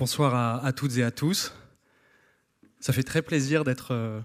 Bonsoir 0.00 0.64
à, 0.64 0.72
toutes 0.72 0.96
et 0.96 1.02
à 1.02 1.10
tous. 1.10 1.52
Ça 2.78 2.94
fait 2.94 3.02
très 3.02 3.20
plaisir 3.20 3.64
d'être 3.64 3.92
euh, 3.92 4.22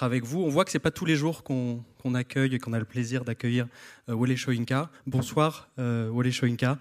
avec 0.00 0.24
vous. 0.24 0.40
On 0.40 0.48
voit 0.48 0.64
que 0.64 0.70
c'est 0.70 0.78
pas 0.78 0.90
tous 0.90 1.04
les 1.04 1.14
jours 1.14 1.42
qu'on 1.42 1.84
qu 2.02 2.16
accueille 2.16 2.54
et 2.54 2.58
qu'on 2.58 2.72
a 2.72 2.78
le 2.78 2.86
plaisir 2.86 3.22
d'accueillir 3.22 3.68
euh, 4.08 4.14
Wole 4.14 4.38
Soyinka. 4.38 4.90
Bonsoir 5.06 5.68
euh, 5.78 6.08
Wole 6.08 6.32
Soyinka. 6.32 6.78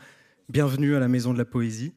Bienvenue 0.48 0.96
à 0.96 1.02
la 1.02 1.10
Maison 1.10 1.34
de 1.34 1.38
la 1.38 1.44
Poésie. 1.44 1.92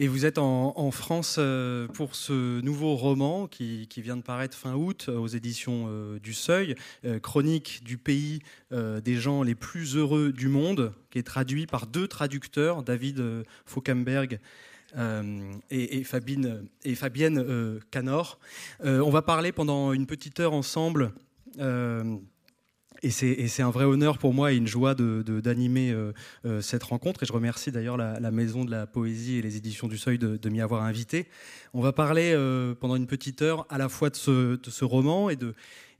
Et 0.00 0.08
vous 0.08 0.26
êtes 0.26 0.38
en, 0.38 0.90
France 0.90 1.36
euh, 1.38 1.86
pour 1.86 2.16
ce 2.16 2.60
nouveau 2.62 2.96
roman 2.96 3.46
qui, 3.46 3.86
vient 3.98 4.16
de 4.16 4.22
paraître 4.22 4.56
fin 4.56 4.74
août 4.74 5.08
aux 5.08 5.28
éditions 5.28 5.84
euh, 5.86 6.18
du 6.18 6.34
Seuil, 6.34 6.74
euh, 7.04 7.20
Chronique 7.20 7.82
du 7.84 7.96
pays 7.96 8.40
des 8.72 9.14
gens 9.14 9.44
les 9.44 9.54
plus 9.54 9.94
heureux 9.96 10.32
du 10.32 10.48
monde, 10.48 10.92
qui 11.10 11.20
est 11.20 11.22
traduit 11.22 11.66
par 11.66 11.86
deux 11.86 12.08
traducteurs, 12.08 12.82
David 12.82 13.22
Fabine, 16.04 16.64
et 16.82 16.94
Fabienne 16.96 17.80
Canor. 17.92 18.40
on 18.82 19.10
va 19.10 19.22
parler 19.22 19.52
pendant 19.52 19.92
une 19.92 20.06
petite 20.06 20.40
heure 20.40 20.54
ensemble 20.54 21.12
et 23.02 23.10
c'est 23.10 23.62
un 23.62 23.70
vrai 23.70 23.84
honneur 23.84 24.18
pour 24.18 24.32
moi 24.32 24.52
et 24.52 24.56
une 24.56 24.66
joie 24.66 24.94
d'animer 24.94 25.90
euh, 25.90 26.12
euh, 26.46 26.60
cette 26.60 26.82
rencontre. 26.84 27.22
Et 27.22 27.26
je 27.26 27.32
remercie 27.32 27.70
d'ailleurs 27.70 27.96
la, 27.96 28.30
Maison 28.30 28.64
de 28.64 28.70
la 28.70 28.86
Poésie 28.86 29.36
et 29.36 29.42
les 29.42 29.56
éditions 29.56 29.88
du 29.88 29.98
Seuil 29.98 30.18
de, 30.18 30.48
m'y 30.48 30.60
avoir 30.60 30.82
invité. 30.82 31.26
On 31.74 31.80
va 31.80 31.92
parler 31.92 32.32
euh, 32.34 32.74
pendant 32.74 32.96
une 32.96 33.06
petite 33.06 33.42
heure 33.42 33.66
à 33.68 33.78
la 33.78 33.88
fois 33.88 34.10
de 34.10 34.16
ce, 34.16 34.84
roman 34.84 35.28
et, 35.28 35.36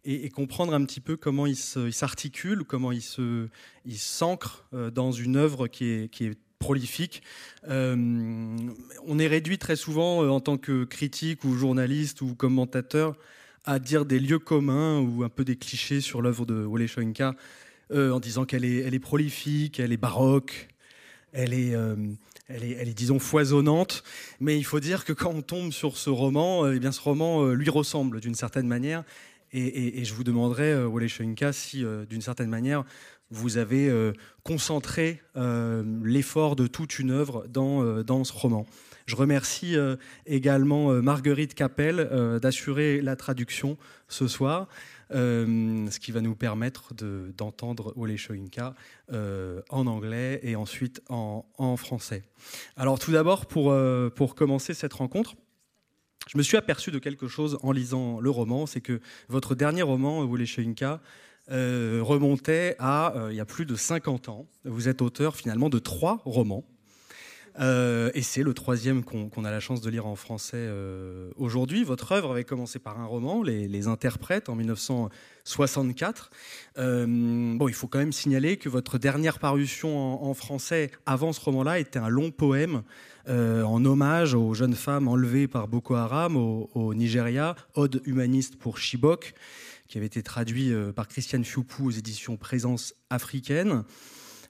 et, 0.04 0.24
et, 0.24 0.30
comprendre 0.30 0.72
un 0.72 0.84
petit 0.84 1.00
peu 1.00 1.16
comment 1.16 1.46
il 1.46 1.56
s'articule, 1.56 2.64
comment 2.64 2.90
il 2.92 3.98
s'ancre 3.98 4.64
dans 4.72 5.12
une 5.12 5.36
œuvre 5.36 5.66
qui 5.66 5.84
est, 5.84 6.38
prolifique. 6.58 7.22
On 7.68 9.18
est 9.18 9.26
réduit 9.26 9.58
très 9.58 9.76
souvent 9.76 10.26
en 10.26 10.40
tant 10.40 10.56
que 10.56 10.84
critique 10.84 11.44
ou 11.44 11.54
journaliste 11.56 12.22
ou 12.22 12.34
commentateur 12.34 13.16
à 13.64 13.78
dire 13.78 14.04
des 14.04 14.20
lieux 14.20 14.38
communs 14.38 15.00
ou 15.00 15.24
un 15.24 15.28
peu 15.28 15.44
des 15.44 15.56
clichés 15.56 16.00
sur 16.00 16.22
l'œuvre 16.22 16.46
de 16.46 16.64
Wole 16.64 16.88
Soyinka 16.88 17.34
euh, 17.92 18.10
en 18.10 18.20
disant 18.20 18.44
qu'elle 18.44 18.64
est, 18.64 18.78
elle 18.78 18.94
est 18.94 18.98
prolifique, 18.98 19.80
elle 19.80 19.92
est 19.92 19.98
baroque, 19.98 20.68
elle 21.34 21.52
est, 21.52 21.74
euh, 21.74 21.96
elle 22.48 22.64
est, 22.64 22.70
elle 22.72 22.88
est, 22.88 22.94
disons, 22.94 23.18
foisonnante. 23.18 24.04
Mais 24.40 24.56
il 24.56 24.64
faut 24.64 24.80
dire 24.80 25.04
que 25.04 25.12
quand 25.12 25.30
on 25.30 25.42
tombe 25.42 25.72
sur 25.72 25.96
ce 25.96 26.08
roman, 26.08 26.64
euh, 26.64 26.74
eh 26.76 26.78
bien, 26.78 26.92
ce 26.92 27.00
roman 27.00 27.48
lui 27.48 27.68
ressemble 27.68 28.20
d'une 28.20 28.34
certaine 28.34 28.66
manière. 28.66 29.04
Et, 29.52 30.00
et, 30.00 30.04
je 30.04 30.14
vous 30.14 30.24
demanderai, 30.24 30.72
euh, 30.72 30.86
Wole 30.86 31.08
Soyinka, 31.08 31.52
si 31.52 31.84
d'une 32.08 32.22
certaine 32.22 32.48
manière 32.48 32.84
vous 33.30 33.56
avez 33.56 33.90
concentré 34.44 35.20
l'effort 35.34 36.56
de 36.56 36.66
toute 36.68 36.98
une 36.98 37.10
œuvre 37.10 37.46
dans, 37.48 38.02
dans 38.04 38.22
ce 38.22 38.32
roman. 38.32 38.64
Je 39.06 39.16
remercie 39.16 39.76
euh, 39.76 39.96
également 40.24 40.90
euh, 40.90 41.02
Marguerite 41.02 41.54
Capel 41.54 42.00
euh, 42.00 42.38
d'assurer 42.38 43.02
la 43.02 43.16
traduction 43.16 43.76
ce 44.08 44.26
soir, 44.28 44.68
ce 45.10 45.98
qui 45.98 46.10
va 46.10 46.20
nous 46.20 46.34
permettre 46.34 46.92
d'entendre 46.94 47.92
de, 47.94 48.00
Ole 48.00 48.16
en 49.70 49.86
anglais 49.86 50.40
et 50.42 50.56
ensuite 50.56 51.02
en, 51.08 51.76
français. 51.76 52.22
Alors 52.76 52.98
tout 52.98 53.12
d'abord, 53.12 53.46
pour, 53.46 54.34
commencer 54.34 54.74
cette 54.74 54.92
rencontre, 54.92 55.34
je 56.28 56.36
me 56.38 56.42
suis 56.42 56.56
aperçu 56.56 56.90
de 56.90 56.98
quelque 56.98 57.28
chose 57.28 57.58
en 57.62 57.70
lisant 57.70 58.18
le 58.20 58.30
roman, 58.30 58.66
c'est 58.66 58.80
que 58.80 59.00
votre 59.28 59.54
dernier 59.54 59.82
roman, 59.82 60.20
Ole 60.20 60.46
Shoinka, 60.46 61.00
remontait 61.48 62.74
à 62.80 63.14
il 63.30 63.36
y 63.36 63.40
a 63.40 63.46
plus 63.46 63.66
de 63.66 63.76
50 63.76 64.28
ans. 64.28 64.48
Vous 64.64 64.88
êtes 64.88 65.00
auteur 65.00 65.36
finalement 65.36 65.68
de 65.68 65.78
trois 65.78 66.22
romans. 66.24 66.64
Euh, 67.60 68.10
et 68.14 68.22
c'est 68.22 68.42
le 68.42 68.52
troisième 68.52 69.04
qu'on 69.04 69.28
qu 69.28 69.40
a 69.44 69.50
la 69.50 69.60
chance 69.60 69.80
de 69.80 69.90
lire 69.90 70.06
en 70.06 70.16
français 70.16 70.56
euh, 70.56 71.30
aujourd'hui. 71.36 71.84
Votre 71.84 72.12
œuvre 72.12 72.32
avait 72.32 72.44
commencé 72.44 72.78
par 72.78 72.98
un 73.00 73.06
roman, 73.06 73.42
Les, 73.42 73.86
Interprètes, 73.86 74.48
en 74.48 74.56
1964. 74.56 76.30
Euh, 76.78 77.06
bon, 77.06 77.68
il 77.68 77.74
faut 77.74 77.86
quand 77.86 77.98
même 77.98 78.12
signaler 78.12 78.56
que 78.56 78.68
votre 78.68 78.98
dernière 78.98 79.38
parution 79.38 80.24
en, 80.24 80.34
français 80.34 80.90
avant 81.06 81.32
ce 81.32 81.40
roman-là 81.40 81.78
était 81.78 81.98
un 81.98 82.08
long 82.08 82.30
poème 82.30 82.82
en 83.26 83.82
hommage 83.84 84.34
aux 84.34 84.52
jeunes 84.52 84.74
femmes 84.74 85.08
enlevées 85.08 85.48
par 85.48 85.66
Boko 85.68 85.94
Haram 85.94 86.36
au, 86.36 86.94
Nigeria, 86.94 87.54
Ode 87.74 88.02
humaniste 88.04 88.56
pour 88.56 88.78
Chibok, 88.78 89.32
qui 89.86 89.96
avait 89.96 90.06
été 90.06 90.22
traduit 90.22 90.72
par 90.94 91.08
Christiane 91.08 91.44
Fiupou 91.44 91.86
aux 91.86 91.90
éditions 91.90 92.36
Présence 92.36 92.94
africaine. 93.10 93.84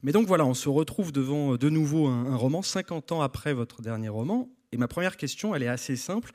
Mais 0.04 0.12
donc 0.12 0.26
voilà, 0.26 0.44
on 0.44 0.52
se 0.52 0.68
retrouve 0.68 1.10
devant 1.12 1.56
de 1.56 1.70
nouveau 1.70 2.08
un, 2.08 2.26
un, 2.26 2.36
roman 2.36 2.60
50 2.60 3.10
ans 3.12 3.22
après 3.22 3.54
votre 3.54 3.80
dernier 3.80 4.10
roman. 4.10 4.50
Et 4.70 4.76
ma 4.76 4.86
première 4.86 5.16
question, 5.16 5.54
elle 5.54 5.62
est 5.62 5.68
assez 5.68 5.96
simple. 5.96 6.30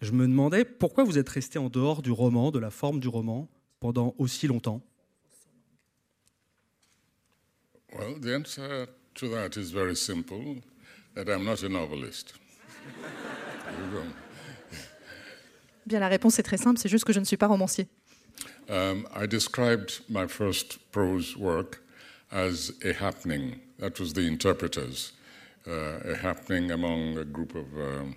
Je 0.00 0.12
me 0.12 0.24
demandais 0.28 0.64
pourquoi 0.64 1.02
vous 1.02 1.18
êtes 1.18 1.28
resté 1.28 1.58
en 1.58 1.68
dehors 1.68 2.00
du 2.00 2.12
roman, 2.12 2.52
de 2.52 2.60
la 2.60 2.70
forme 2.70 3.00
du 3.00 3.08
roman, 3.08 3.48
pendant 3.80 4.14
aussi 4.18 4.46
longtemps? 4.46 4.80
Well, 7.92 8.20
the 8.20 8.28
answer 8.28 8.86
to 9.14 9.28
that 9.30 9.58
is 9.60 9.72
very 9.72 9.96
simple, 9.96 10.62
that 11.16 11.24
I'm 11.24 11.44
not 11.44 11.64
a 11.64 11.68
novelist. 11.68 12.34
Bien, 15.86 15.98
la 15.98 16.06
réponse 16.06 16.38
est 16.38 16.44
très 16.44 16.56
simple, 16.56 16.78
c'est 16.78 16.88
juste 16.88 17.04
que 17.04 17.12
je 17.12 17.18
ne 17.18 17.24
suis 17.24 17.36
pas 17.36 17.48
romancier. 17.48 17.88
Um, 18.68 19.08
I 19.12 19.26
described 19.26 20.02
my 20.08 20.28
first 20.28 20.78
prose 20.92 21.36
work 21.36 21.82
as 22.32 22.72
a 22.84 22.92
happening. 22.92 23.60
That 23.78 24.00
was 24.00 24.12
the 24.12 24.26
interpreters, 24.26 25.12
uh, 25.68 25.98
a 26.12 26.16
happening 26.16 26.70
among 26.70 27.18
a 27.18 27.24
group 27.24 27.54
of 27.54 27.66
um, 27.78 28.16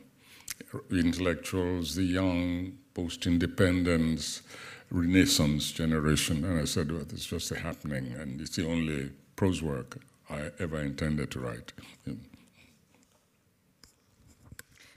intellectuals, 0.90 1.96
the 1.96 2.04
young, 2.04 2.78
post 2.94 3.28
independence, 3.28 4.42
Renaissance 4.90 5.72
generation. 5.72 6.46
And 6.46 6.60
I 6.60 6.66
said, 6.66 6.92
well, 6.92 7.02
it's 7.02 7.26
just 7.26 7.52
a 7.52 7.60
happening, 7.60 8.14
and 8.14 8.40
it's 8.40 8.56
the 8.56 8.68
only 8.68 9.12
prose 9.36 9.62
work 9.62 9.98
I 10.30 10.52
ever 10.60 10.80
intended 10.80 11.32
to 11.32 11.40
write. 11.40 11.74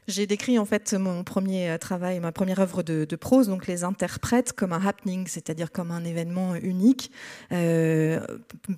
J'ai 0.08 0.26
décrit 0.26 0.58
en 0.58 0.64
fait 0.64 0.94
mon 0.94 1.22
premier 1.22 1.76
travail, 1.78 2.18
ma 2.18 2.32
première 2.32 2.60
œuvre 2.60 2.82
de, 2.82 3.16
prose, 3.16 3.46
donc 3.48 3.66
les 3.66 3.84
interprètes 3.84 4.54
comme 4.54 4.72
un 4.72 4.84
happening, 4.84 5.26
c'est-à-dire 5.26 5.70
comme 5.70 5.90
un 5.90 6.02
événement 6.02 6.54
unique, 6.54 7.10
euh, 7.52 8.18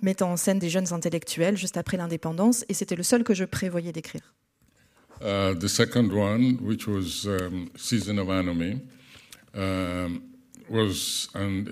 mettant 0.03 0.33
en 0.33 0.37
scène 0.37 0.59
des 0.59 0.69
jeunes 0.69 0.93
intellectuels 0.93 1.57
juste 1.57 1.77
après 1.77 1.97
l'indépendance, 1.97 2.65
et 2.69 2.75
c'était 2.75 2.97
le 2.97 3.05
seul 3.05 3.23
que 3.23 3.33
je 3.33 3.45
prévoyais 3.45 3.93
d'écrire. 3.93 4.35
Uh, 5.23 5.55
the 5.55 5.69
second 5.69 6.11
one, 6.13 6.59
which 6.63 6.89
was 6.89 7.27
um, 7.27 7.69
Season 7.77 8.19
of 8.19 8.29
um, 8.29 10.23
was 10.69 11.29
an, 11.35 11.67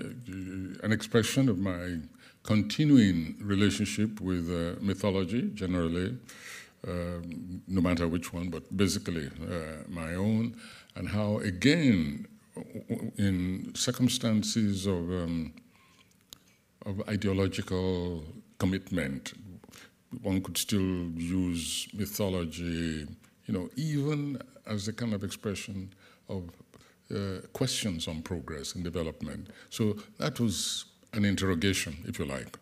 uh, 0.83 0.89
expression 0.89 1.49
of 1.49 1.57
my 1.57 1.99
continuing 2.43 3.35
relationship 3.41 4.21
with 4.21 4.49
uh, 4.49 4.75
mythology 4.81 5.51
generally. 5.53 6.13
Uh, 6.87 7.19
no 7.67 7.81
matter 7.81 8.07
which 8.07 8.31
one, 8.31 8.49
but 8.49 8.63
basically 8.77 9.27
uh, 9.27 9.83
my 9.89 10.15
own, 10.15 10.55
and 10.95 11.09
how, 11.09 11.37
again, 11.39 12.25
in 13.17 13.73
circumstances 13.75 14.85
of, 14.85 15.09
um, 15.11 15.53
of 16.85 17.01
ideological 17.09 18.23
commitment, 18.59 19.33
one 20.21 20.41
could 20.41 20.57
still 20.57 21.09
use 21.15 21.87
mythology, 21.93 23.05
you 23.45 23.53
know, 23.53 23.69
even 23.75 24.41
as 24.65 24.87
a 24.87 24.93
kind 24.93 25.13
of 25.13 25.23
expression 25.23 25.93
of 26.29 26.49
uh, 27.13 27.41
questions 27.51 28.07
on 28.07 28.21
progress 28.21 28.75
and 28.75 28.85
development. 28.85 29.49
So 29.69 29.97
that 30.17 30.39
was 30.39 30.85
an 31.13 31.25
interrogation, 31.25 31.97
if 32.07 32.19
you 32.19 32.25
like. 32.25 32.57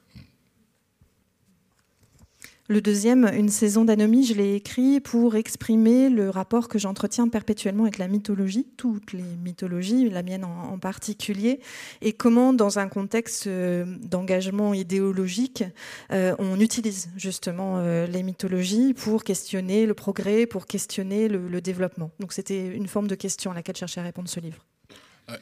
Le 2.69 2.81
deuxième, 2.81 3.31
Une 3.33 3.47
saison 3.47 3.85
d'anomie, 3.85 4.25
je 4.25 4.33
l'ai 4.33 4.55
écrit 4.55 4.99
pour 4.99 5.37
exprimer 5.37 6.09
le 6.09 6.29
rapport 6.29 6.67
que 6.67 6.77
j'entretiens 6.77 7.29
perpétuellement 7.29 7.83
avec 7.83 7.97
la 7.97 8.09
mythologie, 8.09 8.67
toutes 8.75 9.13
les 9.13 9.23
mythologies, 9.41 10.09
la 10.09 10.21
mienne 10.21 10.43
en, 10.43 10.77
particulier, 10.77 11.61
et 12.01 12.11
comment, 12.11 12.51
dans 12.51 12.77
un 12.77 12.89
contexte 12.89 13.47
euh, 13.47 13.85
d'engagement 14.01 14.73
idéologique, 14.73 15.63
euh, 16.11 16.35
on 16.39 16.59
utilise 16.59 17.09
justement 17.15 17.77
euh, 17.77 18.05
les 18.05 18.21
mythologies 18.21 18.93
pour 18.93 19.23
questionner 19.23 19.85
le 19.85 19.93
progrès, 19.93 20.45
pour 20.45 20.65
questionner 20.67 21.29
le, 21.29 21.61
développement. 21.61 22.11
Donc 22.19 22.33
c'était 22.33 22.67
une 22.67 22.87
forme 22.87 23.07
de 23.07 23.15
question 23.15 23.51
à 23.51 23.53
laquelle 23.53 23.75
je 23.75 23.79
cherchais 23.79 24.01
à 24.01 24.03
répondre 24.03 24.27
ce 24.27 24.41
livre. 24.41 24.65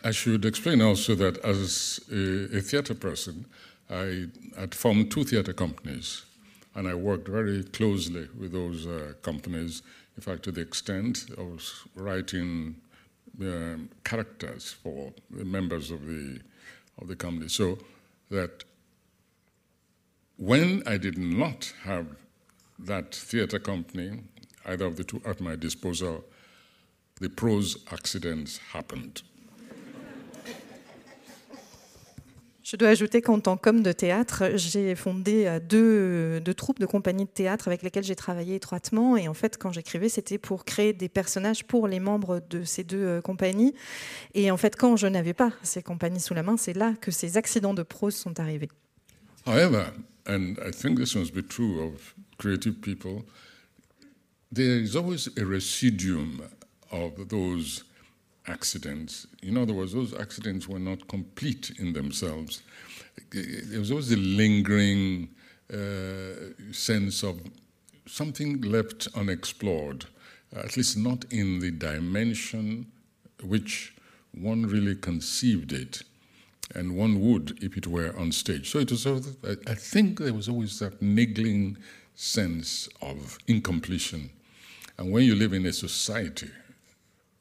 I 0.04 0.12
should 0.12 0.46
explain 0.46 0.80
also 0.80 1.16
that 1.16 1.40
as 1.44 2.00
a, 2.12 2.62
theatre 2.62 2.94
person, 2.94 3.46
I 3.90 4.28
had 4.56 4.76
formed 4.76 5.10
two 5.10 5.24
theatre 5.24 5.54
companies. 5.54 6.24
And 6.76 6.88
I 6.88 6.94
worked 6.94 7.28
very 7.28 7.64
closely 7.64 8.28
with 8.38 8.52
those 8.52 8.86
uh, 8.86 9.14
companies, 9.22 9.82
in 10.18 10.22
fact, 10.22 10.44
to 10.44 10.52
the 10.52 10.62
extent 10.62 11.26
I 11.38 11.42
was 11.42 11.74
writing 11.96 12.76
um, 13.42 13.90
characters 14.04 14.74
for 14.84 15.14
the 15.30 15.46
members 15.46 15.90
of 15.90 16.06
the, 16.06 16.40
of 17.02 17.08
the 17.08 17.16
company. 17.16 17.48
So 17.48 17.78
that 18.30 18.66
when 20.38 20.84
I 20.86 20.98
did 20.98 21.18
not 21.18 21.74
have 21.84 22.08
that 22.80 23.16
theatre 23.16 23.60
company, 23.60 24.22
either 24.66 24.86
of 24.86 24.98
the 24.98 25.04
two 25.04 25.22
at 25.26 25.40
my 25.40 25.56
disposal, 25.56 26.26
the 27.22 27.30
prose 27.30 27.78
accidents 27.92 28.58
happened. 28.74 29.22
Je 32.66 32.78
dois 32.78 32.90
ajouter 32.90 33.22
qu'en 33.22 33.40
tant 33.40 33.58
qu'homme 33.58 33.84
de 33.84 33.92
théâtre, 33.92 34.54
j'ai 34.56 34.96
fondé 34.96 35.46
euh, 35.46 35.60
deux, 35.60 36.40
deux, 36.40 36.54
troupes 36.56 36.80
de 36.80 36.88
compagnies 36.88 37.26
de 37.26 37.30
théâtre 37.30 37.68
avec 37.68 37.84
lesquelles 37.84 38.04
j'ai 38.04 38.16
travaillé 38.16 38.56
étroitement. 38.56 39.16
Et 39.18 39.28
en 39.28 39.36
fait, 39.36 39.60
quand 39.60 39.72
j'écrivais, 39.72 40.10
c'était 40.10 40.40
pour 40.40 40.66
créer 40.66 40.92
des 40.92 41.08
personnages 41.08 41.64
pour 41.64 41.88
les 41.88 42.00
membres 42.00 42.42
de 42.50 42.64
ces 42.64 42.84
deux 42.84 43.06
euh, 43.06 43.22
compagnies. 43.22 43.76
Et 44.34 44.50
en 44.50 44.58
fait, 44.58 44.76
quand 44.78 44.96
je 44.96 45.06
n'avais 45.06 45.36
pas 45.36 45.52
ces 45.62 45.84
compagnies 45.84 46.20
sous 46.20 46.34
la 46.34 46.42
main, 46.42 46.58
c'est 46.58 46.74
là 46.74 46.96
que 47.00 47.12
ces 47.12 47.38
accidents 47.38 47.76
de 47.76 47.84
prose 47.84 48.16
sont 48.16 48.40
arrivés. 48.40 48.70
However, 49.46 49.94
and 50.28 50.56
I 50.68 50.72
think 50.72 50.98
this 50.98 51.16
must 51.16 51.36
be 51.36 51.48
true 51.48 51.80
of 51.84 52.16
creative 52.40 52.82
people, 52.82 53.26
there 54.52 54.82
is 54.82 54.96
always 54.96 55.30
a 55.38 55.46
residuum 55.46 56.42
of 56.92 57.28
those 57.28 57.86
accidents. 58.48 59.28
In 59.42 59.58
other 59.58 59.74
words, 59.74 59.94
those 59.94 60.14
accidents 60.14 60.68
were 60.68 60.80
not 60.80 61.08
complete 61.08 61.72
in 61.80 61.94
themselves. 61.94 62.62
There 63.32 63.80
was 63.80 63.92
always 63.92 64.12
a 64.12 64.18
lingering 64.18 65.30
uh, 65.74 66.54
sense 66.72 67.24
of 67.24 67.42
something 68.06 68.62
left 68.62 69.08
unexplored, 69.16 70.06
at 70.56 70.78
least 70.78 70.98
not 70.98 71.26
in 71.32 71.60
the 71.60 71.72
dimension 71.72 72.92
which 73.44 73.94
one 74.32 74.66
really 74.66 74.96
conceived 74.96 75.72
it, 75.74 76.04
and 76.74 76.96
one 76.96 77.22
would 77.22 77.58
if 77.64 77.78
it 77.78 77.88
were 77.88 78.18
on 78.18 78.32
stage. 78.32 78.70
So 78.70 78.80
it 78.80 78.92
was, 78.92 79.08
I 79.08 79.76
think 79.76 80.20
there 80.20 80.34
was 80.34 80.50
always 80.50 80.80
that 80.80 81.02
niggling 81.02 81.78
sense 82.16 82.88
of 83.02 83.38
incompletion. 83.48 84.30
And 84.98 85.12
when 85.12 85.24
you 85.24 85.36
live 85.36 85.54
in 85.54 85.66
a 85.66 85.74
society 85.74 86.50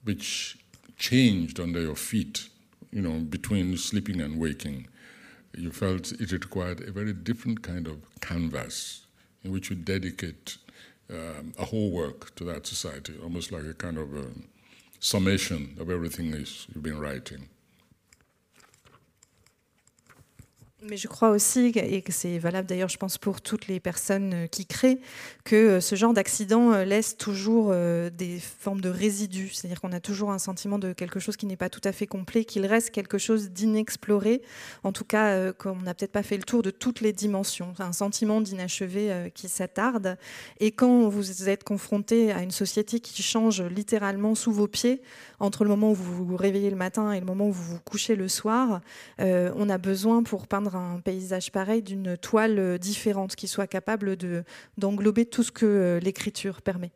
which 0.05 0.59
changed 1.11 1.61
under 1.61 1.83
your 1.83 1.97
feet, 1.97 2.49
you 2.91 3.03
know, 3.03 3.19
between 3.21 3.77
sleeping 3.77 4.23
and 4.23 4.41
waking, 4.41 4.87
you 5.55 5.71
felt 5.71 6.12
it 6.12 6.33
required 6.33 6.81
a 6.81 6.91
very 6.91 7.12
different 7.12 7.62
kind 7.62 7.87
of 7.87 7.99
canvas 8.23 9.05
in 9.43 9.53
which 9.53 9.69
you 9.69 9.77
dedicate 9.77 10.56
um, 11.11 11.53
a 11.59 11.65
whole 11.67 11.91
work 11.91 12.35
to 12.37 12.45
that 12.45 12.67
society, 12.67 13.12
almost 13.23 13.53
like 13.53 13.65
a 13.65 13.75
kind 13.75 13.99
of 13.99 14.17
a 14.17 14.25
summation 14.99 15.77
of 15.79 15.91
everything 15.91 16.27
you've 16.33 16.83
been 16.83 16.99
writing. 16.99 17.50
Mais 20.87 20.99
je 20.99 21.09
crois 21.09 21.31
aussi, 21.31 21.73
et 21.77 22.03
que 22.03 22.13
c'est 22.13 22.39
valable 22.39 22.69
d'ailleurs, 22.69 22.91
je 22.91 22.99
pense, 22.99 23.17
pour 23.17 23.41
toutes 23.41 23.69
les 23.69 23.81
personnes 23.81 24.35
euh, 24.35 24.47
qui 24.47 24.67
créent, 24.67 24.99
que 25.45 25.57
euh, 25.57 25.81
ce 25.81 25.95
genre 25.95 26.13
d'accident 26.13 26.73
euh, 26.73 26.85
laisse 26.85 27.17
toujours 27.17 27.75
des 27.75 28.39
formes 28.39 28.83
de 28.83 28.91
résidus. 28.91 29.51
C'est-à-dire 29.55 29.81
qu'on 29.81 29.93
a 29.93 30.01
toujours 30.01 30.31
un 30.31 30.39
sentiment 30.39 30.79
de 30.79 30.93
quelque 30.93 31.21
chose 31.21 31.39
qui 31.39 31.47
n'est 31.47 31.57
pas 31.57 31.71
tout 31.71 31.81
à 31.85 31.93
fait 31.93 32.07
complet, 32.07 32.45
qu'il 32.45 32.67
reste 32.67 32.91
quelque 32.91 33.17
chose 33.17 33.51
d'inexploré. 33.51 34.43
En 34.83 34.93
tout 34.93 35.05
cas, 35.05 35.53
qu'on 35.53 35.77
n'a 35.77 35.95
peut-être 35.95 36.13
pas 36.13 36.23
fait 36.23 36.37
le 36.37 36.43
tour 36.43 36.63
de 36.63 36.71
toutes 36.71 37.01
les 37.01 37.13
dimensions. 37.13 37.73
Un 37.79 37.93
sentiment 37.93 38.41
d'inachevé 38.41 39.31
qui 39.35 39.49
s'attarde. 39.49 40.19
Et 40.61 40.73
quand 40.73 41.09
vous 41.09 41.49
êtes 41.49 41.65
confronté 41.65 42.33
à 42.33 42.43
une 42.43 42.51
société 42.51 43.01
qui 43.01 43.23
change 43.23 43.63
littéralement 43.63 44.35
sous 44.35 44.53
vos 44.53 44.69
pieds, 44.69 45.03
entre 45.41 45.65
le 45.65 45.71
moment 45.71 45.93
où 45.93 45.95
vous 45.95 46.27
vous 46.27 46.37
réveillez 46.37 46.71
le 46.71 46.77
matin 46.77 47.13
et 47.13 47.21
le 47.21 47.27
moment 47.27 47.49
où 47.49 47.53
vous 47.53 47.75
vous 47.75 47.81
couchez 47.81 48.17
le 48.17 48.29
soir, 48.29 48.81
on 49.19 49.69
a 49.69 49.79
besoin 49.79 50.23
pour 50.23 50.47
peindre 50.47 50.74
un 50.76 51.00
paysage 51.00 51.50
pareil 51.50 51.82
d'une 51.82 52.17
toile 52.17 52.79
différente 52.79 53.37
qui 53.37 53.49
soit 53.49 53.67
capable 53.67 54.17
de, 54.17 54.44
d'englober 54.79 55.26
tout 55.26 55.43
ce 55.43 55.53
que 55.53 55.67
euh, 55.67 56.00
l'écriture 56.00 56.62
permet. 56.62 56.93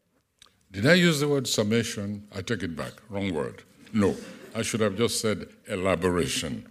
Did 0.70 0.84
I 0.84 0.96
use 0.96 1.20
the 1.20 1.24
word 1.24 1.46
summation? 1.46 2.22
I 2.36 2.42
take 2.42 2.62
it 2.62 2.76
back. 2.76 2.92
Wrong 3.10 3.32
word. 3.32 3.62
No. 3.94 4.14
I 4.54 4.62
should 4.62 4.82
have 4.82 4.96
just 4.96 5.20
said 5.20 5.48
elaboration. 5.66 6.62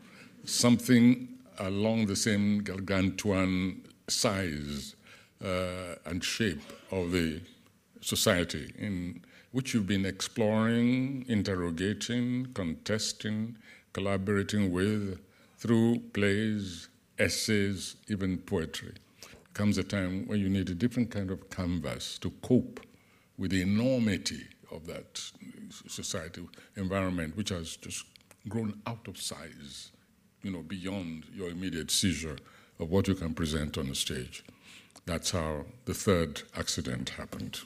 Something 0.46 1.28
along 1.58 2.06
the 2.06 2.16
same 2.16 2.62
gargantuan 2.64 3.82
size 4.08 4.96
uh, 5.44 5.96
and 6.06 6.24
shape 6.24 6.62
of 6.92 7.12
the 7.12 7.42
society 8.02 8.72
in 8.78 9.22
which 9.52 9.74
you've 9.74 9.88
been 9.88 10.06
exploring, 10.06 11.26
interrogating, 11.28 12.48
contesting, 12.54 13.58
collaborating 13.94 14.72
with 14.72 15.20
through 15.58 16.00
plays, 16.14 16.90
essays, 17.20 17.96
even 18.08 18.38
poetry. 18.38 18.94
Comes 19.54 19.78
a 19.78 19.84
time 19.84 20.28
when 20.28 20.40
you 20.40 20.50
need 20.50 20.70
a 20.70 20.76
different 20.76 21.10
kind 21.12 21.32
of 21.32 21.50
canvas 21.50 22.20
to 22.20 22.30
cope 22.42 22.80
with 23.38 23.52
the 23.52 23.62
enormity 23.62 24.48
of 24.72 24.86
that 24.88 25.22
society 25.88 26.48
environment, 26.76 27.36
which 27.36 27.50
has 27.50 27.78
just 27.78 28.06
grown 28.48 28.80
out 28.86 29.08
of 29.08 29.18
size, 29.18 29.92
you 30.44 30.52
know, 30.52 30.62
beyond 30.62 31.26
your 31.34 31.50
immediate 31.50 31.92
seizure 31.92 32.38
of 32.80 32.90
what 32.90 33.08
you 33.08 33.16
can 33.16 33.34
present 33.34 33.78
on 33.78 33.88
the 33.90 33.96
stage. 33.96 34.44
That's 35.06 35.32
how 35.32 35.66
the 35.86 35.94
third 35.94 36.44
accident 36.56 37.10
happened. 37.10 37.62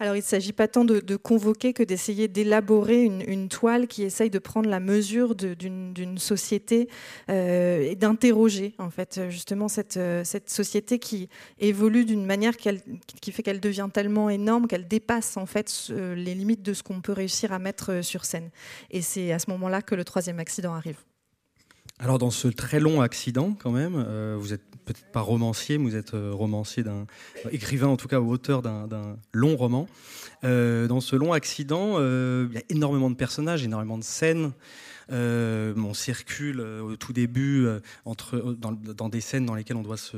Alors 0.00 0.16
il 0.16 0.20
ne 0.20 0.24
s'agit 0.24 0.54
pas 0.54 0.66
tant 0.66 0.86
de, 0.86 1.16
convoquer 1.16 1.74
que 1.74 1.82
d'essayer 1.82 2.26
d'élaborer 2.26 3.04
une, 3.04 3.48
toile 3.50 3.86
qui 3.86 4.02
essaye 4.02 4.30
de 4.30 4.38
prendre 4.38 4.70
la 4.70 4.80
mesure 4.80 5.34
d'une 5.34 6.16
société 6.16 6.88
euh, 7.28 7.82
et 7.82 7.96
d'interroger 7.96 8.74
en 8.78 8.88
fait 8.88 9.20
justement 9.28 9.68
cette, 9.68 9.98
euh, 9.98 10.24
société 10.46 10.98
qui 10.98 11.28
évolue 11.58 12.06
d'une 12.06 12.24
manière 12.24 12.56
qui 12.56 13.30
fait 13.30 13.42
qu'elle 13.42 13.60
devient 13.60 13.88
tellement 13.92 14.30
énorme 14.30 14.68
qu'elle 14.68 14.88
dépasse 14.88 15.36
en 15.36 15.44
fait 15.44 15.92
les 15.94 16.34
limites 16.34 16.62
de 16.62 16.72
ce 16.72 16.82
qu'on 16.82 17.02
peut 17.02 17.12
réussir 17.12 17.52
à 17.52 17.58
mettre 17.58 17.92
euh, 17.92 18.02
sur 18.02 18.24
scène. 18.24 18.48
Et 18.90 19.02
c'est 19.02 19.32
à 19.32 19.38
ce 19.38 19.50
moment-là 19.50 19.82
que 19.82 19.94
le 19.94 20.04
troisième 20.04 20.38
accident 20.38 20.72
arrive. 20.72 20.96
Alors 21.98 22.18
dans 22.18 22.30
ce 22.30 22.48
très 22.48 22.80
long 22.80 23.02
accident 23.02 23.54
quand 23.62 23.70
même, 23.70 24.02
vous 24.38 24.54
êtes 24.54 24.69
peut-être 24.92 25.12
pas 25.12 25.20
romancier, 25.20 25.78
mais 25.78 25.90
vous 25.90 25.96
êtes 25.96 26.14
euh, 26.14 26.32
romancier 26.32 26.82
d'un 26.82 27.06
écrivain 27.52 27.86
en 27.86 27.96
tout 27.96 28.08
cas 28.08 28.20
ou 28.20 28.30
auteur 28.30 28.62
d'un 28.62 29.16
long 29.32 29.56
roman. 29.56 29.86
Euh, 30.42 30.86
dans 30.88 31.00
ce 31.00 31.16
long 31.16 31.32
accident, 31.32 31.94
euh, 31.98 32.48
il 32.50 32.54
y 32.54 32.58
a 32.58 32.64
énormément 32.70 33.10
de 33.10 33.14
personnages, 33.14 33.62
énormément 33.62 33.98
de 33.98 34.04
scènes. 34.04 34.52
Euh, 35.12 35.74
on 35.76 35.94
circule 35.94 36.60
euh, 36.60 36.82
au 36.82 36.96
tout 36.96 37.12
début 37.12 37.66
euh, 37.66 37.80
entre, 38.04 38.56
dans, 38.58 39.08
des 39.08 39.20
scènes 39.20 39.44
dans 39.44 39.54
lesquelles 39.54 39.76
on 39.76 39.82
doit 39.82 39.96
se, 39.96 40.16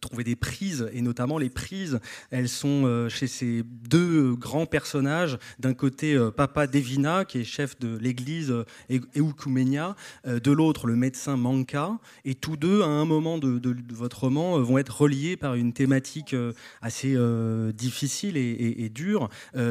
trouver 0.00 0.24
des 0.24 0.36
prises, 0.36 0.88
et 0.92 1.02
notamment 1.02 1.38
les 1.38 1.50
prises, 1.50 2.00
elles 2.30 2.48
sont 2.48 3.08
chez 3.08 3.26
ces 3.26 3.62
deux 3.64 4.34
grands 4.34 4.66
personnages. 4.66 5.38
D'un 5.58 5.74
côté, 5.74 6.18
Papa 6.36 6.66
Devina, 6.66 7.24
qui 7.24 7.38
est 7.40 7.44
chef 7.44 7.78
de 7.78 7.96
l'église 7.98 8.54
Eukumenia, 9.16 9.96
de 10.26 10.52
l'autre, 10.52 10.86
le 10.86 10.96
médecin 10.96 11.36
Manka, 11.36 11.98
et 12.24 12.34
tous 12.34 12.56
deux, 12.56 12.82
à 12.82 12.86
un 12.86 13.04
moment 13.04 13.38
de, 13.38 13.60
votre 13.90 14.20
roman, 14.24 14.60
vont 14.60 14.78
être 14.78 15.02
reliés 15.02 15.36
par 15.36 15.54
une 15.54 15.72
thématique 15.72 16.34
assez 16.80 17.16
difficile 17.74 18.36
et, 18.36 18.88
dure, 18.88 19.28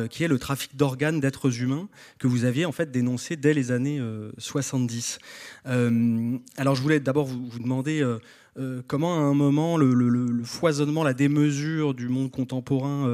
qui 0.09 0.23
est 0.23 0.27
le 0.27 0.39
trafic 0.39 0.75
d'organes 0.75 1.19
d'êtres 1.19 1.61
humains, 1.61 1.87
que 2.19 2.27
vous 2.27 2.45
aviez 2.45 2.65
en 2.65 2.71
fait 2.71 2.91
dénoncé 2.91 3.35
dès 3.35 3.53
les 3.53 3.71
années 3.71 4.01
70. 4.43 5.19
Euh, 5.67 6.37
alors 6.57 6.75
je 6.75 6.81
voulais 6.81 6.99
d'abord 6.99 7.25
vous, 7.25 7.59
demander 7.59 8.01
euh, 8.01 8.19
euh, 8.59 8.81
comment 8.87 9.15
à 9.15 9.21
un 9.21 9.33
moment 9.33 9.77
le, 9.77 10.43
foisonnement, 10.43 11.03
la 11.03 11.13
démesure 11.13 11.93
du 11.93 12.09
monde 12.09 12.29
contemporain 12.29 13.09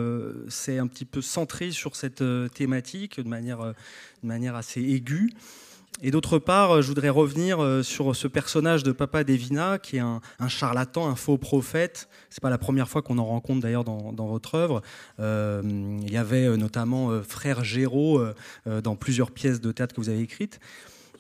s'est 0.48 0.80
un 0.80 0.88
petit 0.88 1.06
peu 1.06 1.22
centré 1.22 1.72
sur 1.72 1.96
cette 1.96 2.24
thématique 2.54 3.20
de 3.20 3.30
manière, 3.30 4.56
assez 4.56 4.82
aiguë. 4.82 5.32
Et 6.02 6.12
d'autre 6.12 6.40
part, 6.40 6.82
je 6.82 6.88
voudrais 6.88 7.10
revenir 7.10 7.84
sur 7.84 8.16
ce 8.16 8.28
personnage 8.28 8.84
de 8.84 8.94
Papa 8.94 9.26
Devina, 9.26 9.80
qui 9.80 9.98
est 9.98 10.02
un, 10.02 10.22
charlatan, 10.48 11.10
un 11.10 11.16
faux 11.16 11.38
prophète. 11.38 12.08
C'est 12.30 12.42
pas 12.42 12.50
la 12.50 12.58
première 12.58 12.88
fois 12.88 13.02
qu'on 13.02 13.18
en 13.18 13.26
rencontre 13.26 13.62
d'ailleurs 13.62 13.84
dans, 13.84 14.28
votre 14.28 14.56
œuvre. 14.56 14.82
il 15.20 16.12
y 16.12 16.18
avait 16.18 16.56
notamment 16.58 17.22
Frère 17.22 17.64
Géraud 17.64 18.22
dans 18.66 18.96
plusieurs 18.96 19.32
pièces 19.32 19.62
de 19.62 19.72
théâtre 19.72 19.94
que 19.94 20.02
vous 20.02 20.10
avez 20.10 20.22
écrites. 20.22 20.60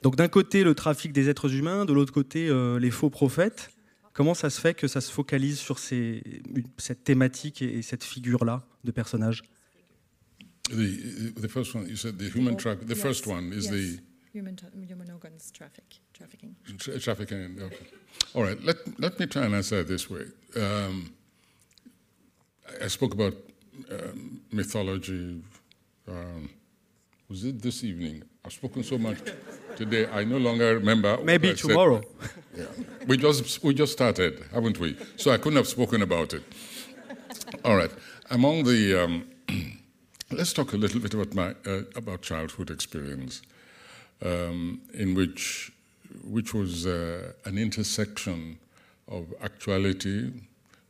Donc 0.03 0.15
d'un 0.15 0.27
côté 0.27 0.63
le 0.63 0.75
trafic 0.75 1.11
des 1.11 1.29
êtres 1.29 1.53
humains, 1.53 1.85
de 1.85 1.93
l'autre 1.93 2.13
côté 2.13 2.47
euh, 2.47 2.79
les 2.79 2.91
faux 2.91 3.09
prophètes. 3.09 3.71
Comment 4.13 4.33
ça 4.33 4.49
se 4.49 4.59
fait 4.59 4.73
que 4.73 4.87
ça 4.87 5.01
se 5.01 5.11
focalise 5.11 5.59
sur 5.59 5.79
ces, 5.79 6.21
cette 6.77 7.03
thématique 7.03 7.61
et, 7.61 7.81
cette 7.81 8.03
figure-là 8.03 8.63
de 8.83 8.91
personnage 8.91 9.43
the, 10.69 11.33
the 11.35 11.47
first 11.47 11.73
one, 11.75 11.87
you 11.87 11.95
said 11.95 12.17
the 12.17 12.29
human 12.29 12.55
trafficking. 12.55 12.87
The 12.87 12.95
yes. 12.95 13.03
first 13.03 13.27
one 13.27 13.51
is 13.51 13.65
yes. 13.65 13.71
the 13.71 13.99
human, 14.33 14.57
human 14.87 15.09
organs 15.11 15.51
traffic, 15.51 15.99
trafficking. 16.13 16.55
Tra 16.77 16.99
trafficking. 16.99 17.57
Okay. 17.61 17.85
All 18.33 18.43
right. 18.43 18.61
Let 18.63 18.77
let 18.99 19.19
me 19.19 19.25
try 19.25 19.45
and 19.45 19.55
answer 19.55 19.79
it 19.79 19.87
this 19.87 20.09
way. 20.09 20.25
Um, 20.55 21.13
I 22.81 22.87
spoke 22.87 23.13
about 23.13 23.33
um, 23.91 24.41
mythology, 24.51 25.41
um, 26.07 26.49
Was 27.29 27.45
it 27.45 27.61
this 27.61 27.83
evening? 27.83 28.23
I've 28.43 28.53
spoken 28.53 28.81
so 28.81 28.97
much 28.97 29.19
today, 29.75 30.07
I 30.11 30.23
no 30.23 30.37
longer 30.37 30.79
remember. 30.79 31.15
Maybe 31.23 31.53
tomorrow. 31.53 32.01
Yeah. 32.57 32.65
We, 33.05 33.17
just, 33.17 33.63
we 33.63 33.75
just 33.75 33.91
started, 33.91 34.43
haven't 34.51 34.79
we? 34.79 34.97
So 35.15 35.29
I 35.29 35.37
couldn't 35.37 35.57
have 35.57 35.67
spoken 35.67 36.01
about 36.01 36.33
it. 36.33 36.41
All 37.63 37.75
right. 37.75 37.91
Among 38.31 38.63
the. 38.63 39.03
Um, 39.03 39.27
let's 40.31 40.53
talk 40.53 40.73
a 40.73 40.77
little 40.77 40.99
bit 40.99 41.13
about, 41.13 41.35
my, 41.35 41.49
uh, 41.67 41.83
about 41.95 42.23
childhood 42.23 42.71
experience, 42.71 43.43
um, 44.25 44.81
in 44.95 45.13
which, 45.13 45.71
which 46.23 46.55
was 46.55 46.87
uh, 46.87 47.33
an 47.45 47.59
intersection 47.59 48.57
of 49.07 49.31
actuality 49.43 50.31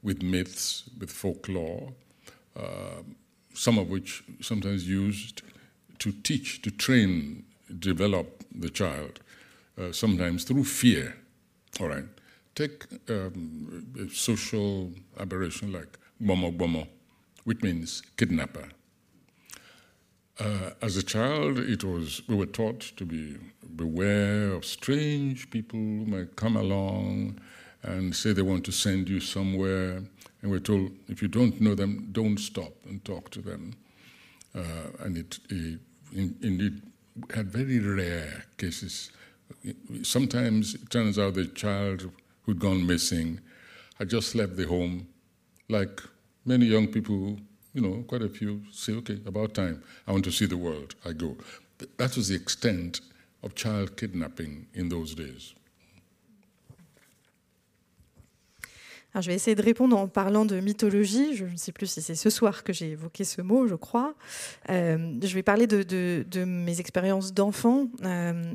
with 0.03 0.24
myths, 0.24 0.89
with 0.98 1.12
folklore, 1.12 1.91
uh, 2.55 3.03
some 3.53 3.77
of 3.77 3.89
which 3.89 4.24
sometimes 4.39 4.88
used 4.88 5.41
to 6.00 6.12
teach, 6.12 6.62
to 6.62 6.72
train, 6.72 7.44
develop 7.79 8.44
the 8.53 8.70
child, 8.70 9.20
uh, 9.79 9.91
sometimes 9.91 10.44
through 10.44 10.63
fear. 10.63 11.15
All 11.79 11.88
right. 11.88 12.06
Take 12.56 12.86
um, 13.10 13.86
a 13.98 14.10
social 14.13 14.91
aberration 15.20 15.72
like 15.72 15.98
bomo 16.22 16.56
bomo, 16.56 16.88
which 17.44 17.62
means 17.62 18.01
kidnapper. 18.18 18.70
Uh, 20.39 20.72
as 20.82 20.96
a 20.98 21.03
child, 21.03 21.60
it 21.60 21.84
was 21.84 22.22
we 22.27 22.36
were 22.36 22.46
taught 22.46 22.79
to 22.96 23.06
be 23.06 23.38
beware 23.75 24.53
of 24.53 24.65
strange 24.65 25.50
people 25.50 25.79
who 25.79 26.06
might 26.06 26.36
come 26.36 26.56
along 26.56 27.39
and 27.84 28.15
say 28.15 28.34
they 28.34 28.41
want 28.41 28.65
to 28.65 28.72
send 28.72 29.10
you 29.10 29.20
somewhere, 29.20 30.01
and 30.41 30.51
we're 30.51 30.60
told 30.60 30.91
if 31.08 31.22
you 31.22 31.27
don't 31.27 31.60
know 31.62 31.75
them, 31.75 32.10
don't 32.12 32.38
stop 32.38 32.74
and 32.86 33.03
talk 33.06 33.29
to 33.32 33.41
them. 33.41 33.74
Uh, 34.56 35.03
and 35.03 35.18
it, 35.18 35.39
it 35.50 35.79
in, 36.13 36.36
indeed 36.42 36.82
had 37.34 37.51
very 37.51 37.80
rare 37.80 38.46
cases. 38.58 39.12
Sometimes 40.04 40.75
it 40.75 40.89
turns 40.89 41.18
out 41.20 41.34
the 41.34 41.46
child 41.46 42.12
who'd 42.44 42.60
gone 42.60 42.86
missing 42.86 43.39
had 43.98 44.10
just 44.10 44.36
left 44.36 44.56
the 44.56 44.66
home, 44.66 45.08
like 45.68 46.01
many 46.46 46.66
young 46.66 46.88
people, 46.88 47.38
you 47.74 47.82
know, 47.82 48.04
quite 48.08 48.22
a 48.22 48.30
few 48.30 48.63
say, 48.72 48.94
okay, 48.94 49.20
about 49.25 49.54
time, 49.54 49.84
I 50.08 50.12
want 50.12 50.24
to 50.25 50.32
see 50.32 50.46
the 50.46 50.58
world, 50.58 50.96
I 51.06 51.12
go. 51.13 51.36
That 51.98 52.16
was 52.16 52.30
the 52.30 52.36
extent 52.36 53.01
of 53.44 53.56
child 53.56 53.98
kidnapping 53.98 54.68
in 54.74 54.89
those 54.89 55.13
days. 55.16 55.54
Je 59.16 59.28
vais 59.28 59.34
essayer 59.34 59.56
de 59.56 59.62
répondre 59.62 59.98
en 59.98 60.08
parlant 60.08 60.46
de 60.46 60.60
mythologie. 60.60 61.36
Je 61.36 61.46
ne 61.46 61.58
sais 61.58 61.72
plus 61.72 61.88
si 61.88 62.01
c'est 62.01 62.16
ce 62.16 62.30
soir 62.30 62.63
que 62.63 62.72
j'ai 62.74 62.92
évoqué 62.92 63.24
ce 63.24 63.42
mot, 63.42 63.68
je 63.68 63.75
crois. 63.75 64.13
Euh, 64.70 65.16
je 65.22 65.34
vais 65.34 65.44
parler 65.44 65.66
de, 65.68 66.25
mes 66.46 66.80
expériences 66.80 67.34
d'enfant 67.34 67.88
euh, 68.04 68.54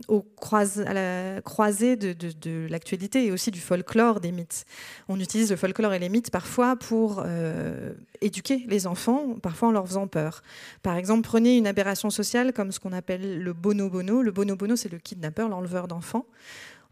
à 0.87 0.95
la 0.95 1.43
croisée 1.43 1.97
de, 1.97 2.67
l'actualité 2.69 3.27
et 3.27 3.33
aussi 3.33 3.51
du 3.51 3.61
folklore 3.61 4.21
des 4.21 4.33
mythes. 4.33 4.65
On 5.09 5.19
utilise 5.19 5.51
le 5.51 5.57
folklore 5.57 5.93
et 5.93 5.99
les 5.99 6.09
mythes 6.09 6.31
parfois 6.31 6.77
pour 6.77 7.23
euh, 7.27 7.93
éduquer 8.21 8.65
les 8.69 8.87
enfants, 8.87 9.35
parfois 9.43 9.69
en 9.69 9.73
leur 9.73 9.87
faisant 9.87 10.07
peur. 10.07 10.43
Par 10.83 10.97
exemple, 10.97 11.23
prenez 11.23 11.57
une 11.57 11.67
aberration 11.67 12.11
sociale 12.11 12.53
comme 12.53 12.71
ce 12.71 12.79
qu'on 12.79 12.93
appelle 12.93 13.43
le 13.43 13.53
bono-bono. 13.53 14.23
Le 14.23 14.31
bono-bono, 14.31 14.77
c'est 14.77 14.91
le 14.91 14.99
kidnappeur, 14.99 15.49
l'enleveur 15.49 15.89
d'enfants 15.89 16.27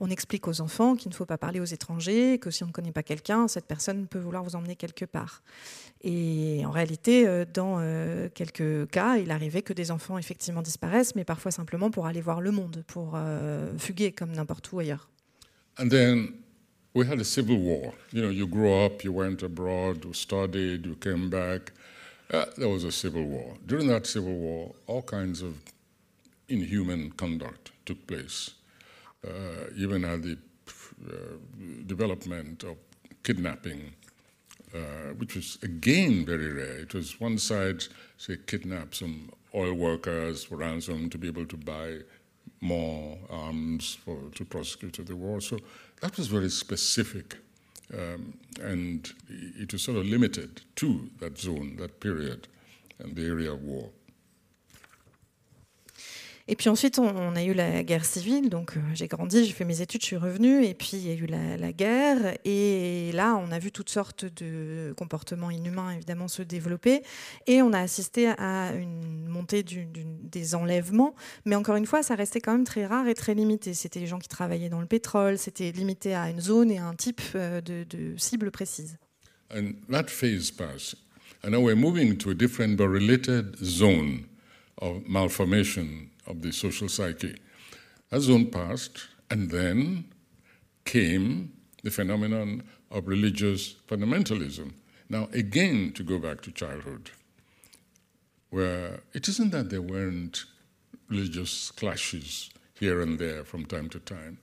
on 0.03 0.11
explique 0.11 0.49
aux 0.49 0.61
enfants 0.61 0.97
qu'il 0.97 1.11
ne 1.11 1.15
faut 1.15 1.27
pas 1.27 1.39
parler 1.39 1.61
aux 1.61 1.65
étrangers, 1.65 2.41
que 2.41 2.51
si 2.51 2.65
on 2.65 2.67
ne 2.67 2.73
connaît 2.73 2.91
pas 2.91 3.05
quelqu'un, 3.05 3.47
cette 3.47 3.67
personne 3.67 4.09
peut 4.09 4.19
vouloir 4.19 4.43
vous 4.43 4.57
emmener 4.57 4.75
quelque 4.75 5.05
part. 5.05 5.45
Et 6.03 6.63
en 6.67 6.73
réalité, 6.73 7.25
euh, 7.25 7.45
dans 7.45 7.77
euh, 7.79 8.29
quelques 8.35 8.91
cas, 8.91 9.19
il 9.19 9.31
arrivait 9.31 9.63
que 9.63 9.73
des 9.73 9.93
enfants 9.93 10.19
effectivement 10.19 10.61
disparaissent, 10.61 11.15
mais 11.15 11.23
parfois 11.23 11.53
simplement 11.53 11.93
pour 11.93 12.07
aller 12.07 12.21
voir 12.21 12.41
le 12.41 12.51
monde, 12.51 12.83
pour 12.89 13.13
euh, 13.15 13.73
fuguer 13.79 14.11
comme 14.11 14.33
n'importe 14.33 14.73
où 14.73 14.81
ailleurs. 14.81 15.09
And 15.79 15.89
then 15.89 16.33
we 16.95 17.09
had 17.09 17.21
a 17.21 17.25
civil 17.25 17.59
war. 17.59 17.95
You 18.13 18.23
know, 18.23 18.31
you 18.31 18.49
grew 18.49 18.85
up, 18.85 19.05
you 19.05 19.13
went 19.13 19.45
abroad, 19.45 20.05
you 20.05 20.13
studied, 20.13 20.85
you 20.85 20.97
came 20.97 21.31
back. 21.31 21.73
Uh, 22.33 22.47
there 22.57 22.69
was 22.69 22.85
a 22.85 22.91
civil 22.91 23.23
war. 23.23 23.57
During 23.69 23.87
that 23.87 24.05
civil 24.05 24.35
war, 24.35 24.75
all 24.89 25.03
kinds 25.03 25.43
of 25.43 25.55
inhuman 26.49 27.13
conduct 27.13 27.71
took 27.87 28.05
place. 28.09 28.51
Uh, 29.27 29.67
even 29.77 30.05
at 30.05 30.23
the 30.23 30.37
uh, 31.09 31.15
development 31.87 32.65
of 32.65 32.77
kidnapping, 33.23 33.93
uh, 34.75 35.15
which 35.17 35.37
was 35.37 35.59
again 35.63 36.27
very 36.27 36.53
rare. 36.53 36.79
It 36.79 36.93
was 36.93 37.21
one 37.21 37.39
side, 37.39 37.85
say, 38.17 38.37
kidnap 38.47 38.95
some 38.95 39.31
oil 39.55 39.75
workers 39.75 40.45
for 40.45 40.57
ransom 40.57 41.09
to 41.11 41.19
be 41.19 41.29
able 41.29 41.47
to 41.47 41.57
buy 41.57 41.99
more 42.61 43.19
arms 43.31 43.95
for, 43.95 44.19
to 44.35 44.45
prosecute 44.45 44.95
the 45.07 45.15
war. 45.15 45.41
So 45.41 45.59
that 46.01 46.17
was 46.17 46.27
very 46.27 46.51
specific. 46.51 47.37
Um, 47.93 48.39
and 48.61 49.13
it 49.29 49.73
was 49.73 49.83
sort 49.83 49.99
of 49.99 50.07
limited 50.07 50.63
to 50.77 51.11
that 51.21 51.39
zone, 51.39 51.77
that 51.77 52.01
period, 52.01 52.49
and 52.99 53.15
the 53.15 53.27
area 53.27 53.53
of 53.53 53.63
war. 53.63 53.91
Et 56.53 56.55
puis 56.55 56.69
ensuite, 56.69 56.99
on, 56.99 57.35
a 57.35 57.43
eu 57.43 57.55
la 57.55 57.83
guerre 57.83 58.05
civile. 58.05 58.51
Donc, 58.51 58.77
euh, 58.77 58.81
j'ai 58.93 59.09
grandi, 59.09 59.47
j'ai 59.47 59.55
fait 59.55 59.65
mes 59.65 59.81
études, 59.81 60.03
je 60.03 60.07
suis 60.09 60.19
revenue. 60.19 60.67
Et 60.67 60.75
puis, 60.75 60.99
il 60.99 61.09
y 61.09 61.11
a 61.11 61.15
eu 61.15 61.25
la, 61.25 61.73
guerre. 61.73 62.37
Et 62.45 63.11
là, 63.15 63.37
on 63.43 63.51
a 63.53 63.59
vu 63.59 63.73
toutes 63.73 63.89
sortes 63.89 64.27
de 64.27 64.93
comportements 64.99 65.51
inhumains, 65.51 65.93
évidemment, 65.93 66.29
se 66.29 66.43
développer. 66.43 67.05
Et 67.47 67.63
on 67.63 67.73
a 67.73 67.79
assisté 67.79 68.29
à 68.37 68.75
une 68.75 69.29
montée 69.29 69.65
des 69.65 70.55
enlèvements. 70.55 71.15
Mais 71.47 71.57
encore 71.57 71.77
une 71.77 71.87
fois, 71.87 72.03
ça 72.03 72.17
restait 72.17 72.43
quand 72.43 72.53
même 72.53 72.65
très 72.65 72.85
rare 72.85 73.09
et 73.09 73.15
très 73.15 73.33
limité. 73.33 73.73
C'était 73.73 74.01
les 74.01 74.07
gens 74.07 74.19
qui 74.19 74.29
travaillaient 74.29 74.69
dans 74.69 74.83
le 74.83 74.87
pétrole. 74.87 75.39
C'était 75.39 75.73
limité 75.73 76.15
à 76.15 76.29
une 76.29 76.43
zone 76.43 76.71
et 76.71 76.77
à 76.77 76.85
un 76.85 76.95
type 76.95 77.23
euh, 77.35 77.63
de, 77.63 77.87
cible 78.19 78.51
précise. 78.51 78.99
And 79.51 79.73
that 79.91 80.09
phase 80.09 80.51
passed. 80.51 80.97
And 81.43 81.53
now 81.53 81.61
we're 81.61 81.75
moving 81.75 82.19
to 82.19 82.29
a 82.29 82.35
different 82.35 82.77
but 82.77 82.89
related 82.89 83.57
zone 83.57 84.27
of 84.83 85.09
malformation 85.09 86.12
of 86.27 86.43
the 86.43 86.53
social 86.53 86.89
psyche. 86.89 87.37
As 88.11 88.25
zone 88.25 88.47
passed, 88.47 89.09
and 89.31 89.51
then 89.51 90.05
came 90.85 91.53
the 91.83 91.91
phenomenon 91.91 92.63
of 92.91 93.09
religious 93.09 93.75
fundamentalism. 93.89 94.73
Now, 95.09 95.29
again, 95.33 95.93
to 95.93 96.03
go 96.03 96.19
back 96.19 96.43
to 96.43 96.53
childhood, 96.53 97.11
where 98.51 99.01
it 99.15 99.29
isn't 99.29 99.51
that 99.51 99.71
there 99.71 99.83
weren't 99.83 100.45
religious 101.09 101.71
clashes 101.71 102.51
here 102.79 103.01
and 103.01 103.19
there 103.19 103.45
from 103.45 103.65
time 103.65 103.89
to 103.91 104.01
time, 104.01 104.39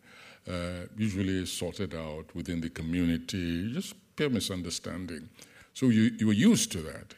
uh, 0.50 0.88
usually 0.98 1.46
sorted 1.46 1.94
out 1.94 2.34
within 2.34 2.62
the 2.62 2.70
community, 2.70 3.72
just 3.74 3.94
pure 4.16 4.30
misunderstanding. 4.30 5.30
So 5.74 5.90
you, 5.90 6.12
you 6.18 6.28
were 6.28 6.34
used 6.34 6.72
to 6.72 6.80
that. 6.82 7.14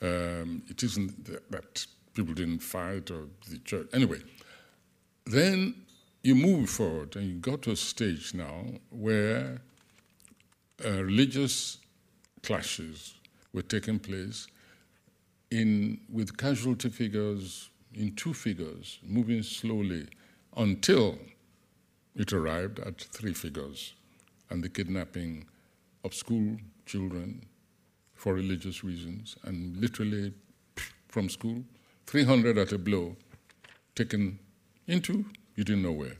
Um, 0.00 0.62
it 0.68 0.82
isn't 0.82 1.24
that, 1.24 1.50
that 1.50 1.86
people 2.18 2.34
didn't 2.34 2.58
fight 2.58 3.12
or 3.12 3.26
the 3.48 3.58
church. 3.58 3.86
Anyway, 3.92 4.18
then 5.24 5.72
you 6.24 6.34
move 6.34 6.68
forward 6.68 7.14
and 7.14 7.24
you 7.26 7.34
got 7.34 7.62
to 7.62 7.70
a 7.70 7.76
stage 7.76 8.34
now 8.34 8.64
where 8.90 9.60
uh, 10.84 11.04
religious 11.04 11.78
clashes 12.42 13.14
were 13.52 13.62
taking 13.62 14.00
place 14.00 14.48
in 15.52 16.00
with 16.12 16.36
casualty 16.36 16.88
figures 16.88 17.70
in 17.94 18.16
two 18.16 18.34
figures, 18.34 18.98
moving 19.04 19.42
slowly 19.44 20.08
until 20.56 21.18
it 22.16 22.32
arrived 22.32 22.80
at 22.80 23.00
three 23.00 23.32
figures, 23.32 23.94
and 24.50 24.64
the 24.64 24.68
kidnapping 24.68 25.46
of 26.02 26.12
school 26.12 26.56
children 26.84 27.46
for 28.14 28.34
religious 28.34 28.82
reasons, 28.82 29.36
and 29.44 29.76
literally 29.76 30.34
from 31.08 31.28
school 31.28 31.62
300 32.08 32.56
at 32.56 32.72
a 32.72 32.78
blow, 32.78 33.14
taken 33.94 34.38
into 34.86 35.26
you 35.56 35.64
didn't 35.64 35.82
know 35.82 35.92
where. 35.92 36.16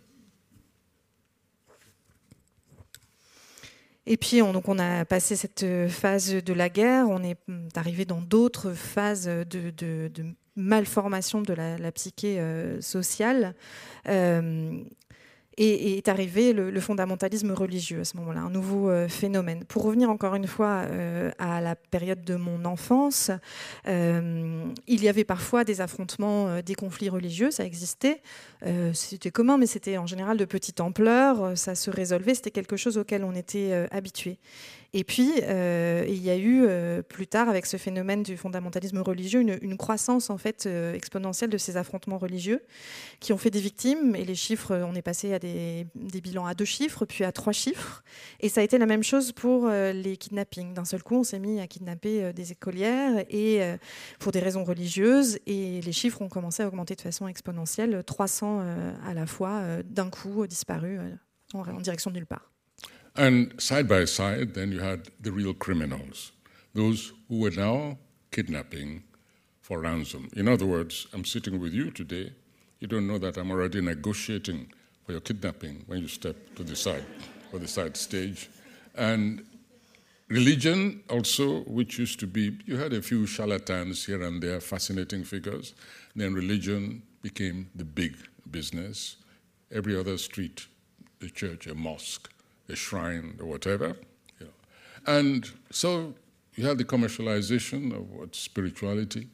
Et 4.04 4.16
puis, 4.16 4.42
on, 4.42 4.52
donc 4.52 4.68
on 4.68 4.78
a 4.78 5.04
passé 5.04 5.36
cette 5.36 5.66
phase 5.88 6.34
de 6.34 6.52
la 6.52 6.68
guerre, 6.68 7.08
on 7.08 7.22
est 7.22 7.38
arrivé 7.74 8.04
dans 8.04 8.20
d'autres 8.20 8.72
phases 8.72 9.26
de, 9.26 9.70
de, 9.70 10.08
de, 10.08 10.24
malformation 10.56 11.40
de 11.40 11.54
la, 11.54 11.78
la 11.78 11.92
psyché 11.92 12.38
euh, 12.38 12.80
sociale. 12.80 13.54
Euh, 14.08 14.82
et, 15.58 15.98
est 15.98 16.08
arrivé 16.08 16.52
le, 16.52 16.80
fondamentalisme 16.80 17.50
religieux 17.50 18.00
à 18.00 18.04
ce 18.04 18.16
moment-là, 18.18 18.40
un 18.40 18.50
nouveau 18.50 18.88
euh, 18.88 19.08
phénomène. 19.08 19.64
Pour 19.64 19.82
revenir 19.82 20.08
encore 20.08 20.34
une 20.36 20.46
fois 20.46 20.84
euh, 20.86 21.30
à 21.38 21.60
la 21.60 21.74
période 21.74 22.24
de 22.24 22.36
mon 22.36 22.64
enfance, 22.64 23.30
euh, 23.88 24.64
il 24.86 25.02
y 25.02 25.08
avait 25.08 25.24
parfois 25.24 25.64
des 25.64 25.80
affrontements, 25.80 26.62
des 26.62 26.74
conflits 26.74 27.08
religieux, 27.08 27.50
ça 27.50 27.64
existait. 27.64 28.22
c'était 28.92 29.30
commun, 29.30 29.58
mais 29.58 29.66
c'était 29.66 29.98
en 29.98 30.06
général 30.06 30.36
de 30.36 30.44
petite 30.44 30.80
ampleur, 30.80 31.56
ça 31.56 31.74
se 31.74 31.90
résolvait, 31.90 32.34
c'était 32.34 32.50
quelque 32.50 32.76
chose 32.76 32.96
auquel 32.96 33.24
on 33.24 33.34
était 33.34 33.86
habitué. 33.90 34.38
Et 34.94 35.04
puis, 35.04 35.34
euh, 35.42 36.06
il 36.08 36.22
y 36.22 36.30
a 36.30 36.36
eu 36.36 36.64
euh, 36.66 37.02
plus 37.02 37.26
tard, 37.26 37.50
avec 37.50 37.66
ce 37.66 37.76
phénomène 37.76 38.22
du 38.22 38.38
fondamentalisme 38.38 38.98
religieux, 39.00 39.40
une, 39.40 39.76
croissance 39.76 40.30
en 40.30 40.38
fait 40.38 40.64
euh, 40.64 40.94
exponentielle 40.94 41.50
de 41.50 41.58
ces 41.58 41.76
affrontements 41.76 42.16
religieux 42.16 42.64
qui 43.20 43.34
ont 43.34 43.36
fait 43.36 43.50
des 43.50 43.60
victimes. 43.60 44.16
Et 44.16 44.24
les 44.24 44.34
chiffres, 44.34 44.74
on 44.74 44.94
est 44.94 45.02
passé 45.02 45.34
à 45.34 45.38
des, 45.38 45.86
bilans 45.94 46.46
à 46.46 46.54
deux 46.54 46.64
chiffres, 46.64 47.04
puis 47.04 47.24
à 47.24 47.32
trois 47.32 47.52
chiffres. 47.52 48.02
Et 48.40 48.48
ça 48.48 48.62
a 48.62 48.64
été 48.64 48.78
la 48.78 48.86
même 48.86 49.02
chose 49.02 49.32
pour 49.32 49.68
les 49.68 50.16
kidnappings. 50.16 50.72
D'un 50.72 50.86
seul 50.86 51.02
coup, 51.02 51.16
on 51.16 51.24
s'est 51.24 51.38
mis 51.38 51.60
à 51.60 51.66
kidnapper 51.66 52.32
des 52.32 52.52
écolières 52.52 53.24
et 53.28 53.60
pour 54.18 54.32
des 54.32 54.40
raisons 54.40 54.64
religieuses. 54.64 55.38
Et 55.46 55.82
les 55.82 55.92
chiffres 55.92 56.22
ont 56.22 56.28
commencé 56.28 56.62
à 56.62 56.68
augmenter 56.68 56.94
de 56.94 57.02
façon 57.02 57.28
exponentielle, 57.28 58.02
300 58.04 58.62
à 59.06 59.14
la 59.14 59.26
fois, 59.26 59.62
d'un 59.84 60.08
coup, 60.08 60.46
disparus 60.46 60.98
en 61.54 61.80
direction 61.80 62.10
de 62.10 62.16
nulle 62.16 62.26
part. 62.26 62.47
And 63.18 63.60
side 63.60 63.88
by 63.88 64.04
side, 64.04 64.54
then 64.54 64.70
you 64.70 64.78
had 64.78 65.08
the 65.20 65.32
real 65.32 65.52
criminals, 65.52 66.30
those 66.72 67.12
who 67.26 67.40
were 67.40 67.50
now 67.50 67.98
kidnapping 68.30 69.02
for 69.60 69.80
ransom. 69.80 70.28
In 70.36 70.46
other 70.46 70.66
words, 70.66 71.08
I'm 71.12 71.24
sitting 71.24 71.58
with 71.58 71.74
you 71.74 71.90
today. 71.90 72.32
You 72.78 72.86
don't 72.86 73.08
know 73.08 73.18
that 73.18 73.36
I'm 73.36 73.50
already 73.50 73.80
negotiating 73.80 74.72
for 75.04 75.10
your 75.10 75.20
kidnapping 75.20 75.82
when 75.88 75.98
you 75.98 76.06
step 76.06 76.36
to 76.54 76.62
the 76.62 76.76
side 76.76 77.04
or 77.52 77.58
the 77.58 77.66
side 77.66 77.96
stage. 77.96 78.50
And 78.94 79.44
religion, 80.28 81.02
also, 81.10 81.62
which 81.62 81.98
used 81.98 82.20
to 82.20 82.28
be, 82.28 82.56
you 82.66 82.76
had 82.76 82.92
a 82.92 83.02
few 83.02 83.26
charlatans 83.26 84.06
here 84.06 84.22
and 84.22 84.40
there, 84.40 84.60
fascinating 84.60 85.24
figures. 85.24 85.74
Then 86.14 86.34
religion 86.34 87.02
became 87.22 87.68
the 87.74 87.84
big 87.84 88.16
business. 88.48 89.16
Every 89.72 89.98
other 89.98 90.18
street, 90.18 90.68
a 91.20 91.26
church, 91.26 91.66
a 91.66 91.74
mosque 91.74 92.30
a 92.68 92.76
shrine 92.76 93.36
or 93.40 93.46
whatever. 93.46 93.96
You 94.38 94.46
know. 94.46 94.52
And 95.06 95.50
so 95.70 96.14
you 96.54 96.66
have 96.66 96.78
the 96.78 96.84
commercialization 96.84 97.94
of 97.94 98.10
what 98.10 98.34
spirituality, 98.34 99.28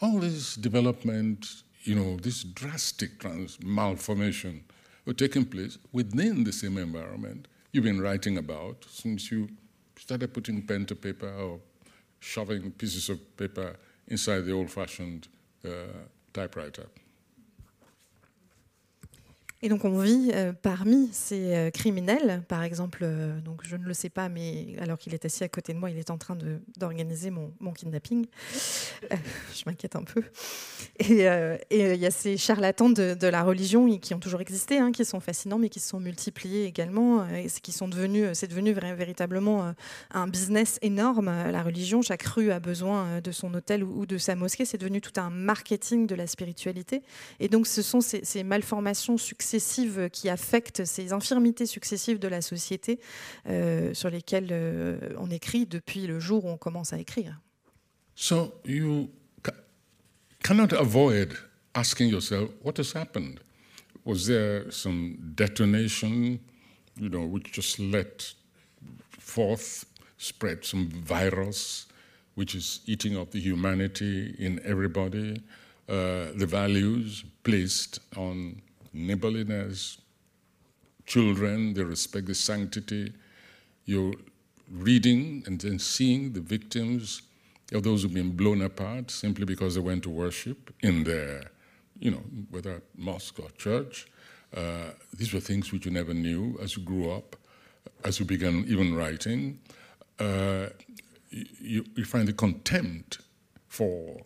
all 0.00 0.18
this 0.18 0.54
development, 0.56 1.62
you 1.82 1.94
know, 1.94 2.16
this 2.16 2.42
drastic 2.42 3.18
trans- 3.18 3.58
malformation 3.62 4.64
were 5.04 5.12
taking 5.12 5.44
place 5.44 5.78
within 5.92 6.44
the 6.44 6.52
same 6.52 6.78
environment 6.78 7.48
you've 7.74 7.84
been 7.84 8.00
writing 8.00 8.38
about 8.38 8.84
since 8.88 9.32
you 9.32 9.48
started 9.96 10.32
putting 10.32 10.62
pen 10.62 10.86
to 10.86 10.94
paper 10.94 11.28
or 11.28 11.58
shoving 12.20 12.70
pieces 12.70 13.08
of 13.08 13.36
paper 13.36 13.76
inside 14.06 14.44
the 14.44 14.52
old 14.52 14.70
fashioned 14.70 15.26
uh, 15.64 15.70
typewriter. 16.32 16.86
Et 19.64 19.70
donc 19.70 19.86
on 19.86 19.98
vit 19.98 20.30
euh, 20.34 20.52
parmi 20.52 21.08
ces 21.10 21.54
euh, 21.54 21.70
criminels, 21.70 22.42
par 22.48 22.62
exemple, 22.64 23.00
euh, 23.02 23.40
donc 23.40 23.62
je 23.64 23.76
ne 23.76 23.84
le 23.84 23.94
sais 23.94 24.10
pas, 24.10 24.28
mais 24.28 24.76
alors 24.78 24.98
qu'il 24.98 25.14
est 25.14 25.24
assis 25.24 25.42
à 25.42 25.48
côté 25.48 25.72
de 25.72 25.78
moi, 25.78 25.88
il 25.88 25.96
est 25.96 26.10
en 26.10 26.18
train 26.18 26.36
d'organiser 26.76 27.30
mon, 27.30 27.72
kidnapping. 27.72 28.26
je 29.10 29.62
m'inquiète 29.64 29.96
un 29.96 30.02
peu. 30.02 30.22
Et 31.00 31.24
il 31.70 31.96
y 31.96 32.06
a 32.06 32.10
ces 32.10 32.36
charlatans 32.36 32.90
de, 32.90 33.14
de, 33.14 33.26
la 33.26 33.42
religion 33.42 33.88
qui 33.98 34.12
ont 34.12 34.18
toujours 34.18 34.42
existé, 34.42 34.76
hein, 34.76 34.92
qui 34.92 35.02
sont 35.06 35.18
fascinants, 35.18 35.58
mais 35.58 35.70
qui 35.70 35.80
se 35.80 35.88
sont 35.88 35.98
multipliés 35.98 36.66
également, 36.66 37.26
et 37.26 37.46
qui 37.62 37.72
sont 37.72 37.88
devenus, 37.88 38.28
c'est 38.34 38.48
devenu 38.48 38.74
véritablement 38.74 39.74
un 40.10 40.28
business 40.28 40.78
énorme. 40.82 41.32
La 41.50 41.62
religion, 41.62 42.02
chaque 42.02 42.24
rue 42.24 42.50
a 42.50 42.60
besoin 42.60 43.22
de 43.22 43.32
son 43.32 43.54
hôtel 43.54 43.82
ou, 43.82 44.04
de 44.04 44.18
sa 44.18 44.36
mosquée, 44.36 44.66
c'est 44.66 44.76
devenu 44.78 45.00
tout 45.00 45.18
un 45.18 45.30
marketing 45.30 46.06
de 46.06 46.14
la 46.14 46.26
spiritualité. 46.26 47.02
Et 47.40 47.48
donc 47.48 47.66
ce 47.66 47.80
sont 47.80 48.02
ces, 48.02 48.22
ces 48.24 48.44
malformations 48.44 49.16
successives 49.16 49.53
qui 50.08 50.28
affectent 50.28 50.84
ces 50.84 51.12
infirmités 51.12 51.66
successives 51.66 52.18
de 52.18 52.28
la 52.28 52.42
société 52.42 53.00
euh, 53.48 53.94
sur 53.94 54.10
lesquelles 54.10 54.48
euh, 54.50 54.98
on 55.18 55.30
écrit 55.30 55.66
depuis 55.66 56.06
le 56.06 56.20
jour 56.20 56.44
où 56.44 56.48
on 56.50 56.56
commence 56.56 56.92
à 56.92 56.98
écrire. 56.98 57.40
So 58.14 58.54
you 58.64 59.10
cannot 60.42 60.72
avoid 60.72 61.34
asking 61.74 62.10
yourself 62.10 62.50
what 62.62 62.78
has 62.78 62.92
happened? 62.94 63.40
Was 64.04 64.26
there 64.26 64.70
some 64.70 65.16
detonation, 65.34 66.38
you 67.00 67.08
know, 67.08 67.24
which 67.24 67.52
just 67.52 67.78
let 67.78 68.34
forth, 69.18 69.86
spread 70.18 70.64
some 70.64 70.88
virus, 70.90 71.86
which 72.34 72.54
is 72.54 72.80
eating 72.86 73.16
up 73.16 73.30
the 73.30 73.40
humanity 73.40 74.34
in 74.38 74.60
everybody, 74.64 75.40
uh, 75.88 76.32
the 76.36 76.46
values 76.46 77.24
placed 77.42 78.00
on 78.16 78.60
neighborliness, 78.94 79.98
children, 81.06 81.74
they 81.74 81.82
respect 81.82 82.26
the 82.26 82.34
sanctity. 82.34 83.12
You're 83.84 84.14
reading 84.70 85.42
and 85.46 85.60
then 85.60 85.78
seeing 85.78 86.32
the 86.32 86.40
victims 86.40 87.22
of 87.72 87.82
those 87.82 88.02
who've 88.02 88.14
been 88.14 88.32
blown 88.32 88.62
apart 88.62 89.10
simply 89.10 89.44
because 89.44 89.74
they 89.74 89.80
went 89.80 90.02
to 90.04 90.10
worship 90.10 90.72
in 90.80 91.04
their, 91.04 91.50
you 91.98 92.10
know, 92.10 92.22
whether 92.50 92.82
mosque 92.96 93.38
or 93.40 93.50
church. 93.58 94.06
Uh, 94.56 94.90
these 95.16 95.34
were 95.34 95.40
things 95.40 95.72
which 95.72 95.84
you 95.84 95.90
never 95.90 96.14
knew 96.14 96.56
as 96.62 96.76
you 96.76 96.82
grew 96.82 97.10
up, 97.10 97.36
as 98.04 98.20
you 98.20 98.24
began 98.24 98.64
even 98.68 98.94
writing. 98.94 99.58
Uh, 100.18 100.68
you, 101.30 101.84
you, 101.96 102.04
find 102.04 102.28
the 102.28 102.32
contempt 102.32 103.18
for, 103.66 104.20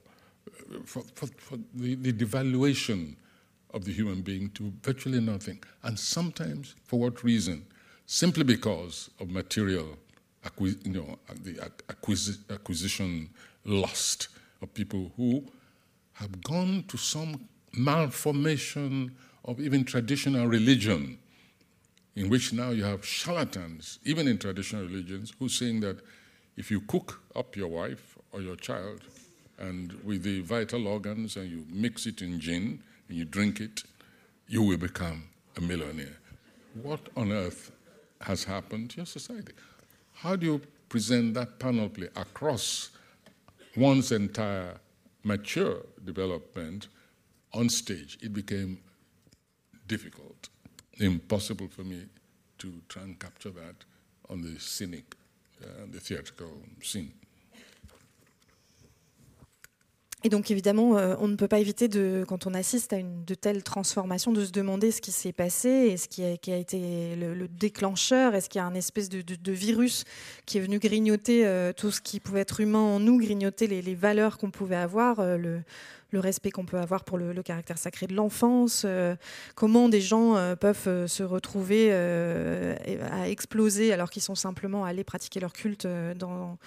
for, 0.84 1.02
for, 1.14 1.26
for 1.38 1.58
the, 1.74 1.94
the 1.94 2.12
devaluation 2.12 3.16
of 3.74 3.84
the 3.84 3.92
human 3.92 4.22
being 4.22 4.50
to 4.50 4.72
virtually 4.82 5.20
nothing. 5.20 5.62
And 5.82 5.98
sometimes, 5.98 6.74
for 6.84 6.98
what 6.98 7.22
reason? 7.22 7.66
Simply 8.06 8.44
because 8.44 9.10
of 9.20 9.30
material 9.30 9.98
acquis- 10.44 10.78
you 10.84 10.92
know, 10.92 11.18
the 11.42 11.58
acquis- 11.88 12.38
acquisition 12.50 13.30
lust 13.64 14.28
of 14.62 14.72
people 14.74 15.12
who 15.16 15.44
have 16.14 16.42
gone 16.42 16.84
to 16.88 16.96
some 16.96 17.48
malformation 17.72 19.14
of 19.44 19.60
even 19.60 19.84
traditional 19.84 20.46
religion, 20.46 21.18
in 22.16 22.28
which 22.28 22.52
now 22.52 22.70
you 22.70 22.82
have 22.82 23.04
charlatans, 23.04 23.98
even 24.04 24.26
in 24.26 24.38
traditional 24.38 24.84
religions, 24.84 25.32
who 25.38 25.48
saying 25.48 25.80
that 25.80 26.00
if 26.56 26.70
you 26.70 26.80
cook 26.80 27.22
up 27.36 27.56
your 27.56 27.68
wife 27.68 28.16
or 28.32 28.40
your 28.40 28.56
child 28.56 29.02
and 29.58 29.92
with 30.02 30.22
the 30.22 30.40
vital 30.40 30.86
organs 30.88 31.36
and 31.36 31.50
you 31.50 31.64
mix 31.70 32.06
it 32.06 32.20
in 32.20 32.40
gin, 32.40 32.82
you 33.08 33.24
drink 33.24 33.60
it, 33.60 33.82
you 34.46 34.62
will 34.62 34.76
become 34.76 35.24
a 35.56 35.60
millionaire. 35.60 36.16
What 36.82 37.00
on 37.16 37.32
earth 37.32 37.70
has 38.20 38.44
happened 38.44 38.90
to 38.90 38.96
your 38.98 39.06
society? 39.06 39.52
How 40.14 40.36
do 40.36 40.46
you 40.46 40.60
present 40.88 41.34
that 41.34 41.58
panoply 41.58 42.08
across 42.16 42.90
one's 43.76 44.12
entire 44.12 44.78
mature 45.22 45.82
development 46.04 46.88
on 47.52 47.68
stage? 47.68 48.18
It 48.20 48.32
became 48.32 48.78
difficult, 49.86 50.48
impossible 50.98 51.68
for 51.68 51.82
me 51.82 52.04
to 52.58 52.72
try 52.88 53.02
and 53.02 53.18
capture 53.18 53.50
that 53.50 53.76
on 54.28 54.42
the 54.42 54.58
scenic, 54.58 55.14
uh, 55.62 55.86
the 55.90 56.00
theatrical 56.00 56.62
scene. 56.82 57.12
Et 60.24 60.30
donc 60.30 60.50
évidemment, 60.50 60.96
euh, 60.96 61.14
on 61.20 61.28
ne 61.28 61.36
peut 61.36 61.46
pas 61.46 61.60
éviter, 61.60 61.86
de, 61.86 62.24
quand 62.26 62.48
on 62.48 62.54
assiste 62.54 62.92
à 62.92 62.96
une 62.96 63.24
de 63.24 63.34
telles 63.34 63.62
transformations, 63.62 64.32
de 64.32 64.44
se 64.44 64.50
demander 64.50 64.90
ce 64.90 65.00
qui 65.00 65.12
s'est 65.12 65.32
passé 65.32 65.68
et 65.68 65.96
ce 65.96 66.08
qui 66.08 66.24
a, 66.24 66.56
été 66.56 67.14
le, 67.14 67.46
déclencheur. 67.46 68.34
Est-ce 68.34 68.48
qu'il 68.48 68.58
y 68.58 68.62
a 68.62 68.66
un 68.66 68.74
espèce 68.74 69.08
de, 69.08 69.52
virus 69.52 70.04
qui 70.44 70.58
est 70.58 70.60
venu 70.60 70.80
grignoter 70.80 71.46
euh, 71.46 71.72
tout 71.72 71.92
ce 71.92 72.00
qui 72.00 72.18
pouvait 72.18 72.40
être 72.40 72.60
humain 72.60 72.80
en 72.80 72.98
nous, 72.98 73.18
grignoter 73.18 73.68
les, 73.68 73.94
valeurs 73.94 74.38
qu'on 74.38 74.50
pouvait 74.50 74.74
avoir, 74.76 75.20
euh, 75.20 75.36
le, 75.36 75.62
respect 76.18 76.50
qu'on 76.50 76.66
peut 76.66 76.78
avoir 76.78 77.04
pour 77.04 77.16
le, 77.16 77.32
caractère 77.44 77.78
sacré 77.78 78.08
de 78.08 78.14
l'enfance, 78.14 78.84
comment 79.54 79.88
des 79.88 80.00
gens 80.00 80.34
peuvent 80.58 81.06
se 81.06 81.22
retrouver 81.22 81.92
à 81.92 83.28
exploser 83.28 83.92
alors 83.92 84.10
qu'ils 84.10 84.22
sont 84.22 84.34
simplement 84.34 84.84
allés 84.84 85.04
pratiquer 85.04 85.38
leur 85.38 85.52
culte 85.52 85.86
dans, 86.16 86.58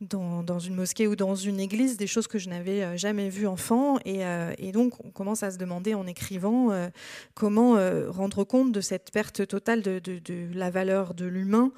dans, 0.00 0.58
une 0.58 0.74
mosquée 0.74 1.06
ou 1.06 1.16
dans 1.16 1.34
une 1.34 1.58
église, 1.58 1.96
des 1.96 2.06
choses 2.06 2.26
que 2.26 2.38
je 2.38 2.50
n'avais 2.50 2.98
jamais 2.98 3.30
vues 3.30 3.46
enfant. 3.46 3.98
Et, 4.04 4.72
donc, 4.72 4.92
on 5.04 5.10
commence 5.10 5.42
à 5.42 5.50
se 5.50 5.56
demander 5.56 5.94
en 5.94 6.06
écrivant 6.06 6.70
comment 7.34 7.76
rendre 8.08 8.44
compte 8.44 8.72
de 8.72 8.80
cette 8.80 9.10
perte 9.10 9.46
totale 9.46 9.80
de, 9.82 10.00
la 10.54 10.70
valeur 10.70 11.14
de 11.14 11.24
l'humain 11.24 11.72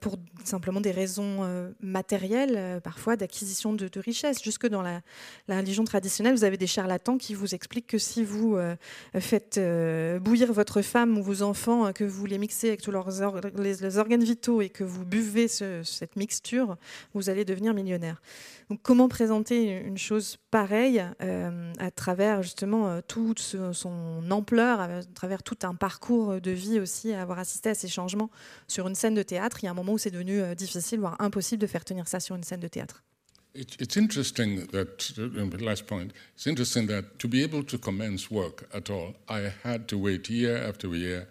pour 0.00 0.16
simplement 0.44 0.80
des 0.80 0.92
raisons 0.92 1.72
matérielles, 1.80 2.80
parfois 2.82 3.16
d'acquisition 3.16 3.74
de, 3.74 3.90
richesses. 3.98 4.42
Jusque 4.42 4.66
dans 4.66 4.82
la, 4.82 5.02
la 5.46 5.58
religion 5.58 5.84
traditionnelle, 5.84 6.34
vous 6.34 6.44
avez 6.44 6.56
des 6.56 6.66
charlatans 6.66 7.18
qui 7.18 7.34
vous 7.34 7.54
expliquent 7.54 7.86
que 7.86 7.98
si 7.98 8.24
vous 8.24 8.56
faites 9.20 9.60
bouillir 10.22 10.52
votre 10.54 10.80
femme 10.80 11.18
ou 11.18 11.22
vos 11.22 11.42
enfants, 11.42 11.92
que 11.92 12.04
vous 12.04 12.24
les 12.24 12.38
mixez 12.38 12.68
avec 12.68 12.80
tous 12.80 12.92
leurs 12.92 13.08
les, 13.56 13.98
organes 13.98 14.24
vitaux 14.24 14.62
et 14.62 14.70
que 14.70 14.84
vous 14.84 15.04
buvez 15.04 15.48
cette 15.48 16.16
mixture, 16.16 16.76
vous 17.12 17.28
allez 17.28 17.44
devenir 17.44 17.57
millionnaire. 17.60 18.20
Donc, 18.70 18.80
comment 18.82 19.08
présenter 19.08 19.70
une 19.78 19.98
chose 19.98 20.38
pareille 20.50 21.02
à 21.78 21.90
travers 21.90 22.42
justement 22.42 23.00
toute 23.02 23.40
son 23.40 24.30
ampleur, 24.30 24.80
à 24.80 25.02
travers 25.14 25.42
tout 25.42 25.58
un 25.62 25.74
parcours 25.74 26.40
de 26.40 26.50
vie 26.50 26.80
aussi, 26.80 27.12
à 27.12 27.22
avoir 27.22 27.38
assisté 27.38 27.70
à 27.70 27.74
ces 27.74 27.88
changements 27.88 28.30
sur 28.66 28.88
une 28.88 28.94
scène 28.94 29.14
de 29.14 29.22
théâtre? 29.22 29.58
Il 29.62 29.66
y 29.66 29.68
a 29.68 29.70
un 29.70 29.74
moment 29.74 29.92
où 29.92 29.98
c'est 29.98 30.10
devenu 30.10 30.54
difficile, 30.54 31.00
voire 31.00 31.16
impossible 31.20 31.60
de 31.60 31.66
faire 31.66 31.84
tenir 31.84 32.08
ça 32.08 32.20
sur 32.20 32.36
une 32.36 32.44
scène 32.44 32.60
de 32.60 32.68
théâtre. 32.68 33.02
It's 33.54 33.96
interesting 33.96 34.66
that, 34.68 35.10
uh, 35.18 35.64
last 35.64 35.86
point, 35.86 36.12
it's 36.34 36.46
interesting 36.46 36.86
that 36.88 37.18
to 37.18 37.26
be 37.26 37.42
able 37.42 37.64
to 37.64 37.78
commence 37.78 38.30
work 38.30 38.68
at 38.72 38.88
all, 38.88 39.14
I 39.28 39.50
had 39.64 39.88
to 39.88 39.98
wait 39.98 40.28
year 40.30 40.56
after 40.56 40.94
year 40.94 41.26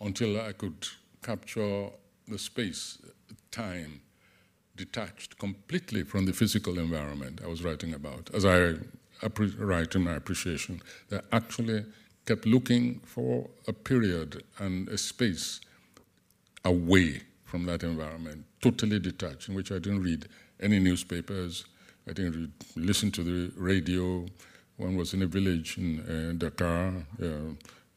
until 0.00 0.38
I 0.38 0.52
could 0.52 0.86
capture 1.22 1.90
the 2.28 2.38
space, 2.38 2.98
time, 3.50 4.02
detached 4.76 5.38
completely 5.38 6.02
from 6.02 6.26
the 6.26 6.32
physical 6.32 6.78
environment 6.78 7.40
I 7.44 7.48
was 7.48 7.62
writing 7.62 7.94
about. 7.94 8.30
As 8.34 8.44
I 8.44 8.74
write 9.58 9.94
in 9.94 10.04
my 10.04 10.14
appreciation, 10.14 10.82
that 11.08 11.24
actually 11.32 11.84
kept 12.26 12.46
looking 12.46 13.00
for 13.04 13.48
a 13.68 13.72
period 13.72 14.42
and 14.58 14.88
a 14.88 14.98
space 14.98 15.60
away 16.64 17.22
from 17.44 17.66
that 17.66 17.82
environment, 17.82 18.44
totally 18.60 18.98
detached, 18.98 19.48
in 19.48 19.54
which 19.54 19.70
I 19.70 19.78
didn't 19.78 20.02
read 20.02 20.26
any 20.60 20.78
newspapers. 20.78 21.64
I 22.08 22.12
didn't 22.12 22.52
listen 22.74 23.10
to 23.12 23.22
the 23.22 23.52
radio. 23.56 24.26
One 24.76 24.96
was 24.96 25.14
in 25.14 25.22
a 25.22 25.26
village 25.26 25.78
in 25.78 26.00
uh, 26.00 26.32
Dakar. 26.36 26.94
Uh, 27.22 27.54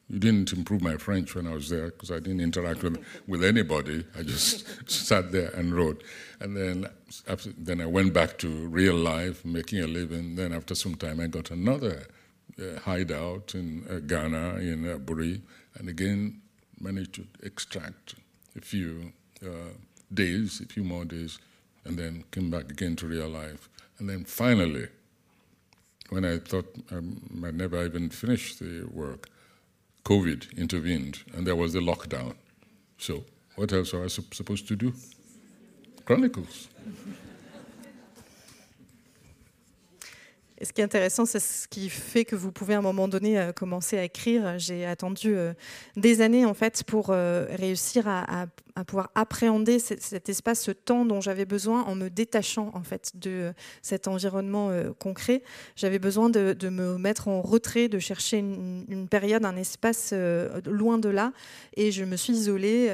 you 0.10 0.20
didn't 0.20 0.54
improve 0.54 0.82
my 0.82 0.96
French 0.96 1.36
when 1.36 1.48
I 1.48 1.54
was 1.54 1.70
there 1.70 1.88
because 1.88 2.12
I 2.12 2.20
didn't 2.20 2.40
interact 2.40 2.82
with, 2.82 3.04
with 3.28 3.44
anybody. 3.44 4.06
I 4.18 4.24
just 4.24 4.90
sat 4.90 5.32
there 5.32 5.50
and 5.50 5.76
wrote. 5.76 6.02
And 6.40 6.56
then, 6.56 6.90
after, 7.28 7.52
then 7.58 7.82
I 7.82 7.88
went 7.88 8.14
back 8.14 8.38
to 8.40 8.48
real 8.48 8.96
life, 8.96 9.44
making 9.44 9.82
a 9.82 9.88
living. 9.88 10.36
Then 10.36 10.54
after 10.54 10.76
some 10.76 10.96
time, 10.96 11.20
I 11.20 11.28
got 11.28 11.52
another 11.52 12.08
uh, 12.60 12.80
hideout 12.80 13.54
in 13.54 13.86
uh, 13.90 14.00
Ghana, 14.00 14.56
in 14.60 14.90
uh, 14.90 14.98
Buri, 14.98 15.42
and 15.76 15.90
again 15.90 16.42
managed 16.80 17.14
to 17.16 17.28
extract 17.44 18.16
a 18.56 18.62
few 18.62 19.12
uh, 19.44 19.74
days, 20.14 20.62
a 20.62 20.66
few 20.66 20.84
more 20.84 21.06
days, 21.06 21.40
and 21.86 21.98
then 21.98 22.24
came 22.32 22.50
back 22.50 22.72
again 22.72 22.96
to 22.96 23.08
real 23.08 23.28
life. 23.28 23.70
And 24.00 24.10
then 24.10 24.24
finally, 24.26 24.88
when 26.10 26.24
I 26.24 26.38
thought 26.38 26.74
I 26.92 27.00
might 27.30 27.56
never 27.56 27.84
even 27.84 28.10
finish 28.10 28.56
the 28.56 28.86
work, 28.92 29.30
COVID 30.08 30.58
intervened 30.58 31.20
and 31.34 31.46
there 31.46 31.58
was 31.58 31.74
the 31.74 31.82
lockdown. 31.82 32.34
So, 32.98 33.26
what 33.56 33.74
else 33.74 33.92
was 33.92 34.18
I 34.18 34.24
supposed 34.34 34.66
to 34.70 34.76
do? 34.78 34.94
Chronicles. 36.06 36.70
Ce 40.64 40.74
qui 40.74 40.82
est 40.82 40.84
intéressant, 40.84 41.28
c'est 41.28 41.40
ce 41.40 41.68
qui 41.68 41.88
fait 41.88 42.26
que 42.26 42.36
vous 42.36 42.52
pouvez 42.52 42.74
à 42.74 42.80
un 42.80 42.82
moment 42.82 43.08
donné 43.08 43.38
euh, 43.38 43.52
commencer 43.52 43.96
à 43.98 44.04
écrire. 44.04 44.58
J'ai 44.58 44.88
attendu 44.88 45.36
euh, 45.36 45.54
des 45.96 46.22
années 46.22 46.46
en 46.46 46.56
fait 46.56 46.84
pour 46.84 47.12
euh, 47.12 47.46
réussir 47.52 48.08
à, 48.08 48.48
pouvoir 48.86 49.10
appréhender 49.16 49.80
cet 49.80 50.30
espace, 50.30 50.62
ce 50.62 50.70
temps 50.70 51.04
dont 51.04 51.20
j'avais 51.20 51.46
besoin 51.46 51.84
en 51.86 51.96
me 51.96 52.10
détachant 52.10 52.70
en 52.76 52.84
fait 52.84 53.12
de 53.16 53.52
cet 53.82 54.08
environnement 54.08 54.70
concret. 55.00 55.42
J'avais 55.76 55.98
besoin 55.98 56.30
de, 56.30 56.70
me 56.70 57.00
mettre 57.00 57.28
en 57.28 57.42
retrait, 57.42 57.88
de 57.88 57.98
chercher 57.98 58.38
une, 58.38 59.08
période, 59.10 59.46
un 59.46 59.56
espace 59.56 60.14
loin 60.68 61.00
de 61.00 61.10
là. 61.10 61.34
Et 61.76 61.92
je 61.92 62.04
me 62.04 62.16
suis 62.16 62.34
isolée 62.34 62.92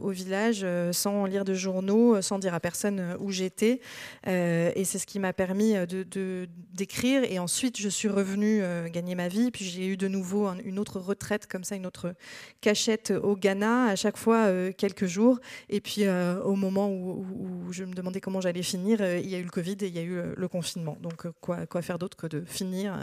au 0.00 0.10
village 0.10 0.64
sans 0.92 1.24
lire 1.24 1.44
de 1.44 1.54
journaux, 1.54 2.22
sans 2.22 2.38
dire 2.38 2.54
à 2.54 2.60
personne 2.60 3.16
où 3.18 3.32
j'étais. 3.32 3.80
et 4.28 4.84
c'est 4.84 5.00
ce 5.00 5.06
qui 5.06 5.18
m'a 5.18 5.32
permis 5.32 5.74
de 5.88 6.46
d'écrire. 6.80 7.22
Et 7.24 7.38
ensuite, 7.38 7.78
je 7.78 7.88
suis 7.88 8.08
revenue 8.08 8.62
gagner 8.90 9.14
ma 9.14 9.28
vie. 9.28 9.50
Puis 9.50 9.64
j'ai 9.64 9.86
eu 9.86 9.96
de 9.96 10.08
nouveau 10.08 10.48
une 10.64 10.78
autre 10.78 10.98
retraite 10.98 11.46
comme 11.46 11.64
ça, 11.64 11.76
une 11.76 11.86
autre 11.86 12.14
cachette 12.60 13.12
au 13.22 13.36
Ghana. 13.36 13.86
À 13.86 13.96
chaque 13.96 14.16
fois, 14.16 14.48
quelques 14.72 15.06
jours. 15.06 15.38
Et 15.68 15.80
puis 15.80 16.04
euh, 16.04 16.42
au 16.42 16.56
moment 16.56 16.90
où, 16.90 17.24
je 17.70 17.84
me 17.84 17.92
demandais 17.92 18.20
comment 18.20 18.40
j'allais 18.40 18.62
finir, 18.62 18.98
euh, 19.00 19.18
il 19.18 19.28
y 19.28 19.34
a 19.34 19.38
eu 19.38 19.44
le 19.44 19.50
Covid 19.50 19.76
et 19.80 19.86
il 19.86 19.94
y 19.94 19.98
a 19.98 20.02
eu 20.02 20.16
euh, 20.16 20.34
le 20.36 20.48
confinement. 20.48 20.96
Donc 21.00 21.26
quoi, 21.40 21.66
faire 21.82 21.98
d'autre 21.98 22.16
que 22.16 22.26
de 22.26 22.42
finir 22.44 22.98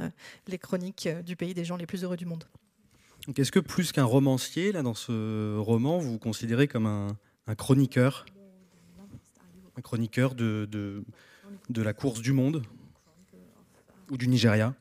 les 0.48 0.58
chroniques 0.58 1.08
du 1.26 1.36
pays 1.36 1.54
des 1.54 1.66
gens 1.66 1.78
les 1.78 1.86
plus 1.86 2.04
heureux 2.04 2.18
du 2.18 2.26
monde. 2.26 2.44
Est-ce 3.36 3.52
que 3.52 3.60
plus 3.60 3.92
qu'un 3.92 4.06
romancier, 4.06 4.72
là, 4.72 4.84
dans 4.84 4.94
ce 4.94 5.58
roman, 5.58 6.00
vous 6.00 6.14
vous 6.14 6.20
considérez 6.20 6.68
comme 6.68 6.86
un, 6.86 7.56
chroniqueur? 7.56 8.26
Un 9.76 9.82
chroniqueur 9.82 10.36
de 10.36 11.04
la 11.70 11.94
course 11.94 12.22
du 12.22 12.34
monde? 12.34 12.64
Ou 14.12 14.18
du 14.18 14.28
Nigeria 14.28 14.76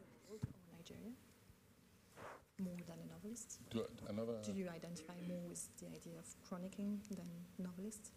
chronicling 6.48 7.00
than 7.10 7.26
novelist? 7.58 8.12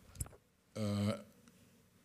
Uh, 0.75 1.13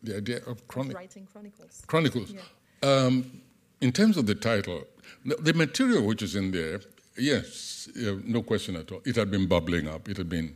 the 0.03 0.17
idea 0.17 0.39
of 0.47 0.67
chronic- 0.67 0.95
writing 0.95 1.27
chronicles. 1.31 1.83
Chronicles. 1.87 2.31
Yeah. 2.31 2.41
Um, 2.83 3.41
in 3.81 3.91
terms 3.91 4.17
of 4.17 4.25
the 4.25 4.35
title, 4.35 4.83
the, 5.25 5.35
the, 5.35 5.53
material 5.53 6.05
which 6.05 6.21
is 6.21 6.35
in 6.35 6.51
there, 6.51 6.81
yes, 7.17 7.89
yeah, 7.95 8.15
no 8.23 8.41
question 8.41 8.75
at 8.75 8.91
all. 8.91 9.01
It 9.05 9.15
had 9.15 9.31
been 9.31 9.47
bubbling 9.47 9.87
up. 9.87 10.09
It 10.09 10.17
had 10.17 10.29
been 10.29 10.55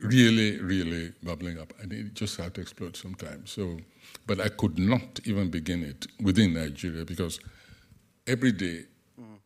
really, 0.00 0.60
really 0.60 1.12
bubbling 1.22 1.58
up, 1.58 1.72
and 1.80 1.92
it 1.92 2.14
just 2.14 2.36
had 2.36 2.54
to 2.54 2.60
explode 2.60 2.96
sometime. 2.96 3.46
So, 3.46 3.78
but 4.26 4.40
I 4.40 4.48
could 4.48 4.78
not 4.78 5.20
even 5.24 5.50
begin 5.50 5.82
it 5.84 6.06
within 6.20 6.54
Nigeria 6.54 7.04
because 7.04 7.40
every 8.26 8.52
day, 8.52 8.86
mm. 9.20 9.38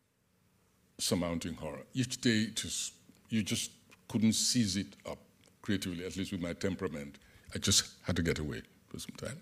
surmounting 0.97 1.55
horror. 1.55 1.83
Each 1.93 2.19
day, 2.19 2.47
just 2.55 2.93
you 3.29 3.43
just 3.43 3.71
couldn't 4.07 4.33
seize 4.33 4.75
it 4.77 4.95
up 5.05 5.19
creatively, 5.61 6.05
at 6.05 6.15
least 6.15 6.31
with 6.31 6.41
my 6.41 6.53
temperament. 6.53 7.17
I 7.55 7.59
just 7.59 7.95
had 8.03 8.15
to 8.15 8.21
get 8.21 8.39
away 8.39 8.61
for 8.89 8.99
some 8.99 9.15
time. 9.17 9.37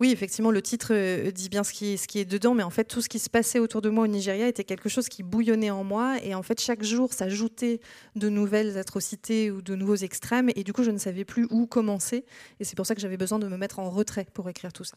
Oui, 0.00 0.10
effectivement, 0.10 0.50
le 0.50 0.60
titre 0.60 0.88
euh, 0.92 1.30
dit 1.30 1.48
bien 1.48 1.62
ce 1.62 1.72
qui, 1.72 1.96
ce 1.96 2.08
qui 2.08 2.18
est 2.18 2.24
dedans, 2.24 2.52
mais 2.52 2.64
en 2.64 2.70
fait, 2.70 2.84
tout 2.84 3.00
ce 3.00 3.08
qui 3.08 3.20
se 3.20 3.30
passait 3.30 3.60
autour 3.60 3.80
de 3.80 3.88
moi 3.90 4.04
au 4.04 4.06
Nigeria 4.08 4.48
était 4.48 4.64
quelque 4.64 4.88
chose 4.88 5.08
qui 5.08 5.22
bouillonnait 5.22 5.70
en 5.70 5.84
moi. 5.84 6.18
Et 6.24 6.34
en 6.34 6.42
fait, 6.42 6.60
chaque 6.60 6.82
jour, 6.82 7.12
s'ajoutait 7.12 7.80
de 8.16 8.28
nouvelles 8.28 8.76
atrocités 8.76 9.52
ou 9.52 9.62
de 9.62 9.76
nouveaux 9.76 9.94
extrêmes. 9.94 10.50
Et 10.56 10.64
du 10.64 10.72
coup, 10.72 10.82
je 10.82 10.90
ne 10.90 10.98
savais 10.98 11.24
plus 11.24 11.46
où 11.50 11.66
commencer. 11.66 12.24
Et 12.58 12.64
c'est 12.64 12.74
pour 12.74 12.86
ça 12.86 12.96
que 12.96 13.00
j'avais 13.00 13.16
besoin 13.16 13.38
de 13.38 13.46
me 13.46 13.56
mettre 13.56 13.78
en 13.78 13.88
retrait 13.88 14.26
pour 14.34 14.48
écrire 14.48 14.72
tout 14.72 14.84
ça. 14.84 14.96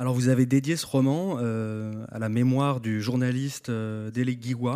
Alors, 0.00 0.14
vous 0.14 0.28
avez 0.28 0.46
dédié 0.46 0.76
ce 0.76 0.86
roman 0.86 1.36
euh, 1.40 2.06
à 2.10 2.18
la 2.18 2.30
mémoire 2.30 2.80
du 2.80 3.02
journaliste 3.02 3.68
euh, 3.68 4.10
Dele 4.10 4.34
je 4.40 4.56
ne 4.56 4.74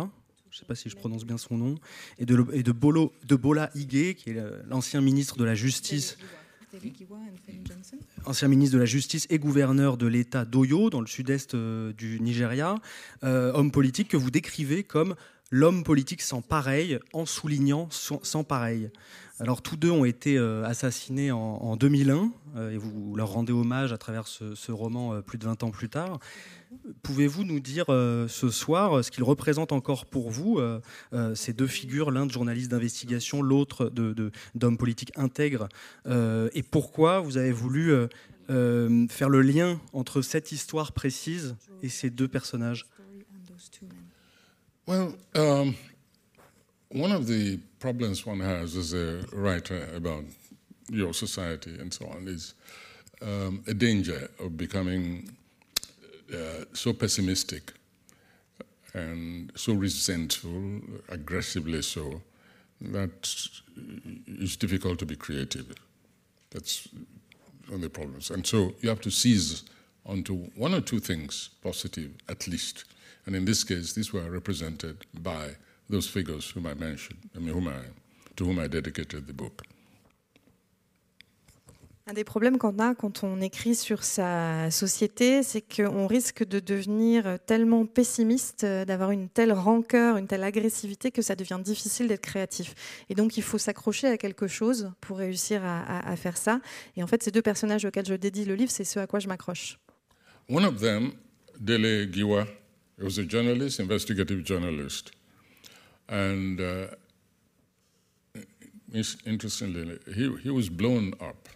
sais 0.51 0.65
pas 0.67 0.75
si 0.75 0.87
je 0.87 0.95
prononce 0.95 1.25
bien 1.25 1.39
son 1.39 1.57
nom, 1.57 1.75
et 2.19 2.27
de, 2.27 2.45
et 2.53 2.61
de, 2.61 2.71
Bolo, 2.71 3.11
de 3.27 3.35
Bola 3.35 3.71
Ige, 3.73 4.13
qui 4.13 4.29
est 4.29 4.37
l'ancien 4.69 5.01
ministre 5.01 5.35
de 5.37 5.43
la 5.43 5.55
Justice. 5.55 6.15
Ancien 8.25 8.47
ministre 8.47 8.75
de 8.75 8.79
la 8.79 8.85
Justice 8.85 9.25
et 9.31 9.39
gouverneur 9.39 9.97
de 9.97 10.05
l'État 10.05 10.45
d'Oyo, 10.45 10.91
dans 10.91 11.01
le 11.01 11.07
sud-est 11.07 11.55
euh, 11.55 11.91
du 11.93 12.19
Nigeria, 12.19 12.75
euh, 13.23 13.51
homme 13.53 13.71
politique 13.71 14.09
que 14.09 14.17
vous 14.17 14.29
décrivez 14.29 14.83
comme 14.83 15.15
l'homme 15.49 15.83
politique 15.83 16.21
sans 16.21 16.43
pareil, 16.43 16.99
en 17.13 17.25
soulignant 17.25 17.89
sans 17.89 18.43
pareil. 18.43 18.91
Alors 19.41 19.61
tous 19.61 19.75
deux 19.75 19.91
ont 19.91 20.05
été 20.05 20.37
euh, 20.37 20.63
assassinés 20.63 21.29
en, 21.31 21.75
2001 21.75 22.31
euh, 22.55 22.71
et 22.71 22.77
vous 22.77 23.15
leur 23.17 23.33
rendez 23.33 23.51
hommage 23.51 23.91
à 23.91 23.97
travers 23.97 24.27
ce, 24.27 24.71
roman 24.71 25.13
euh, 25.13 25.21
plus 25.21 25.37
de 25.37 25.43
20 25.43 25.63
ans 25.63 25.71
plus 25.71 25.89
tard. 25.89 26.19
Pouvez-vous 27.03 27.43
nous 27.43 27.59
dire 27.59 27.85
ce 27.87 28.49
soir 28.49 29.03
ce 29.03 29.11
qu'ils 29.11 29.23
représentent 29.23 29.71
encore 29.71 30.05
pour 30.05 30.29
vous, 30.29 30.59
ces 31.33 31.53
deux 31.53 31.67
figures, 31.67 32.11
l'un 32.11 32.25
de 32.25 32.31
journaliste 32.31 32.69
d'investigation, 32.69 33.41
l'autre 33.41 33.89
d'homme 34.55 34.77
politique 34.77 35.11
intègre, 35.15 35.69
et 36.05 36.63
pourquoi 36.69 37.21
vous 37.21 37.37
avez 37.37 37.53
voulu 37.53 37.93
faire 38.49 39.29
le 39.29 39.41
lien 39.41 39.79
entre 39.93 40.21
cette 40.21 40.51
histoire 40.51 40.91
précise 40.91 41.55
et 41.81 41.87
ces 41.87 42.09
deux 42.09 42.27
personnages? 42.27 42.85
Um, 44.87 45.73
one 46.89 47.11
of 47.11 47.27
the 47.27 47.57
problems 47.79 48.25
one 48.25 48.39
has 48.39 48.75
as 48.75 48.93
a 48.93 49.25
writer 49.31 49.87
about 49.95 50.23
your 50.89 51.13
society 51.13 51.75
and 51.79 51.93
so 51.93 52.05
on 52.07 52.27
is 52.27 52.53
um, 53.21 53.63
a 53.67 53.73
danger 53.73 54.29
of 54.39 54.57
becoming 54.57 55.35
uh, 56.33 56.65
so 56.73 56.93
pessimistic 56.93 57.73
and 58.93 59.51
so 59.55 59.73
resentful, 59.73 60.81
aggressively 61.09 61.81
so, 61.81 62.21
that 62.79 63.29
it's 64.27 64.55
difficult 64.55 64.99
to 64.99 65.05
be 65.05 65.15
creative. 65.15 65.75
That's 66.51 66.87
one 67.67 67.75
of 67.75 67.81
the 67.81 67.89
problems. 67.89 68.29
And 68.29 68.45
so 68.45 68.73
you 68.79 68.89
have 68.89 69.01
to 69.01 69.11
seize 69.11 69.63
onto 70.05 70.35
one 70.55 70.73
or 70.73 70.81
two 70.81 70.99
things 70.99 71.49
positive, 71.61 72.11
at 72.29 72.47
least. 72.47 72.85
And 73.25 73.35
in 73.35 73.43
this 73.43 73.63
case, 73.63 73.93
these 73.93 74.13
were 74.13 74.29
represented 74.29 75.05
by 75.13 75.55
those 75.89 76.07
figures 76.07 76.51
whom 76.55 76.65
I 76.65 76.73
mentioned, 76.73 77.19
I 77.35 77.39
mean, 77.39 77.53
whom 77.53 77.67
I, 77.67 77.91
to 78.35 78.45
whom 78.45 78.59
I 78.59 78.67
dedicated 78.67 79.25
the 79.27 79.33
book. 79.33 79.63
Un 82.07 82.13
des 82.13 82.23
problèmes 82.23 82.59
qu'on 82.59 82.77
a 82.77 82.93
quand 82.93 83.23
on 83.23 83.41
écrit 83.41 83.73
sur 83.73 84.03
sa 84.03 84.69
société, 84.69 85.41
c'est 85.41 85.61
qu'on 85.61 86.05
risque 86.05 86.45
de 86.45 86.59
devenir 86.59 87.39
tellement 87.47 87.87
pessimiste, 87.87 88.63
d'avoir 88.63 89.09
une 89.09 89.27
telle 89.27 89.51
rancœur, 89.51 90.17
une 90.17 90.27
telle 90.27 90.43
agressivité 90.43 91.09
que 91.09 91.23
ça 91.23 91.35
devient 91.35 91.59
difficile 91.63 92.07
d'être 92.07 92.21
créatif. 92.21 92.75
Et 93.09 93.15
donc 93.15 93.37
il 93.37 93.43
faut 93.43 93.57
s'accrocher 93.57 94.05
à 94.05 94.19
quelque 94.19 94.45
chose 94.45 94.91
pour 95.01 95.17
réussir 95.17 95.65
à, 95.65 96.07
à, 96.07 96.15
faire 96.15 96.37
ça. 96.37 96.61
Et 96.95 97.01
en 97.01 97.07
fait, 97.07 97.23
ces 97.23 97.31
deux 97.31 97.41
personnages 97.41 97.85
auxquels 97.85 98.05
je 98.05 98.13
dédie 98.13 98.45
le 98.45 98.53
livre, 98.53 98.69
c'est 98.69 98.83
ceux 98.83 98.99
à 98.99 99.07
quoi 99.07 99.17
je 99.17 99.27
m'accroche. 99.27 99.79
One 100.47 100.65
of 100.65 100.79
them, 100.79 101.13
Dele 101.59 102.07
Giwa, 102.13 102.45
was 103.01 103.17
a 103.17 103.27
journalist, 103.27 103.79
investigative 103.79 104.45
journalist. 104.45 105.11
And 106.07 106.61
uh, 106.61 106.87
interestingly, 109.25 109.99
he, 110.13 110.35
he 110.37 110.49
was 110.49 110.69
blown 110.69 111.13
up. 111.19 111.49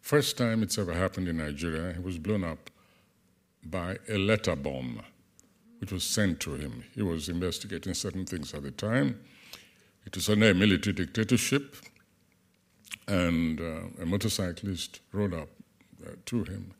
First 0.00 0.36
time 0.36 0.62
it's 0.62 0.78
ever 0.78 0.94
happened 0.94 1.28
in 1.28 1.38
Nigeria, 1.38 1.92
he 1.92 2.00
was 2.00 2.18
blown 2.18 2.42
up 2.44 2.70
by 3.64 3.98
a 4.08 4.18
letter 4.18 4.56
bomb, 4.56 5.00
which 5.78 5.92
was 5.92 6.02
sent 6.02 6.40
to 6.40 6.54
him. 6.54 6.84
He 6.94 7.02
was 7.02 7.28
investigating 7.28 7.94
certain 7.94 8.26
things 8.26 8.52
at 8.54 8.62
the 8.62 8.72
time. 8.72 9.20
It 10.04 10.16
was 10.16 10.28
under 10.28 10.50
a 10.50 10.54
military 10.54 10.94
dictatorship, 10.94 11.76
and 13.06 13.60
uh, 13.60 14.02
a 14.02 14.06
motorcyclist 14.06 15.00
rode 15.12 15.34
up 15.34 15.48
uh, 16.04 16.10
to 16.26 16.44
him 16.44 16.74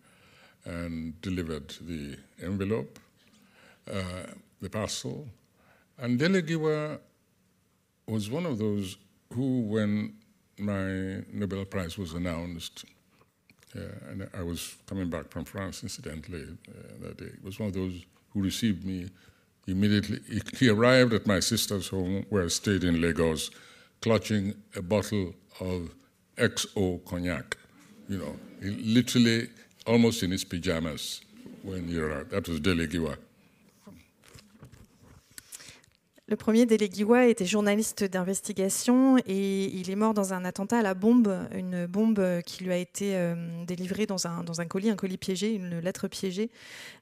and 0.65 1.21
delivered 1.21 1.75
the 1.81 2.17
envelope, 2.43 2.99
uh, 3.93 4.27
the 4.61 4.71
parcel. 4.71 5.29
And 5.99 6.19
Delegiwa 6.19 6.99
was 8.07 8.31
one 8.31 8.47
of 8.47 8.59
those 8.59 8.97
who, 9.33 9.61
when 9.61 10.15
my 10.59 11.23
Nobel 11.33 11.65
Prize 11.65 11.97
was 11.99 12.13
announced, 12.13 12.85
uh, 13.75 13.81
and 14.11 14.29
I 14.35 14.43
was 14.43 14.77
coming 14.87 15.09
back 15.09 15.31
from 15.31 15.45
France, 15.45 15.83
incidentally, 15.83 16.45
uh, 16.69 17.07
that 17.07 17.17
day. 17.17 17.31
Was 17.43 17.59
one 17.59 17.69
of 17.69 17.75
those 17.75 18.05
who 18.33 18.43
received 18.43 18.85
me 18.85 19.09
immediately. 19.67 20.21
He, 20.59 20.69
arrived 20.69 21.13
at 21.15 21.27
my 21.27 21.41
sister's 21.41 21.89
home, 21.89 22.27
where 22.29 22.45
I 22.45 22.49
stayed 22.49 22.85
in 22.85 23.01
Lagos, 23.01 23.51
clutching 24.01 24.55
a 24.77 24.83
bottle 24.83 25.35
of 25.61 25.95
XO 26.37 27.05
cognac. 27.05 27.57
You 28.09 28.19
know, 28.19 28.37
literally 28.61 29.49
almost 29.87 30.23
in 30.23 30.31
his 30.31 30.45
pajamas 30.45 31.23
when 31.63 31.89
he 31.89 31.99
arrived. 31.99 32.31
That 32.31 32.49
was 32.49 32.61
Dele 32.61 32.87
Giwa. 32.87 33.17
Le 36.33 36.37
premier, 36.37 36.65
Delegiwa, 36.65 37.27
était 37.27 37.45
journaliste 37.45 38.05
d'investigation 38.05 39.19
et 39.27 39.65
il 39.65 39.91
est 39.91 39.97
mort 39.97 40.15
dans 40.15 40.33
un 40.33 40.47
attentat 40.47 40.79
à 40.79 40.83
la 40.83 40.95
bombe, 40.95 41.47
une 41.55 41.85
bombe 41.85 42.41
qui 42.47 42.65
lui 42.65 42.73
a 42.73 42.79
été 42.79 43.17
euh, 43.17 43.35
délivrée 43.67 44.07
dans 44.07 44.27
un, 44.27 44.43
dans 44.43 44.63
un 44.63 44.65
colis, 44.65 44.89
un 44.89 44.97
colis 44.97 45.19
piégé, 45.19 45.53
une 45.53 45.81
lettre 45.81 46.09
piégée. 46.09 46.51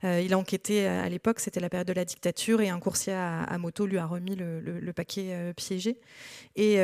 Euh, 0.03 0.21
il 0.21 0.33
a 0.33 0.39
enquêté 0.39 0.85
à 0.85 1.09
l'époque, 1.09 1.39
c'était 1.39 1.61
la 1.61 1.69
période 1.69 1.87
de 1.87 1.93
la 1.93 2.05
dictature, 2.05 2.61
et 2.61 2.71
un 2.71 2.81
coursier 2.81 3.13
à, 3.13 3.57
moto 3.57 3.87
lui 3.87 3.99
a 3.99 4.05
remis 4.05 4.35
le, 4.35 4.93
paquet 4.93 5.29
euh, 5.29 5.53
piégé. 5.53 6.01
Et 6.57 6.79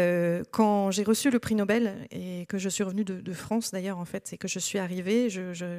quand 0.53 0.93
j'ai 0.93 1.03
reçu 1.03 1.33
le 1.33 1.41
prix 1.41 1.57
Nobel 1.57 2.07
et 2.13 2.47
que 2.47 2.59
je 2.59 2.69
suis 2.69 2.85
revenue 2.85 3.05
de, 3.05 3.33
France 3.33 3.73
d'ailleurs, 3.73 3.99
en 3.99 4.05
fait, 4.05 4.29
c'est 4.29 4.39
que 4.39 4.47
je 4.47 4.61
suis 4.61 4.79
arrivée, 4.79 5.29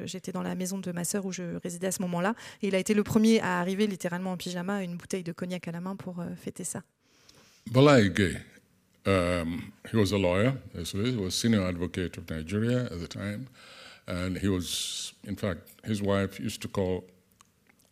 j'étais 0.04 0.32
dans 0.32 0.42
la 0.42 0.54
maison 0.54 0.76
de 0.76 0.92
ma 0.92 1.04
sœur 1.04 1.24
où 1.24 1.32
je 1.32 1.56
résidais 1.62 1.86
à 1.86 1.92
ce 1.92 2.02
moment-là, 2.02 2.34
et 2.60 2.68
il 2.68 2.74
a 2.74 2.78
été 2.78 2.92
le 2.92 3.04
premier 3.04 3.40
à 3.40 3.58
arriver 3.58 3.86
littéralement 3.86 4.32
en 4.32 4.36
pyjama, 4.36 4.84
une 4.84 4.96
bouteille 4.98 5.24
de 5.24 5.32
cognac 5.32 5.66
à 5.66 5.72
la 5.72 5.80
main 5.80 5.96
pour 5.96 6.22
fêter 6.36 6.57
c'était 6.58 6.64
ça 6.64 6.82
Balaige, 7.70 8.40
um, 9.06 9.72
he 9.90 9.96
was 9.96 10.12
a 10.12 10.18
lawyer, 10.18 10.54
he 10.74 11.16
was 11.16 11.34
senior 11.34 11.62
advocate 11.62 12.16
of 12.16 12.28
Nigeria 12.30 12.84
at 12.86 12.98
the 12.98 13.06
time, 13.06 13.46
and 14.06 14.38
he 14.38 14.48
was, 14.48 15.12
in 15.24 15.36
fact, 15.36 15.60
his 15.84 16.00
wife 16.00 16.40
used 16.40 16.62
to 16.62 16.68
call 16.68 17.04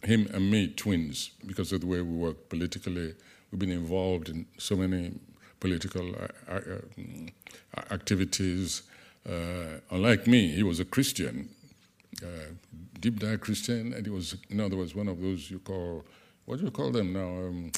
him 0.02 0.26
and 0.32 0.50
me 0.50 0.68
twins 0.68 1.30
because 1.46 1.72
of 1.72 1.82
the 1.82 1.86
way 1.86 2.00
we 2.00 2.16
work 2.16 2.48
politically. 2.48 3.14
We've 3.50 3.58
been 3.58 3.70
involved 3.70 4.30
in 4.30 4.46
so 4.56 4.76
many 4.76 5.12
political 5.60 6.14
uh, 6.14 6.54
uh, 6.54 7.80
activities. 7.90 8.82
Uh, 9.28 9.80
unlike 9.90 10.26
me, 10.26 10.52
he 10.52 10.62
was 10.62 10.80
a 10.80 10.86
Christian, 10.86 11.50
uh, 12.22 12.52
deep 12.98 13.18
dive 13.18 13.40
Christian, 13.42 13.92
and 13.92 14.06
he 14.06 14.10
was, 14.10 14.36
in 14.48 14.60
other 14.60 14.76
words, 14.76 14.94
one 14.94 15.08
of 15.08 15.20
those 15.20 15.50
you 15.50 15.58
call, 15.58 16.02
what 16.46 16.58
do 16.60 16.64
you 16.64 16.70
call 16.70 16.92
them 16.92 17.12
now? 17.12 17.28
Um, 17.28 17.72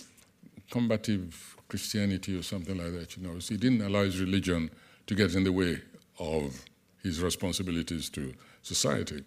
combative 0.71 1.57
Christianity 1.69 2.39
or 2.39 2.43
something 2.43 2.77
like 2.77 2.93
that. 2.93 3.17
You 3.17 3.27
know, 3.27 3.35
he 3.35 3.57
didn't 3.57 3.83
allow 3.83 4.05
his 4.05 4.21
religion 4.21 4.71
to 5.07 5.15
get 5.15 5.35
in 5.35 5.45
the 5.45 5.53
way 5.53 5.81
of 6.19 6.65
his 7.03 7.23
responsibilities 7.23 8.11
to 8.11 8.35
society. 8.63 9.25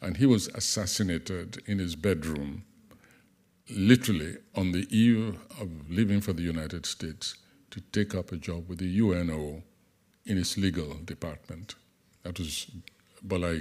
And 0.00 0.16
he 0.16 0.26
was 0.26 0.48
assassinated 0.48 1.62
in 1.66 1.78
his 1.78 1.94
bedroom, 1.94 2.64
literally 3.70 4.36
on 4.54 4.72
the 4.72 4.86
eve 4.90 5.38
of 5.60 5.68
leaving 5.90 6.20
for 6.20 6.32
the 6.32 6.42
United 6.42 6.86
States 6.86 7.34
to 7.70 7.80
take 7.92 8.14
up 8.14 8.32
a 8.32 8.36
job 8.36 8.68
with 8.68 8.78
the 8.78 8.98
UNO 8.98 9.62
in 10.24 10.38
its 10.38 10.56
legal 10.56 10.94
department. 11.04 11.74
That 12.22 12.38
was 12.38 12.66
Bola 13.22 13.54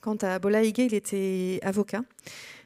Quant 0.00 0.18
à 0.24 0.40
Bola 0.40 0.62
il 0.64 0.94
était 0.94 1.60
avocat. 1.62 2.04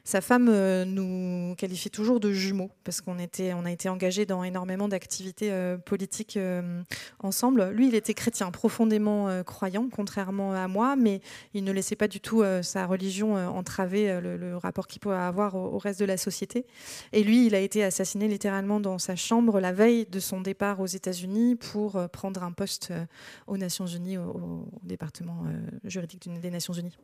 Sa 0.07 0.21
femme 0.21 0.47
euh, 0.47 0.85
nous 0.85 1.53
qualifie 1.55 1.89
toujours 1.89 2.21
de 2.21 2.31
jumeaux 2.31 2.71
parce 2.85 3.01
qu'on 3.01 3.19
a 3.19 3.23
été 3.23 3.89
engagés 3.89 4.25
dans 4.25 4.41
énormément 4.41 4.87
d'activités 4.87 5.51
euh, 5.51 5.77
politiques 5.77 6.37
euh, 6.37 6.81
ensemble. 7.19 7.71
Lui, 7.71 7.89
il 7.89 7.93
était 7.93 8.13
chrétien, 8.13 8.49
profondément 8.51 9.43
croyant, 9.43 9.89
contrairement 9.91 10.53
à 10.53 10.69
moi, 10.69 10.95
mais 10.95 11.19
il 11.53 11.65
ne 11.65 11.73
laissait 11.73 11.97
pas 11.97 12.07
du 12.07 12.21
tout 12.21 12.41
sa 12.61 12.85
religion 12.85 13.35
entraver 13.35 14.21
le, 14.21 14.55
rapport 14.55 14.87
qu'il 14.87 15.01
pouvait 15.01 15.15
avoir 15.15 15.55
au, 15.55 15.77
reste 15.77 15.99
de 15.99 16.05
la 16.05 16.15
société. 16.15 16.65
Et 17.11 17.21
lui, 17.21 17.45
il 17.45 17.53
a 17.53 17.59
été 17.59 17.83
assassiné 17.83 18.29
littéralement 18.29 18.79
dans 18.79 18.99
sa 18.99 19.17
chambre 19.17 19.59
la 19.59 19.73
veille 19.73 20.05
de 20.05 20.21
son 20.21 20.39
départ 20.39 20.79
aux 20.79 20.85
États-Unis 20.85 21.57
pour 21.57 21.99
prendre 22.11 22.43
un 22.43 22.53
poste 22.53 22.93
aux 23.45 23.57
Nations 23.57 23.87
Unies, 23.87 24.17
au, 24.17 24.69
département 24.83 25.43
juridique 25.83 26.29
des 26.39 26.49
Nations 26.49 26.73
Unies. 26.73 26.95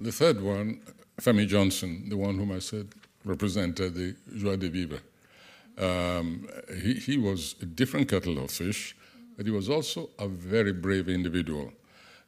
The 0.00 0.12
third 0.12 0.42
one, 0.42 0.80
Femi 1.20 1.46
Johnson, 1.46 2.08
the 2.08 2.16
one 2.16 2.36
whom 2.36 2.52
I 2.52 2.58
said 2.58 2.88
represented 3.24 3.94
the 3.94 4.14
joie 4.36 4.56
de 4.56 4.68
vivre. 4.68 5.00
Um, 5.78 6.48
he, 6.82 6.94
he 6.94 7.18
was 7.18 7.54
a 7.62 7.66
different 7.66 8.08
kettle 8.08 8.38
of 8.38 8.50
fish, 8.50 8.94
but 9.36 9.46
he 9.46 9.52
was 9.52 9.68
also 9.68 10.10
a 10.18 10.28
very 10.28 10.72
brave 10.72 11.08
individual. 11.08 11.72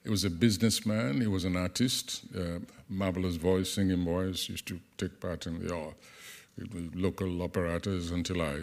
He 0.02 0.10
was 0.10 0.24
a 0.24 0.30
businessman, 0.30 1.20
he 1.20 1.26
was 1.26 1.44
an 1.44 1.56
artist, 1.56 2.22
uh, 2.36 2.60
marvelous 2.88 3.36
voice, 3.36 3.70
singing 3.70 4.04
voice, 4.04 4.48
used 4.48 4.66
to 4.66 4.80
take 4.96 5.20
part 5.20 5.46
in 5.46 5.66
the 5.66 5.74
uh, 5.74 5.90
local 6.94 7.42
operators 7.42 8.10
until 8.10 8.40
I 8.42 8.60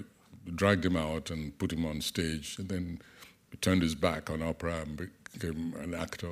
dragged 0.56 0.86
him 0.86 0.96
out 0.96 1.30
and 1.30 1.58
put 1.58 1.72
him 1.72 1.86
on 1.86 2.02
stage, 2.02 2.58
and 2.60 2.70
then 2.70 3.00
turned 3.62 3.82
his 3.82 3.96
back 3.96 4.30
on 4.30 4.42
opera 4.42 4.82
and 4.82 5.10
became 5.32 5.74
an 5.80 5.94
actor, 5.94 6.30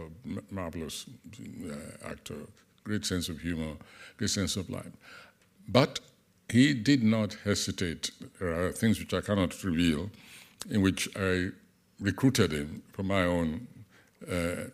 marvelous 0.52 1.06
uh, 1.66 2.08
actor, 2.08 2.36
great 2.84 3.06
sense 3.06 3.30
of 3.30 3.41
humor, 3.41 3.74
great 4.17 4.30
sense 4.30 4.56
of 4.56 4.69
life. 4.69 4.91
But 5.67 6.00
he 6.50 6.74
did 6.74 7.04
not 7.04 7.38
hesitate. 7.43 8.12
There 8.39 8.54
are 8.54 8.72
things 8.72 9.00
which 9.00 9.13
I 9.13 9.22
cannot 9.22 9.63
reveal, 9.63 10.10
in 10.69 10.82
which 10.82 11.10
I 11.15 11.50
recruited 12.00 12.52
him 12.52 12.84
for 12.91 13.04
my 13.04 13.24
own, 13.24 13.67
uh, 14.30 14.69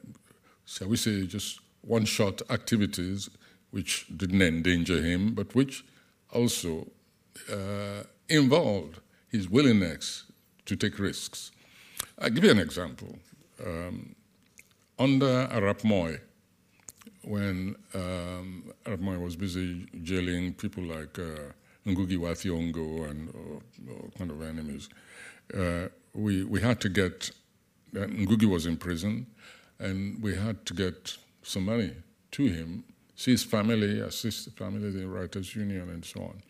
shall 0.65 0.87
we 0.87 0.97
say, 0.97 1.25
just 1.25 1.59
one 1.81 2.05
shot 2.05 2.41
activities 2.49 3.29
which 3.71 4.05
didn't 4.15 4.41
endanger 4.41 5.01
him, 5.01 5.33
but 5.33 5.53
which 5.55 5.85
also 6.33 6.87
uh, 7.51 8.03
involved 8.27 8.99
his 9.29 9.47
willingness 9.49 10.25
to 10.65 10.75
take 10.75 10.99
risks. 10.99 11.51
I'll 12.19 12.29
give 12.29 12.43
you 12.43 12.51
an 12.51 12.59
example. 12.59 13.17
Um, 13.65 14.15
under 14.97 15.47
Arap 15.47 15.83
Moy, 15.83 16.19
when 17.29 17.75
um, 17.93 18.73
was 19.21 19.35
busy 19.35 19.85
jailing 20.01 20.51
people 20.51 20.83
like 20.83 21.19
uh, 21.19 21.53
Ngugi 21.85 22.17
wa 22.17 22.29
Thiong'o 22.29 23.07
and 23.07 23.29
uh, 23.29 24.17
kind 24.17 24.31
of 24.31 24.41
enemies, 24.41 24.89
uh, 25.55 25.89
we, 26.15 26.43
we 26.43 26.59
had 26.59 26.81
to 26.81 26.89
get, 26.89 27.29
uh, 27.95 27.99
Ngugi 27.99 28.45
was 28.45 28.65
in 28.65 28.77
prison, 28.77 29.27
and 29.77 30.19
we 30.23 30.35
had 30.35 30.65
to 30.65 30.73
get 30.73 31.17
some 31.43 31.65
money 31.65 31.93
to 32.31 32.45
him, 32.47 32.83
see 33.15 33.31
his 33.31 33.43
family, 33.43 33.99
assist 33.99 34.45
the 34.45 34.51
family, 34.51 34.89
the 34.89 35.07
Writers' 35.07 35.55
Union, 35.55 35.87
and 35.87 36.03
so 36.03 36.21
on. 36.21 36.41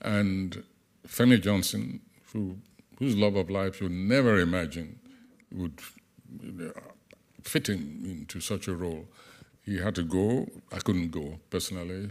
And 0.00 0.64
Femi 1.06 1.42
Johnson, 1.42 2.00
who, 2.32 2.56
whose 2.98 3.14
love 3.16 3.36
of 3.36 3.50
life 3.50 3.82
you 3.82 3.90
never 3.90 4.40
imagine 4.40 4.98
would 5.52 5.78
fit 7.42 7.68
him 7.68 8.00
into 8.02 8.40
such 8.40 8.66
a 8.66 8.74
role. 8.74 9.06
He 9.66 9.78
had 9.78 9.94
to 9.96 10.04
go. 10.04 10.46
I 10.72 10.78
couldn't 10.78 11.10
go 11.10 11.38
personally. 11.50 12.08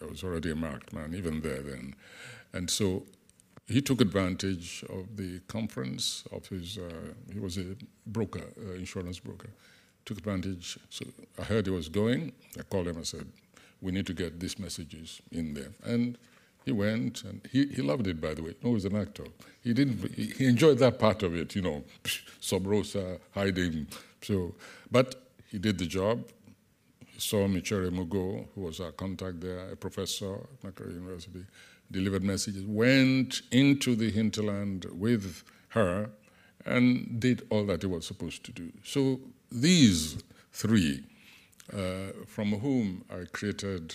I 0.00 0.04
was 0.04 0.22
already 0.22 0.52
a 0.52 0.56
marked 0.56 0.92
man, 0.92 1.12
even 1.14 1.40
there 1.40 1.60
then. 1.60 1.94
And 2.52 2.70
so 2.70 3.02
he 3.66 3.82
took 3.82 4.00
advantage 4.00 4.84
of 4.88 5.16
the 5.16 5.40
conference 5.48 6.24
of 6.32 6.46
his, 6.46 6.78
uh, 6.78 7.14
he 7.32 7.40
was 7.40 7.58
a 7.58 7.76
broker, 8.06 8.44
uh, 8.64 8.74
insurance 8.74 9.18
broker. 9.18 9.50
Took 10.04 10.18
advantage. 10.18 10.78
So 10.88 11.04
I 11.38 11.42
heard 11.42 11.66
he 11.66 11.72
was 11.72 11.88
going. 11.88 12.32
I 12.58 12.62
called 12.62 12.86
him. 12.86 12.98
I 12.98 13.02
said, 13.02 13.26
we 13.80 13.90
need 13.90 14.06
to 14.06 14.14
get 14.14 14.38
these 14.38 14.58
messages 14.58 15.20
in 15.32 15.54
there. 15.54 15.72
And 15.84 16.16
he 16.64 16.72
went, 16.72 17.24
and 17.24 17.40
he, 17.50 17.66
he 17.66 17.82
loved 17.82 18.06
it, 18.06 18.20
by 18.20 18.34
the 18.34 18.42
way. 18.42 18.54
No, 18.62 18.70
he 18.70 18.74
was 18.74 18.84
an 18.84 18.96
actor. 18.96 19.24
He 19.62 19.72
didn't. 19.72 20.14
He 20.14 20.46
enjoyed 20.46 20.78
that 20.78 20.98
part 20.98 21.22
of 21.22 21.34
it, 21.34 21.56
you 21.56 21.62
know, 21.62 21.82
sub 22.40 22.66
rosa, 22.66 23.18
hiding. 23.32 23.88
So, 24.22 24.54
but 24.90 25.29
he 25.50 25.58
did 25.58 25.78
the 25.78 25.86
job. 25.86 26.24
He 27.06 27.20
saw 27.20 27.46
Michere 27.48 27.90
Mugo, 27.90 28.46
who 28.54 28.62
was 28.62 28.80
our 28.80 28.92
contact 28.92 29.40
there, 29.40 29.70
a 29.70 29.76
professor 29.76 30.34
at 30.34 30.64
Macquarie 30.64 30.94
University, 30.94 31.44
delivered 31.90 32.22
messages, 32.22 32.64
went 32.64 33.42
into 33.50 33.96
the 33.96 34.10
hinterland 34.10 34.86
with 34.92 35.42
her, 35.70 36.10
and 36.66 37.18
did 37.20 37.46
all 37.50 37.64
that 37.66 37.82
he 37.82 37.86
was 37.88 38.06
supposed 38.06 38.44
to 38.44 38.52
do. 38.52 38.70
So 38.84 39.20
these 39.50 40.22
three, 40.52 41.02
uh, 41.72 42.12
from 42.26 42.52
whom 42.52 43.04
I 43.10 43.24
created 43.32 43.94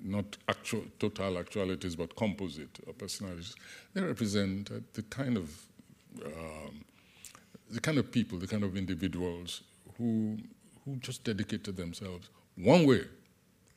not 0.00 0.36
actual 0.48 0.84
total 1.00 1.38
actualities 1.38 1.96
but 1.96 2.14
composite 2.14 2.78
personalities, 2.98 3.56
they 3.94 4.00
represent 4.00 4.70
the 4.94 5.02
kind 5.02 5.36
of 5.36 5.50
um, 6.24 6.84
the 7.70 7.80
kind 7.80 7.98
of 7.98 8.10
people, 8.10 8.38
the 8.38 8.46
kind 8.46 8.64
of 8.64 8.76
individuals 8.76 9.62
who 9.98 10.38
who 10.88 10.96
just 10.96 11.22
dedicated 11.24 11.76
themselves 11.76 12.30
one 12.56 12.86
way 12.86 13.04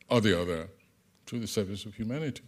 or 0.08 0.20
the 0.20 0.40
other 0.40 0.68
to 1.26 1.38
the 1.38 1.46
service 1.46 1.84
of 1.84 1.94
humanity. 1.94 2.42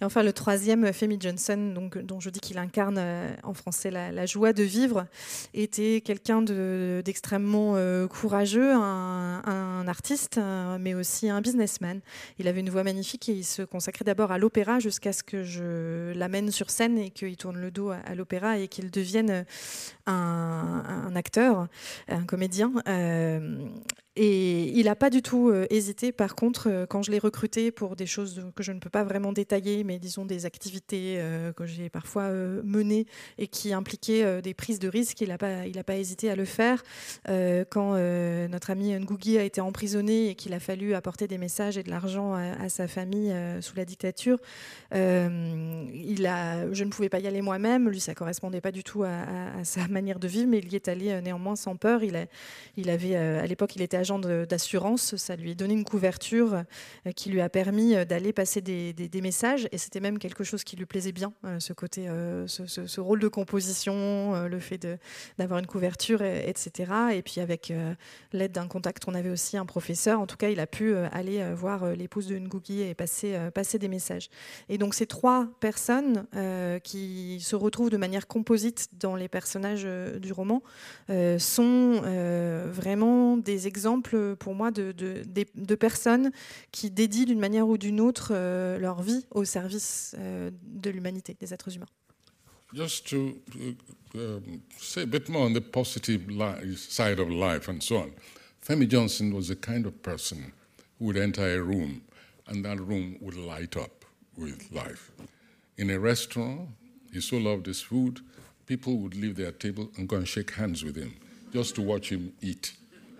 Et 0.00 0.04
enfin, 0.04 0.22
le 0.22 0.32
troisième, 0.32 0.92
Femi 0.92 1.16
Johnson, 1.18 1.72
donc, 1.74 1.96
dont 1.98 2.20
je 2.20 2.28
dis 2.28 2.40
qu'il 2.40 2.58
incarne 2.58 2.98
euh, 2.98 3.34
en 3.42 3.54
français 3.54 3.90
la, 3.90 4.26
joie 4.26 4.52
de 4.52 4.62
vivre, 4.62 5.06
était 5.54 6.02
quelqu'un 6.02 6.42
d'extrêmement 6.42 7.74
euh, 7.76 8.06
courageux, 8.06 8.72
un, 8.72 9.84
artiste, 9.88 10.40
mais 10.80 10.94
aussi 10.94 11.30
un 11.30 11.40
businessman. 11.40 12.00
Il 12.38 12.48
avait 12.48 12.60
une 12.60 12.70
voix 12.70 12.82
magnifique 12.82 13.28
et 13.28 13.32
il 13.32 13.44
se 13.44 13.62
consacrait 13.62 14.04
d'abord 14.04 14.32
à 14.32 14.38
l'opéra 14.38 14.80
jusqu'à 14.80 15.12
ce 15.12 15.22
que 15.22 15.44
je 15.44 16.12
l'amène 16.12 16.50
sur 16.50 16.70
scène 16.70 16.98
et 16.98 17.10
qu'il 17.10 17.36
tourne 17.36 17.58
le 17.58 17.70
dos 17.70 17.90
à, 17.90 18.14
l'opéra 18.14 18.58
et 18.58 18.68
qu'il 18.68 18.90
devienne 18.90 19.44
un, 20.06 21.14
acteur, 21.16 21.68
un 22.08 22.24
comédien. 22.24 22.72
Euh, 22.88 23.66
et 24.18 24.70
il 24.70 24.86
n'a 24.86 24.96
pas 24.96 25.10
du 25.10 25.20
tout 25.20 25.50
euh, 25.50 25.66
hésité. 25.68 26.10
Par 26.10 26.34
contre, 26.34 26.70
euh, 26.70 26.86
quand 26.86 27.02
je 27.02 27.10
l'ai 27.10 27.18
recruté 27.18 27.70
pour 27.70 27.96
des 27.96 28.06
choses 28.06 28.42
que 28.54 28.62
je 28.62 28.72
ne 28.72 28.78
peux 28.78 28.88
pas 28.88 29.04
vraiment 29.04 29.32
détailler, 29.32 29.84
mais 29.84 29.98
disons 29.98 30.24
des 30.24 30.46
activités 30.46 31.20
que 31.56 31.66
j'ai 31.66 31.90
parfois 31.90 32.30
menées 32.30 33.06
et 33.38 33.46
qui 33.46 33.72
impliquaient 33.72 34.40
des 34.42 34.54
prises 34.54 34.78
de 34.78 34.88
risques, 34.88 35.20
il 35.20 35.28
n'a 35.28 35.38
pas, 35.38 35.64
pas 35.86 35.96
hésité 35.96 36.30
à 36.30 36.36
le 36.36 36.44
faire. 36.44 36.82
quand 37.26 37.96
notre 38.48 38.70
ami 38.70 38.94
Ngugi 38.98 39.38
a 39.38 39.42
été 39.42 39.60
emprisonné 39.60 40.28
et 40.30 40.34
qu'il 40.34 40.54
a 40.54 40.60
fallu 40.60 40.94
apporter 40.94 41.26
des 41.28 41.38
messages 41.38 41.76
et 41.78 41.82
de 41.82 41.90
l'argent 41.90 42.34
à, 42.34 42.68
sa 42.68 42.88
famille 42.88 43.34
sous 43.60 43.76
la 43.76 43.84
dictature, 43.84 44.38
je 44.92 45.28
ne 46.84 46.90
pouvais 46.90 47.08
pas 47.08 47.18
y 47.18 47.26
aller 47.26 47.42
moi-même. 47.42 47.88
Lui, 47.88 48.00
ça 48.00 48.14
correspondait 48.14 48.60
pas 48.60 48.72
du 48.72 48.84
tout 48.84 49.02
à, 49.02 49.64
sa 49.64 49.86
manière 49.96 50.18
de 50.18 50.28
vivre, 50.28 50.48
mais 50.48 50.58
il 50.58 50.72
y 50.72 50.76
est 50.76 50.88
allé 50.88 51.20
néanmoins 51.22 51.56
sans 51.56 51.76
peur. 51.76 52.02
Il, 52.02 52.90
avait, 52.90 53.16
à 53.16 53.46
l'époque, 53.46 53.76
il 53.76 53.82
était 53.82 53.96
agent 53.96 54.18
d'assurance. 54.18 55.16
Ça 55.16 55.36
lui 55.36 55.52
a 55.52 55.54
donné 55.54 55.74
une 55.74 55.84
couverture 55.84 56.62
euh, 57.06 57.12
qui 57.12 57.30
lui 57.30 57.40
a 57.40 57.48
permis 57.48 57.94
euh, 57.94 58.04
d'aller 58.04 58.32
passer 58.32 58.60
des, 58.60 59.20
messages. 59.22 59.66
Et 59.72 59.78
c'était 59.78 60.00
même 60.00 60.18
quelque 60.18 60.44
chose 60.44 60.62
qui 60.62 60.76
lui 60.76 60.84
plaisait 60.84 61.12
bien, 61.12 61.32
euh, 61.44 61.58
ce 61.58 61.72
côté, 61.72 62.06
ce, 62.46 63.00
rôle 63.00 63.18
de 63.18 63.28
composition, 63.28 64.46
le 64.46 64.58
fait 64.58 64.86
d'avoir 65.38 65.58
une 65.58 65.66
couverture, 65.66 66.22
etc. 66.22 66.92
Et 67.14 67.22
puis 67.22 67.40
avec 67.40 67.72
l'aide 68.32 68.52
d'un 68.52 68.68
contact, 68.68 69.04
on 69.06 69.14
avait 69.14 69.30
aussi 69.30 69.56
un 69.56 69.64
professeur. 69.64 70.20
En 70.20 70.26
tout 70.26 70.36
cas, 70.36 70.50
il 70.50 70.60
a 70.60 70.66
pu 70.66 70.94
aller 70.94 71.42
voir 71.54 71.94
l'épouse 71.94 72.26
de 72.26 72.38
Ngugi 72.38 72.82
et 72.82 72.94
passer 72.94 73.78
des 73.78 73.88
messages. 73.88 74.28
Et 74.68 74.76
donc 74.76 74.94
ces 74.94 75.06
trois 75.06 75.48
personnes 75.60 76.26
qui 76.82 77.40
se 77.40 77.56
retrouvent 77.56 77.90
de 77.90 77.96
manière 77.96 78.26
composite 78.26 78.88
dans 78.92 79.16
les 79.16 79.28
personnages 79.28 79.85
du 80.20 80.32
roman 80.32 80.62
sont 81.38 82.02
vraiment 82.72 83.36
des 83.36 83.66
exemples 83.66 84.36
pour 84.36 84.54
moi 84.54 84.70
de, 84.70 84.92
de, 84.92 85.22
de 85.54 85.74
personnes 85.74 86.30
qui 86.72 86.90
dédient 86.90 87.24
d'une 87.24 87.38
manière 87.38 87.68
ou 87.68 87.78
d'une 87.78 88.00
autre 88.00 88.32
euh, 88.32 88.78
leur 88.78 89.02
vie 89.02 89.24
au 89.30 89.44
service 89.44 90.14
euh, 90.18 90.50
de 90.62 90.90
l'humanité, 90.90 91.36
des 91.38 91.52
êtres 91.52 91.74
humains. 91.74 91.88
Just 92.74 93.06
to 93.08 93.38
uh, 93.54 94.18
um, 94.18 94.60
say 94.78 95.02
a 95.02 95.06
bit 95.06 95.28
more 95.28 95.46
on 95.46 95.52
the 95.52 95.60
positive 95.60 96.22
side 96.76 97.20
of 97.20 97.30
life 97.30 97.68
and 97.68 97.80
so 97.80 97.98
on. 97.98 98.10
Femi 98.60 98.88
Johnson 98.88 99.32
was 99.32 99.48
the 99.48 99.56
kind 99.56 99.86
of 99.86 99.92
person 100.02 100.52
who 100.98 101.06
would 101.06 101.16
enter 101.16 101.46
a 101.46 101.62
room 101.62 102.02
and 102.48 102.64
that 102.64 102.78
room 102.78 103.16
would 103.20 103.36
light 103.36 103.76
up 103.76 104.04
with 104.36 104.70
life. 104.72 105.12
In 105.78 105.90
a 105.90 105.98
restaurant, 105.98 106.68
he 107.12 107.20
so 107.20 107.36
loved 107.38 107.66
his 107.66 107.80
food, 107.80 108.20
people 108.66 108.96
would 108.98 109.14
leave 109.14 109.36
their 109.36 109.52
table 109.52 109.90
and 109.96 110.08
go 110.08 110.16
and 110.16 110.28
shake 110.28 110.52
hands 110.52 110.84
with 110.84 110.96
him 110.96 111.14
just 111.52 111.74
to 111.76 111.82
watch 111.82 112.10
him 112.10 112.32
eat. 112.40 112.72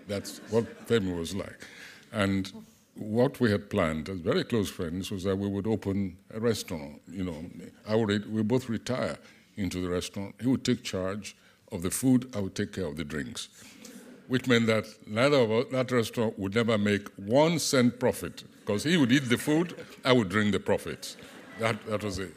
That's 0.07 0.39
what 0.49 0.87
Femi 0.87 1.17
was 1.17 1.35
like. 1.35 1.65
And 2.11 2.51
what 2.95 3.39
we 3.39 3.51
had 3.51 3.69
planned 3.69 4.09
as 4.09 4.19
very 4.19 4.43
close 4.43 4.69
friends 4.69 5.11
was 5.11 5.23
that 5.23 5.35
we 5.35 5.47
would 5.47 5.67
open 5.67 6.17
a 6.33 6.39
restaurant. 6.39 7.01
You 7.07 7.23
know, 7.23 7.45
I 7.87 7.95
would 7.95 8.31
we 8.33 8.41
both 8.43 8.69
retire 8.69 9.17
into 9.55 9.81
the 9.81 9.89
restaurant. 9.89 10.35
He 10.41 10.47
would 10.47 10.63
take 10.63 10.83
charge 10.83 11.35
of 11.71 11.81
the 11.81 11.91
food. 11.91 12.29
I 12.35 12.39
would 12.39 12.55
take 12.55 12.73
care 12.73 12.85
of 12.85 12.95
the 12.95 13.03
drinks, 13.03 13.49
which 14.27 14.47
meant 14.47 14.67
that 14.67 14.85
neither 15.05 15.37
of 15.37 15.51
us, 15.51 15.65
that 15.71 15.91
restaurant 15.91 16.37
would 16.39 16.55
never 16.55 16.77
make 16.77 17.07
one 17.15 17.59
cent 17.59 17.99
profit 17.99 18.43
because 18.59 18.83
he 18.83 18.97
would 18.97 19.11
eat 19.11 19.29
the 19.29 19.37
food, 19.37 19.75
I 20.03 20.13
would 20.13 20.29
drink 20.29 20.51
the 20.51 20.59
profits. 20.59 21.17
That 21.59 21.85
that 21.87 22.03
was 22.03 22.19
it. 22.19 22.33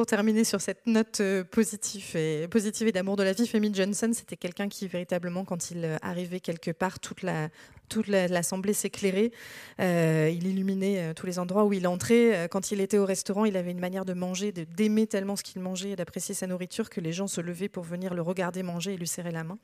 Pour 0.00 0.06
terminer 0.06 0.44
sur 0.44 0.62
cette 0.62 0.86
note 0.86 1.20
euh, 1.20 1.44
positive 1.44 2.16
et, 2.16 2.48
positive 2.48 2.88
et 2.88 2.92
d'amour 2.92 3.16
de 3.16 3.22
la 3.22 3.34
vie, 3.34 3.46
Femi 3.46 3.70
Johnson, 3.70 4.10
c'était 4.14 4.38
quelqu'un 4.38 4.70
qui 4.70 4.88
véritablement, 4.88 5.44
quand 5.44 5.70
il 5.72 5.84
euh, 5.84 5.98
arrivait 6.00 6.40
quelque 6.40 6.70
part, 6.70 7.00
toute 7.00 7.20
la, 7.20 7.50
toute 7.90 8.06
l'assemblée 8.06 8.72
s'éclairait. 8.72 9.32
Euh, 9.80 10.32
il 10.32 10.46
illuminait 10.46 10.98
euh, 10.98 11.12
tous 11.12 11.26
les 11.26 11.38
endroits 11.38 11.64
où 11.64 11.72
il 11.74 11.86
entrait. 11.86 12.36
Euh, 12.36 12.48
quand 12.48 12.70
il 12.70 12.80
était 12.80 12.96
au 12.96 13.04
restaurant, 13.04 13.44
il 13.44 13.56
avait 13.56 13.72
une 13.72 13.80
manière 13.80 14.04
de 14.04 14.14
manger, 14.14 14.52
d'aimer 14.52 15.06
tellement 15.06 15.36
ce 15.36 15.42
qu'il 15.42 15.60
mangeait 15.60 15.90
et 15.90 15.96
d'apprécier 15.96 16.34
sa 16.34 16.46
nourriture 16.46 16.88
que 16.88 17.00
les 17.00 17.12
gens 17.12 17.26
se 17.26 17.40
levaient 17.40 17.68
pour 17.68 17.82
venir 17.82 18.14
le 18.14 18.22
regarder 18.22 18.62
manger 18.62 18.94
et 18.94 18.96
lui 18.96 19.08
serrer 19.08 19.32
la 19.32 19.44
main. 19.44 19.58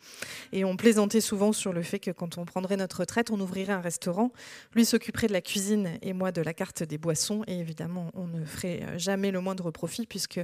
Et 0.52 0.64
on 0.64 0.76
plaisantait 0.76 1.20
souvent 1.20 1.52
sur 1.52 1.72
le 1.72 1.82
fait 1.82 2.00
que 2.00 2.10
quand 2.10 2.36
on 2.36 2.44
prendrait 2.44 2.76
notre 2.76 3.00
retraite, 3.00 3.30
on 3.30 3.40
ouvrirait 3.40 3.72
un 3.72 3.80
restaurant. 3.80 4.32
Lui 4.74 4.84
s'occuperait 4.84 5.28
de 5.28 5.32
la 5.32 5.40
cuisine 5.40 5.98
et 6.02 6.12
moi 6.12 6.32
de 6.32 6.42
la 6.42 6.52
carte 6.52 6.82
des 6.82 6.98
boissons. 6.98 7.44
Et 7.46 7.58
évidemment, 7.58 8.10
on 8.14 8.26
ne 8.26 8.44
ferait 8.44 8.98
jamais 8.98 9.30
le 9.30 9.40
moindre 9.40 9.70
profit 9.70 10.06
puisque 10.06 10.40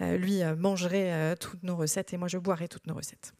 lui 0.00 0.42
mangerait 0.58 1.34
toutes 1.36 1.62
nos 1.62 1.76
recettes 1.76 2.12
et 2.12 2.18
moi 2.18 2.28
je 2.28 2.38
boirais 2.38 2.68
toutes 2.68 2.86
nos 2.86 2.94
recettes. 2.94 3.32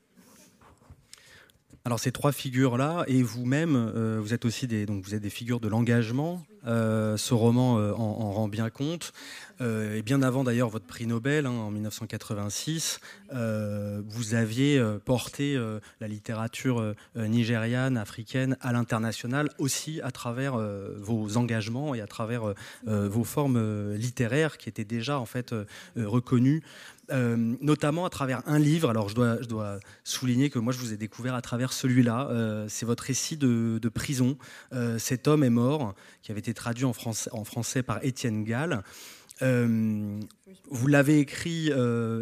Alors 1.86 2.00
ces 2.00 2.12
trois 2.12 2.32
figures-là, 2.32 3.04
et 3.08 3.22
vous-même, 3.22 3.76
euh, 3.76 4.18
vous 4.18 4.32
êtes 4.32 4.46
aussi 4.46 4.66
des, 4.66 4.86
donc 4.86 5.04
vous 5.04 5.14
êtes 5.14 5.20
des 5.20 5.28
figures 5.28 5.60
de 5.60 5.68
l'engagement. 5.68 6.42
Euh, 6.66 7.18
ce 7.18 7.34
roman 7.34 7.78
euh, 7.78 7.92
en, 7.92 8.32
rend 8.32 8.48
bien 8.48 8.70
compte. 8.70 9.12
et 9.60 10.00
bien 10.00 10.22
avant 10.22 10.44
d'ailleurs 10.44 10.70
votre 10.70 10.86
prix 10.86 11.06
Nobel, 11.06 11.44
hein, 11.44 11.50
en 11.50 11.70
1986, 11.70 13.00
vous 13.30 14.34
aviez 14.34 14.82
porté 15.04 15.58
la 16.00 16.08
littérature 16.08 16.94
nigériane, 17.16 17.98
africaine 17.98 18.56
à 18.62 18.72
l'international 18.72 19.50
aussi 19.58 20.00
à 20.00 20.10
travers 20.10 20.56
vos 20.96 21.36
engagements 21.36 21.94
et 21.94 22.00
à 22.00 22.06
travers 22.06 22.54
vos 22.84 23.24
formes 23.24 23.94
littéraires 23.94 24.56
qui 24.56 24.68
étaient 24.68 24.84
déjà 24.84 25.20
en 25.20 25.26
fait 25.26 25.54
reconnues 25.96 26.62
euh, 27.10 27.36
notamment 27.60 28.06
à 28.06 28.10
travers 28.10 28.42
un 28.46 28.58
livre. 28.58 28.88
Alors 28.88 29.08
je 29.08 29.14
dois, 29.14 29.78
souligner 30.04 30.48
que 30.48 30.58
moi 30.58 30.72
je 30.72 30.78
vous 30.78 30.92
ai 30.92 30.96
découvert 30.96 31.34
à 31.34 31.42
travers 31.42 31.72
celui-là. 31.72 32.28
Euh, 32.30 32.66
c'est 32.68 32.86
votre 32.86 33.04
récit 33.04 33.36
de, 33.36 33.88
prison. 33.92 34.38
Euh, 34.72 34.98
cet 34.98 35.28
homme 35.28 35.44
est 35.44 35.50
mort, 35.50 35.94
qui 36.22 36.30
avait 36.30 36.40
été 36.40 36.54
traduit 36.54 36.84
en 36.84 36.92
français, 36.92 37.82
par 37.82 38.02
Étienne 38.04 38.44
Gall. 38.44 38.82
vous 39.40 40.86
l'avez 40.86 41.18
écrit, 41.18 41.70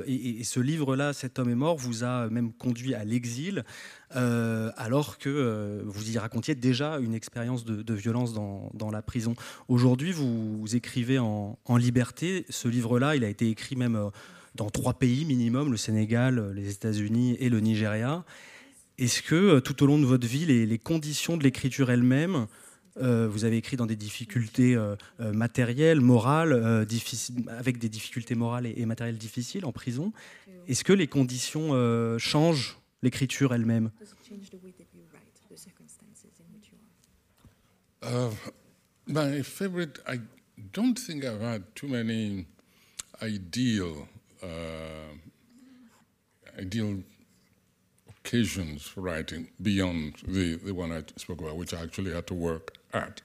et, 0.07 0.45
ce 0.45 0.61
livre-là, 0.61 1.12
Cet 1.12 1.38
homme 1.38 1.51
est 1.51 1.55
mort, 1.55 1.77
vous 1.77 2.03
a 2.03 2.29
même 2.29 2.53
conduit 2.53 2.95
à 2.95 3.05
l'exil, 3.05 3.64
alors 4.11 5.18
que 5.18 5.83
vous 5.87 6.11
y 6.11 6.18
racontiez 6.18 6.55
déjà 6.55 6.99
une 6.99 7.14
expérience 7.14 7.64
de, 7.64 7.95
violence 7.95 8.35
dans, 8.35 8.90
la 8.90 9.02
prison. 9.02 9.35
Aujourd'hui, 9.69 10.13
vous, 10.13 10.65
écrivez 10.75 11.19
en, 11.19 11.57
liberté. 11.77 12.44
Ce 12.50 12.67
livre-là, 12.67 13.15
il 13.15 13.25
a 13.25 13.29
été 13.29 13.48
écrit 13.48 13.77
même 13.77 14.11
dans 14.55 14.71
trois 14.71 14.94
pays 14.94 15.25
minimum, 15.25 15.71
le 15.71 15.77
Sénégal, 15.77 16.53
les 16.53 16.71
États-Unis 16.71 17.37
et 17.40 17.48
le 17.48 17.61
Nigeria. 17.61 18.25
Est-ce 18.98 19.23
que 19.23 19.35
euh, 19.35 19.61
tout 19.61 19.83
au 19.83 19.87
long 19.87 19.98
de 19.98 20.05
votre 20.05 20.27
vie, 20.27 20.46
les, 20.46 20.79
conditions 20.79 21.37
de 21.37 21.42
l'écriture 21.42 21.90
elle-même, 21.90 22.46
euh, 22.98 23.27
vous 23.27 23.44
avez 23.44 23.57
écrit 23.57 23.77
dans 23.77 23.87
des 23.87 23.96
difficultés 23.96 24.75
euh, 24.75 24.96
matérielles, 25.19 26.00
morales, 26.00 26.87
avec 27.48 27.79
des 27.79 27.88
difficultés 27.88 28.35
morales 28.35 28.67
et, 28.67 28.85
matérielles 28.85 29.19
difficiles 29.19 29.65
en 29.65 29.73
prison. 29.73 30.13
Est-ce 30.69 30.85
que 30.85 30.92
les 30.92 31.07
conditions 31.07 31.71
changent 32.19 32.79
l'écriture 33.03 33.55
elle-même? 33.55 33.90
Uh, 38.05 38.31
My 39.07 39.42
favorite, 39.42 40.00
I 40.09 40.21
don't 40.73 40.94
think 40.94 41.25
I've 41.25 41.40
had 41.40 41.63
too 41.75 41.87
many 41.87 42.46
ideal 43.21 44.09
ideal 46.59 47.03
occasions 48.25 48.83
for 48.83 49.01
writing 49.01 49.49
beyond 49.61 50.15
the, 50.27 50.57
the 50.57 50.73
one 50.73 50.93
I 50.93 51.03
spoke 51.17 51.40
about, 51.40 51.57
which 51.57 51.75
I 51.75 51.83
actually 51.83 52.13
had 52.13 52.27
to 52.29 52.35
work 52.35 52.77
at. 52.93 53.21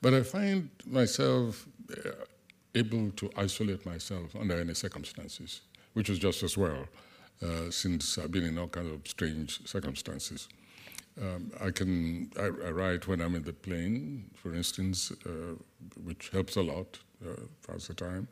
But 0.00 0.14
I 0.14 0.22
find 0.22 0.70
myself 0.86 1.66
uh, 1.92 2.10
able 2.74 3.10
to 3.12 3.30
isolate 3.36 3.84
myself 3.86 4.34
under 4.36 4.58
any 4.58 4.74
circumstances, 4.74 5.60
which 5.94 6.08
is 6.10 6.18
just 6.18 6.42
as 6.42 6.56
well, 6.56 6.86
uh, 7.42 7.70
since 7.70 8.18
I've 8.18 8.30
been 8.30 8.44
in 8.44 8.58
all 8.58 8.68
kinds 8.68 8.92
of 8.92 9.06
strange 9.06 9.66
circumstances. 9.66 10.48
Um, 11.20 11.50
I 11.60 11.70
can 11.72 12.30
I, 12.38 12.44
I, 12.44 12.70
write 12.70 13.08
when 13.08 13.20
I'm 13.20 13.34
in 13.34 13.42
the 13.42 13.52
plane, 13.52 14.30
for 14.34 14.54
instance, 14.54 15.10
uh, 15.26 15.56
which 16.04 16.28
helps 16.28 16.54
a 16.54 16.62
lot, 16.62 16.98
uh, 17.26 17.40
pass 17.66 17.88
the 17.88 17.94
time. 17.94 18.28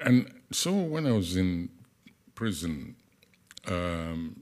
And 0.00 0.32
so 0.50 0.72
when 0.72 1.06
I 1.06 1.12
was 1.12 1.36
in 1.36 1.68
prison, 2.34 2.96
um, 3.66 4.40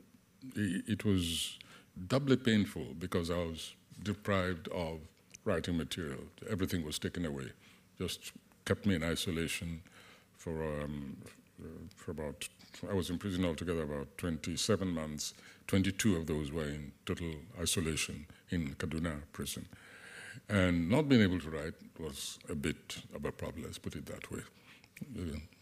it, 0.54 0.84
it, 0.86 1.04
was 1.04 1.58
doubly 2.06 2.36
painful 2.36 2.94
because 2.98 3.30
I 3.30 3.38
was 3.38 3.74
deprived 4.02 4.68
of 4.68 5.00
writing 5.44 5.76
material. 5.76 6.20
Everything 6.48 6.84
was 6.84 6.98
taken 6.98 7.26
away, 7.26 7.50
just 7.98 8.32
kept 8.64 8.86
me 8.86 8.94
in 8.94 9.02
isolation 9.02 9.82
for, 10.36 10.62
um, 10.82 11.16
for 11.96 12.12
about, 12.12 12.48
I 12.88 12.94
was 12.94 13.10
in 13.10 13.18
prison 13.18 13.44
altogether 13.44 13.82
about 13.82 14.16
27 14.18 14.86
months. 14.86 15.34
22 15.66 16.16
of 16.16 16.26
those 16.26 16.52
were 16.52 16.68
in 16.68 16.92
total 17.04 17.32
isolation 17.60 18.26
in 18.50 18.74
Kaduna 18.74 19.22
prison. 19.32 19.66
And 20.48 20.88
not 20.88 21.08
being 21.08 21.22
able 21.22 21.40
to 21.40 21.50
write 21.50 21.74
was 21.98 22.38
a 22.48 22.54
bit 22.54 22.98
of 23.12 23.24
a 23.24 23.32
problem, 23.32 23.64
let's 23.64 23.78
put 23.78 23.96
it 23.96 24.06
that 24.06 24.30
way. 24.30 24.40
여 25.16 25.24
기. 25.24 25.57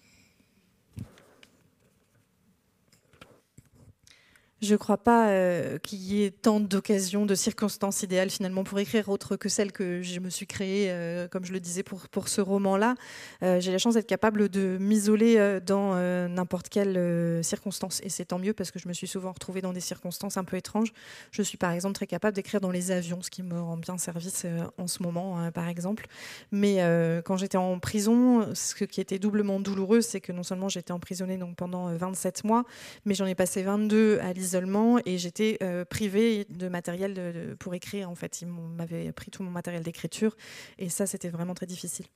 Je 4.62 4.72
ne 4.72 4.78
crois 4.78 4.96
pas 4.96 5.28
euh, 5.28 5.76
qu'il 5.76 5.98
y 5.98 6.24
ait 6.24 6.30
tant 6.30 6.60
d'occasions, 6.60 7.26
de 7.26 7.34
circonstances 7.34 8.02
idéales 8.02 8.30
finalement 8.30 8.64
pour 8.64 8.78
écrire 8.78 9.10
autre 9.10 9.36
que 9.36 9.50
celles 9.50 9.70
que 9.70 10.00
je 10.00 10.18
me 10.18 10.30
suis 10.30 10.46
créées, 10.46 10.90
euh, 10.90 11.28
comme 11.28 11.44
je 11.44 11.52
le 11.52 11.60
disais 11.60 11.82
pour, 11.82 12.08
pour 12.08 12.28
ce 12.28 12.40
roman-là. 12.40 12.94
Euh, 13.42 13.60
j'ai 13.60 13.70
la 13.70 13.76
chance 13.76 13.94
d'être 13.94 14.06
capable 14.06 14.48
de 14.48 14.78
m'isoler 14.80 15.60
dans 15.60 15.94
n'importe 16.28 16.70
quelle 16.70 17.44
circonstance. 17.44 18.00
Et 18.02 18.08
c'est 18.08 18.24
tant 18.24 18.38
mieux 18.38 18.54
parce 18.54 18.70
que 18.70 18.78
je 18.78 18.88
me 18.88 18.94
suis 18.94 19.06
souvent 19.06 19.32
retrouvée 19.32 19.60
dans 19.60 19.74
des 19.74 19.80
circonstances 19.80 20.38
un 20.38 20.44
peu 20.44 20.56
étranges. 20.56 20.92
Je 21.32 21.42
suis 21.42 21.58
par 21.58 21.72
exemple 21.72 21.94
très 21.94 22.06
capable 22.06 22.34
d'écrire 22.34 22.62
dans 22.62 22.70
les 22.70 22.90
avions, 22.90 23.20
ce 23.20 23.28
qui 23.28 23.42
me 23.42 23.60
rend 23.60 23.76
bien 23.76 23.98
service 23.98 24.46
en 24.78 24.86
ce 24.86 25.02
moment, 25.02 25.50
par 25.52 25.68
exemple. 25.68 26.06
Mais 26.50 26.78
quand 27.24 27.36
j'étais 27.36 27.58
en 27.58 27.78
prison, 27.78 28.54
ce 28.54 28.74
qui 28.84 29.00
était 29.02 29.18
doublement 29.18 29.60
douloureux, 29.60 30.00
c'est 30.00 30.20
que 30.20 30.32
non 30.32 30.42
seulement 30.42 30.70
j'étais 30.70 30.92
emprisonnée 30.92 31.36
donc, 31.36 31.56
pendant 31.56 31.94
27 31.94 32.44
mois, 32.44 32.64
mais 33.04 33.14
j'en 33.14 33.26
ai 33.26 33.34
passé 33.34 33.62
22 33.62 34.18
à 34.22 34.32
isolement 34.46 34.98
et 35.04 35.18
j'étais 35.18 35.58
euh, 35.62 35.84
privée 35.84 36.46
de 36.48 36.68
matériel 36.68 37.14
de, 37.14 37.54
pour 37.58 37.74
écrire. 37.74 38.08
En 38.08 38.14
fait, 38.14 38.40
ils 38.42 38.48
m'avaient 38.48 39.12
pris 39.12 39.30
tout 39.30 39.42
mon 39.42 39.50
matériel 39.50 39.82
d'écriture 39.82 40.36
et 40.78 40.88
ça, 40.88 41.06
c'était 41.06 41.28
vraiment 41.28 41.54
très 41.54 41.66
difficile. 41.66 42.06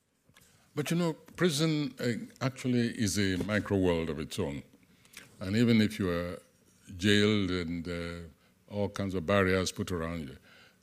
But 0.76 0.91
you 0.91 0.97
know, 0.97 1.14
prison 1.37 1.91
uh, 1.99 2.16
actually 2.41 2.95
is 2.97 3.18
a 3.18 3.37
micro 3.45 3.76
world 3.76 4.09
of 4.09 4.20
its 4.20 4.39
own. 4.39 4.62
And 5.41 5.57
even 5.57 5.81
if 5.81 5.99
you 5.99 6.09
are 6.09 6.39
jailed 6.97 7.51
and 7.51 7.89
uh, 7.89 8.72
all 8.72 8.89
kinds 8.89 9.14
of 9.14 9.26
barriers 9.26 9.72
put 9.72 9.91
around 9.91 10.28
you, 10.28 10.37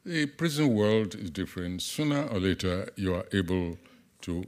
the 0.04 0.26
prison 0.26 0.76
world 0.76 1.16
is 1.16 1.30
different. 1.30 1.82
Sooner 1.82 2.28
or 2.28 2.40
later, 2.40 2.90
you 2.98 3.16
are 3.16 3.26
able 3.32 3.78
to 4.24 4.44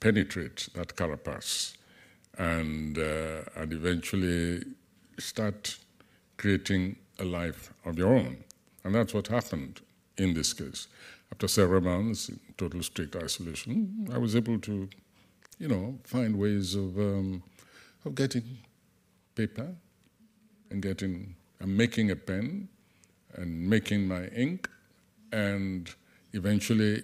penetrate 0.00 0.68
that 0.74 0.96
carapace 0.96 1.74
and, 2.36 2.98
uh, 2.98 3.42
and 3.56 3.72
eventually 3.72 4.64
start 5.18 5.78
creating 6.40 6.96
a 7.18 7.24
life 7.24 7.72
of 7.84 7.98
your 7.98 8.14
own. 8.14 8.38
And 8.82 8.94
that's 8.94 9.12
what 9.12 9.28
happened 9.28 9.82
in 10.16 10.32
this 10.32 10.54
case. 10.54 10.88
After 11.30 11.46
several 11.46 11.82
months 11.82 12.30
in 12.30 12.40
total 12.56 12.82
strict 12.82 13.14
isolation, 13.14 14.08
I 14.12 14.16
was 14.16 14.34
able 14.34 14.58
to, 14.60 14.88
you 15.58 15.68
know, 15.68 15.98
find 16.04 16.36
ways 16.36 16.74
of, 16.74 16.98
um, 16.98 17.42
of 18.06 18.14
getting 18.14 18.58
paper 19.34 19.68
and 20.70 20.80
getting, 20.80 21.36
and 21.60 21.76
making 21.76 22.10
a 22.10 22.16
pen 22.16 22.68
and 23.34 23.68
making 23.68 24.08
my 24.08 24.24
ink 24.28 24.68
and 25.32 25.94
eventually 26.32 27.02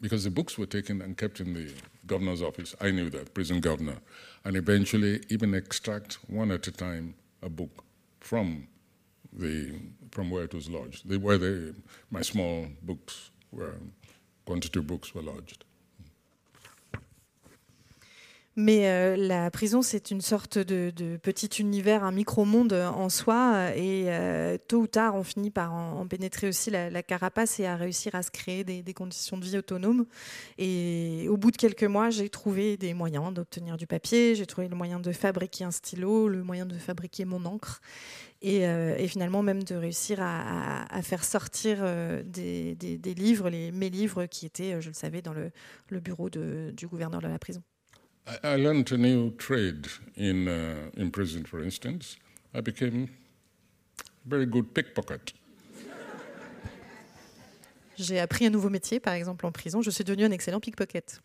because 0.00 0.22
the 0.24 0.30
books 0.30 0.56
were 0.56 0.66
taken 0.66 1.02
and 1.02 1.18
kept 1.18 1.40
in 1.40 1.52
the 1.52 1.72
governor's 2.06 2.40
office. 2.40 2.74
I 2.80 2.90
knew 2.92 3.10
that, 3.10 3.34
prison 3.34 3.60
governor. 3.60 3.98
And 4.44 4.56
eventually, 4.56 5.20
even 5.28 5.54
extract 5.54 6.18
one 6.28 6.50
at 6.50 6.66
a 6.68 6.72
time 6.72 7.14
a 7.42 7.50
book 7.50 7.84
from 8.30 8.68
the 9.32 9.74
from 10.12 10.30
where 10.30 10.44
it 10.44 10.54
was 10.54 10.70
lodged, 10.70 11.08
the, 11.08 11.16
where 11.18 11.36
the, 11.36 11.74
my 12.12 12.22
small 12.22 12.66
books 12.80 13.30
were, 13.50 13.74
quantity 14.46 14.80
books 14.80 15.12
were 15.12 15.22
lodged. 15.22 15.64
Mais 18.60 18.88
euh, 18.88 19.16
la 19.16 19.50
prison, 19.50 19.80
c'est 19.80 20.10
une 20.10 20.20
sorte 20.20 20.58
de, 20.58 21.16
petit 21.16 21.46
univers, 21.60 22.04
un 22.04 22.12
micro-monde 22.12 22.72
en 22.72 23.08
soi. 23.08 23.70
Et 23.74 24.04
euh, 24.08 24.58
tôt 24.68 24.82
ou 24.82 24.86
tard, 24.86 25.14
on 25.14 25.24
finit 25.24 25.50
par 25.50 25.72
en, 25.72 26.06
pénétrer 26.06 26.48
aussi 26.48 26.70
la, 26.70 27.02
carapace 27.02 27.58
et 27.58 27.66
à 27.66 27.76
réussir 27.76 28.14
à 28.14 28.22
se 28.22 28.30
créer 28.30 28.64
des, 28.64 28.94
conditions 28.94 29.38
de 29.38 29.44
vie 29.44 29.56
autonomes. 29.56 30.04
Et 30.58 31.26
au 31.28 31.36
bout 31.36 31.50
de 31.50 31.56
quelques 31.56 31.84
mois, 31.84 32.10
j'ai 32.10 32.28
trouvé 32.28 32.76
des 32.76 32.92
moyens 32.92 33.32
d'obtenir 33.32 33.76
du 33.76 33.86
papier, 33.86 34.34
j'ai 34.34 34.46
trouvé 34.46 34.68
le 34.68 34.76
moyen 34.76 35.00
de 35.00 35.12
fabriquer 35.12 35.64
un 35.64 35.70
stylo, 35.70 36.28
le 36.28 36.42
moyen 36.42 36.66
de 36.66 36.76
fabriquer 36.76 37.24
mon 37.24 37.44
encre. 37.46 37.80
Euh, 38.42 38.96
et, 38.96 39.06
finalement 39.06 39.42
même 39.42 39.62
de 39.62 39.74
réussir 39.74 40.18
à, 40.20 41.02
faire 41.02 41.24
sortir 41.24 41.78
euh, 41.82 42.22
des, 42.24 42.74
livres, 43.14 43.50
mes 43.50 43.90
livres 43.90 44.26
qui 44.26 44.46
étaient, 44.46 44.74
euh, 44.74 44.80
je 44.80 44.88
le 44.88 44.94
savais, 44.94 45.20
dans 45.20 45.34
le, 45.34 45.50
bureau 46.00 46.30
du 46.30 46.86
gouverneur 46.86 47.20
de 47.20 47.28
la 47.28 47.38
prison. 47.38 47.62
I, 48.42 48.56
learned 48.56 48.92
a 48.92 48.98
new 48.98 49.30
trade 49.32 49.88
in, 50.16 50.48
uh, 50.48 50.90
in 50.96 51.10
prison, 51.10 51.44
for 51.44 51.62
instance. 51.62 52.16
I 52.54 52.60
became 52.60 53.08
a 53.98 54.28
very 54.28 54.46
good 54.46 54.74
pickpocket. 54.74 55.32
J'ai 57.96 58.18
appris 58.18 58.46
un 58.46 58.50
nouveau 58.50 58.70
métier, 58.70 59.00
par 59.00 59.14
exemple 59.14 59.44
en 59.46 59.52
prison. 59.52 59.82
Je 59.82 59.90
suis 59.90 60.04
devenu 60.04 60.24
un 60.24 60.32
excellent 60.32 60.60
pickpocket. 60.60 61.20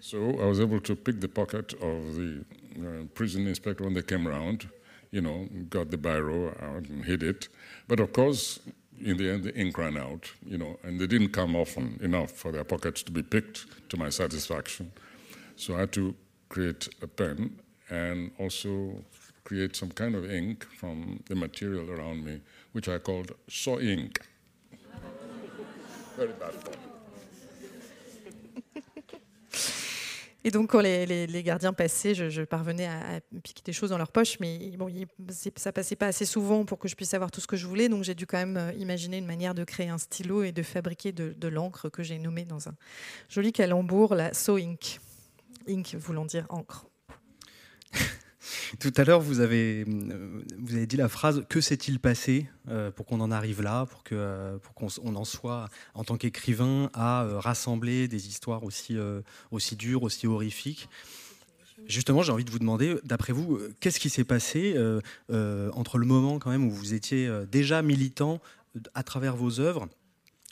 So 0.00 0.30
I 0.40 0.46
was 0.46 0.60
able 0.60 0.80
to 0.80 0.94
pick 0.94 1.20
the 1.20 1.28
pocket 1.28 1.74
of 1.74 2.16
the 2.16 2.44
uh, 2.78 3.04
prison 3.14 3.46
inspector 3.46 3.84
when 3.84 3.94
they 3.94 4.02
came 4.02 4.26
around. 4.26 4.66
you 5.10 5.20
know, 5.20 5.48
got 5.68 5.90
the 5.90 5.96
biro 5.96 6.50
out 6.62 6.88
and 6.88 7.04
hid 7.04 7.22
it. 7.22 7.48
But 7.88 8.00
of 8.00 8.12
course, 8.12 8.60
in 9.00 9.16
the 9.16 9.30
end, 9.30 9.44
the 9.44 9.54
ink 9.54 9.76
ran 9.78 9.96
out, 9.96 10.30
you 10.44 10.58
know, 10.58 10.78
and 10.82 11.00
they 11.00 11.06
didn't 11.06 11.30
come 11.30 11.56
often 11.56 11.98
enough 12.02 12.30
for 12.30 12.52
their 12.52 12.64
pockets 12.64 13.02
to 13.04 13.12
be 13.12 13.22
picked 13.22 13.66
to 13.90 13.96
my 13.96 14.08
satisfaction. 14.08 14.92
So 15.56 15.76
I 15.76 15.80
had 15.80 15.92
to 15.92 16.14
create 16.50 16.90
a 17.00 17.06
pen 17.06 17.50
and 17.90 18.30
also 18.38 19.02
create 19.44 19.74
some 19.74 19.90
kind 19.92 20.14
of 20.14 20.30
ink 20.30 20.66
from 20.78 21.20
the 21.28 21.34
material 21.34 21.90
around 21.90 22.24
me, 22.24 22.40
which 22.72 22.88
I 22.88 22.98
called 22.98 23.32
saw 23.48 23.78
ink. 23.78 24.20
Very 26.16 26.32
bad 26.38 26.52
form. 26.52 26.76
Et 30.44 30.50
donc, 30.50 30.70
quand 30.70 30.80
les, 30.80 31.42
gardiens 31.42 31.74
passaient, 31.74 32.14
je, 32.14 32.42
parvenais 32.42 32.86
à, 32.86 33.20
piquer 33.42 33.62
des 33.62 33.74
choses 33.74 33.90
dans 33.90 33.98
leur 33.98 34.10
poche, 34.10 34.38
mais 34.40 34.72
bon, 34.78 34.88
ça 35.56 35.70
passait 35.70 35.96
pas 35.96 36.06
assez 36.06 36.24
souvent 36.24 36.64
pour 36.64 36.78
que 36.78 36.88
je 36.88 36.96
puisse 36.96 37.10
savoir 37.10 37.30
tout 37.30 37.42
ce 37.42 37.46
que 37.46 37.56
je 37.56 37.66
voulais. 37.66 37.90
Donc, 37.90 38.04
j'ai 38.04 38.14
dû 38.14 38.26
quand 38.26 38.38
même 38.38 38.56
euh, 38.56 38.72
imaginer 38.78 39.18
une 39.18 39.26
manière 39.26 39.54
de 39.54 39.64
créer 39.64 39.90
un 39.90 39.98
stylo 39.98 40.42
et 40.42 40.52
de 40.52 40.62
fabriquer 40.62 41.12
de, 41.12 41.48
l'encre 41.48 41.90
que 41.90 42.02
j'ai 42.02 42.18
nommée 42.18 42.44
dans 42.44 42.68
un 42.68 42.74
joli 43.28 43.52
calembour, 43.52 44.14
la 44.14 44.32
So 44.32 44.56
Ink. 44.56 44.98
Ink 45.66 45.96
voulant 45.98 46.24
dire 46.24 46.46
encre. 46.48 46.86
Tout 48.80 48.92
à 48.96 49.04
l'heure, 49.04 49.20
vous 49.20 49.40
avez, 49.40 49.84
euh, 49.86 50.42
vous 50.58 50.74
avez 50.74 50.86
dit 50.86 50.96
la 50.96 51.08
phrase 51.08 51.44
Que 51.48 51.60
s'est-il 51.60 51.98
passé 52.00 52.48
euh, 52.68 52.90
pour 52.90 53.06
qu'on 53.06 53.20
en 53.20 53.30
arrive 53.30 53.62
là, 53.62 53.86
pour 53.86 54.04
qu'on 54.04 54.16
euh, 54.16 54.58
pour 54.58 54.74
qu'on 54.74 54.88
on 55.02 55.16
en 55.16 55.24
soit, 55.24 55.68
en 55.94 56.04
tant 56.04 56.16
qu'écrivain, 56.16 56.90
à 56.94 57.26
rassembler 57.38 58.08
des 58.08 58.28
histoires 58.28 58.64
aussi, 58.64 58.96
aussi 59.50 59.76
dures, 59.76 60.02
aussi 60.02 60.26
horrifiques? 60.26 60.88
Justement, 61.86 62.22
j'ai 62.22 62.30
envie 62.30 62.44
de 62.44 62.50
vous 62.50 62.58
demander, 62.58 62.96
d'après 63.04 63.32
vous, 63.32 63.58
qu'est-ce 63.80 63.98
qui 63.98 64.10
s'est 64.10 64.24
passé 64.24 64.76
entre 65.30 65.98
le 65.98 66.06
moment 66.06 66.38
quand 66.38 66.50
même 66.50 66.66
où 66.66 66.70
vous 66.70 66.94
étiez 66.94 67.30
déjà 67.50 67.82
militant 67.82 68.40
à 68.94 69.02
travers 69.02 69.34
vos 69.34 69.60
œuvres 69.60 69.88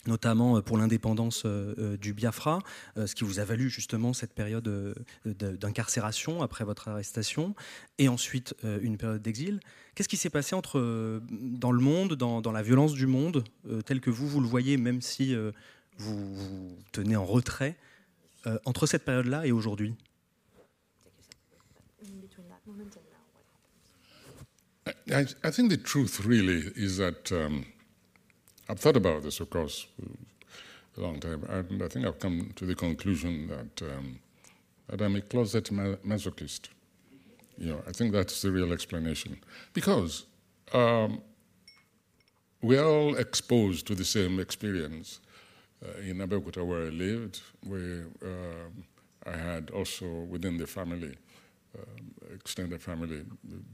notamment 0.08 0.56
euh, 0.56 0.62
pour 0.62 0.76
l'indépendance 0.76 1.44
euh, 1.44 1.74
euh, 1.78 1.96
du 1.96 2.12
Biafra, 2.12 2.60
ce 2.96 3.14
qui 3.14 3.24
vous 3.24 3.38
a 3.38 3.44
valu 3.44 3.70
justement 3.70 4.12
cette 4.12 4.32
période 4.32 4.94
d'incarcération 5.24 6.42
après 6.42 6.64
votre 6.64 6.88
arrestation, 6.88 7.54
et 7.98 8.08
ensuite 8.08 8.54
une 8.64 8.96
période 8.96 9.22
d'exil. 9.22 9.60
Qu'est-ce 9.94 10.08
qui 10.08 10.16
s'est 10.16 10.30
passé 10.30 10.56
dans 10.56 11.72
le 11.72 11.80
monde, 11.80 12.14
dans, 12.14 12.52
la 12.52 12.62
violence 12.62 12.94
du 12.94 13.06
monde, 13.06 13.44
tel 13.84 14.00
que 14.00 14.10
vous, 14.10 14.26
vous 14.26 14.40
le 14.40 14.46
voyez, 14.46 14.76
même 14.76 15.02
si 15.02 15.34
vous 15.98 16.34
vous 16.34 16.78
tenez 16.92 17.16
en 17.16 17.24
retrait, 17.24 17.76
entre 18.64 18.86
cette 18.86 19.04
période-là 19.04 19.46
et 19.46 19.52
aujourd'hui? 19.52 19.94
I, 25.10 25.26
I, 25.44 25.50
think 25.50 25.70
the 25.70 25.82
truth 25.82 26.20
really 26.24 26.72
is 26.76 26.98
that 26.98 27.32
um, 27.32 27.64
I've 28.68 28.78
thought 28.78 28.96
about 28.96 29.22
this, 29.22 29.40
of 29.40 29.48
course, 29.48 29.86
a 30.96 31.00
long 31.00 31.20
time, 31.20 31.44
and 31.48 31.82
I 31.82 31.88
think 31.88 32.06
I've 32.06 32.18
come 32.18 32.52
to 32.56 32.66
the 32.66 32.74
conclusion 32.74 33.48
that, 33.48 33.90
um, 33.90 34.18
that 34.88 35.00
I'm 35.00 35.16
a 35.16 35.22
closet 35.22 35.70
masochist. 36.06 36.68
You 37.56 37.72
know, 37.72 37.82
I 37.88 37.92
think 37.92 38.12
that's 38.12 38.42
the 38.42 38.52
real 38.52 38.72
explanation. 38.72 39.38
Because 39.72 40.26
um, 40.72 41.22
we're 42.62 42.84
all 42.84 43.16
exposed 43.16 43.86
to 43.86 43.94
the 43.94 44.04
same 44.04 44.38
experience. 44.38 45.20
Uh, 45.80 46.00
in 46.00 46.18
Abeokuta, 46.18 46.66
where 46.66 46.86
I 46.86 46.90
lived, 46.90 47.40
where 47.64 48.06
um, 48.24 48.84
I 49.24 49.36
had 49.36 49.70
also 49.70 50.06
within 50.06 50.58
the 50.58 50.66
family, 50.66 51.16
um, 51.78 52.34
extended 52.34 52.82
family, 52.82 53.22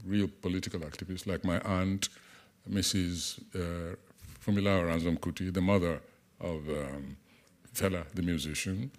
real 0.05 0.29
political 0.41 0.81
activists, 0.81 1.25
like 1.25 1.43
my 1.43 1.59
aunt, 1.61 2.09
Mrs. 2.69 3.39
Uh, 3.55 3.95
Fumila 4.45 4.85
Ransom 4.85 5.17
Kuti, 5.17 5.51
the 5.51 5.61
mother 5.61 6.01
of 6.39 6.67
um, 6.69 7.17
Fela, 7.73 8.05
the 8.13 8.21
musician, 8.21 8.91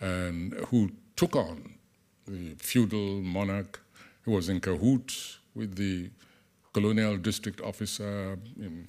and 0.00 0.52
who 0.68 0.90
took 1.16 1.34
on 1.34 1.74
the 2.26 2.54
feudal 2.58 3.20
monarch 3.22 3.80
who 4.22 4.32
was 4.32 4.48
in 4.48 4.60
cahoots 4.60 5.38
with 5.54 5.76
the 5.76 6.10
colonial 6.72 7.16
district 7.16 7.60
officer 7.60 8.38
in, 8.58 8.86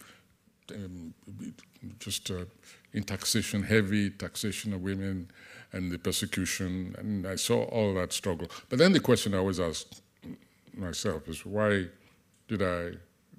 in 0.70 1.14
just 2.00 2.30
uh, 2.30 2.46
in 2.94 3.04
taxation, 3.04 3.64
heavy 3.64 4.10
taxation 4.10 4.74
of 4.74 4.82
women 4.82 5.30
and 5.72 5.92
the 5.92 5.98
persecution. 5.98 6.96
And 6.98 7.26
I 7.26 7.36
saw 7.36 7.64
all 7.66 7.94
that 7.96 8.14
struggle. 8.14 8.50
But 8.70 8.80
then 8.80 8.92
the 8.92 9.00
question 9.00 9.34
I 9.34 9.38
always 9.38 9.60
ask 9.60 9.86
myself 10.74 11.28
is 11.28 11.46
why 11.46 11.86
did 12.48 12.62
I 12.62 12.98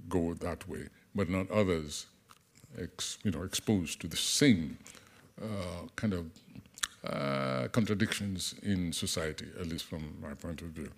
go 0.09 0.35
that 0.35 0.69
way, 0.69 0.89
but 1.15 1.29
not 1.29 1.51
others? 1.51 2.07
Ex, 2.81 3.19
you 3.23 3.31
know, 3.31 3.43
exposed 3.43 4.01
to 4.01 4.09
the 4.09 4.17
same 4.17 4.79
uh, 5.43 5.87
kind 5.97 6.13
of 6.13 6.27
uh, 7.05 7.69
contradictions 7.69 8.55
in 8.63 8.93
society, 8.93 9.47
at 9.61 9.67
least 9.67 9.85
from 9.85 10.17
my 10.21 10.35
point 10.35 10.63
of 10.63 10.69
view. 10.69 10.91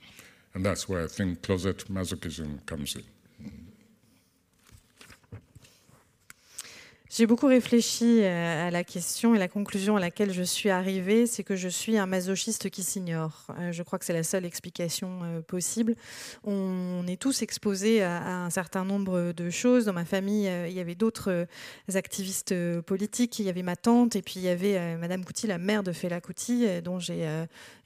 And 0.54 0.64
that's 0.64 0.88
where 0.88 1.04
I 1.04 1.06
think 1.06 1.42
closet 1.42 1.84
masochism 1.92 2.64
comes 2.66 2.96
in. 2.96 3.04
J'ai 7.12 7.26
beaucoup 7.26 7.48
réfléchi 7.48 8.20
euh, 8.20 8.68
à 8.68 8.70
la 8.70 8.84
question 8.84 9.34
et 9.34 9.38
la 9.40 9.48
conclusion 9.48 9.96
à 9.96 10.00
laquelle 10.00 10.32
je 10.32 10.44
suis 10.44 10.70
arrivée, 10.70 11.26
c'est 11.26 11.42
que 11.42 11.56
je 11.56 11.68
suis 11.68 11.98
un 11.98 12.06
masochiste 12.06 12.70
qui 12.70 12.84
s'ignore. 12.84 13.46
Euh, 13.58 13.72
je 13.72 13.82
crois 13.82 13.98
que 13.98 14.04
c'est 14.04 14.12
la 14.12 14.22
seule 14.22 14.44
explication 14.44 15.18
euh, 15.24 15.40
possible. 15.40 15.96
On 16.44 17.04
est 17.08 17.20
tous 17.20 17.42
exposés 17.42 18.00
à 18.00 18.44
un 18.44 18.50
certain 18.50 18.84
nombre 18.84 19.32
de 19.32 19.50
choses. 19.50 19.86
Dans 19.86 19.92
ma 19.92 20.04
famille, 20.04 20.48
il 20.68 20.72
y 20.72 20.78
avait 20.78 20.94
d'autres 20.94 21.48
activistes 21.92 22.54
politiques. 22.82 23.40
Il 23.40 23.46
y 23.46 23.48
avait 23.48 23.64
ma 23.64 23.74
tante 23.74 24.14
et 24.14 24.22
puis 24.22 24.34
il 24.36 24.42
y 24.42 24.48
avait 24.48 24.96
Madame 24.96 25.24
Couty, 25.24 25.48
la 25.48 25.58
mère 25.58 25.82
de 25.82 25.90
Fela 25.90 26.20
Couty, 26.20 26.80
dont 26.84 27.00
j'ai 27.00 27.28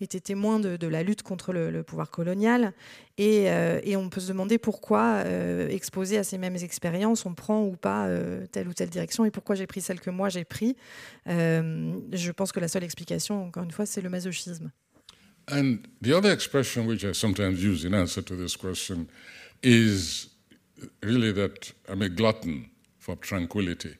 été 0.02 0.20
témoin 0.20 0.60
de, 0.60 0.86
la 0.86 1.02
lutte 1.02 1.22
contre 1.22 1.54
le, 1.54 1.82
pouvoir 1.82 2.10
colonial. 2.10 2.74
Et, 3.16 3.48
on 3.96 4.10
peut 4.10 4.20
se 4.20 4.28
demander 4.28 4.58
pourquoi, 4.58 5.24
exposé 5.70 6.18
à 6.18 6.24
ces 6.24 6.36
mêmes 6.36 6.56
expériences, 6.56 7.24
on 7.24 7.34
prend 7.34 7.62
ou 7.62 7.76
pas 7.76 8.08
telle 8.52 8.68
ou 8.68 8.74
telle 8.74 8.90
direction 8.90 9.13
et 9.22 9.30
pourquoi 9.30 9.54
j'ai 9.54 9.66
pris 9.66 9.80
celle 9.80 10.00
que 10.00 10.10
moi 10.10 10.28
j'ai 10.30 10.44
pris. 10.44 10.76
Euh, 11.28 12.00
je 12.12 12.32
pense 12.32 12.52
que 12.52 12.60
la 12.60 12.68
seule 12.68 12.84
explication, 12.84 13.46
encore 13.46 13.62
une 13.64 13.70
fois, 13.70 13.86
c'est 13.86 14.00
le 14.00 14.08
masochisme. 14.08 14.70
And 15.50 15.78
the 16.00 16.12
other 16.14 16.32
expression 16.32 16.86
which 16.86 17.04
I 17.04 17.12
sometimes 17.12 17.62
use 17.62 17.84
in 17.84 17.92
answer 17.92 18.22
to 18.22 18.34
this 18.34 18.56
question 18.56 19.08
is 19.62 20.28
really 21.02 21.32
that 21.32 21.72
I'm 21.88 22.02
a 22.02 22.08
glutton 22.08 22.70
for 22.98 23.16
tranquility. 23.16 23.94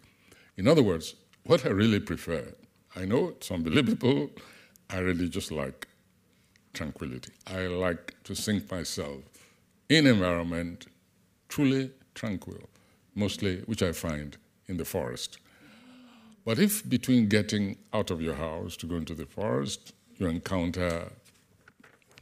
In 0.57 0.67
other 0.67 0.83
words, 0.83 1.15
what 1.45 1.67
I 1.67 1.69
really 1.69 2.01
prefer, 2.01 2.55
I 2.97 3.05
know 3.05 3.29
it's 3.29 3.51
unbelievable, 3.51 4.31
I 4.89 4.99
really 5.01 5.29
just 5.29 5.51
like 5.51 5.87
tranquility. 6.73 7.33
I 7.47 7.67
like 7.67 8.15
to 8.25 8.35
sink 8.35 8.71
myself 8.71 9.23
in 9.89 10.07
environment 10.07 10.87
truly 11.49 11.91
tranquil, 12.15 12.69
mostly 13.15 13.62
which 13.67 13.83
I 13.83 13.93
find 13.93 14.37
in 14.69 14.77
the 14.77 14.85
forest. 14.85 15.39
But 16.45 16.59
if 16.59 16.89
between 16.89 17.29
getting 17.29 17.77
out 17.93 18.11
of 18.11 18.21
your 18.21 18.35
house 18.35 18.77
to 18.79 18.87
go 18.87 18.97
into 18.97 19.15
the 19.15 19.27
forest, 19.27 19.93
you 20.19 20.27
encounter 20.27 21.11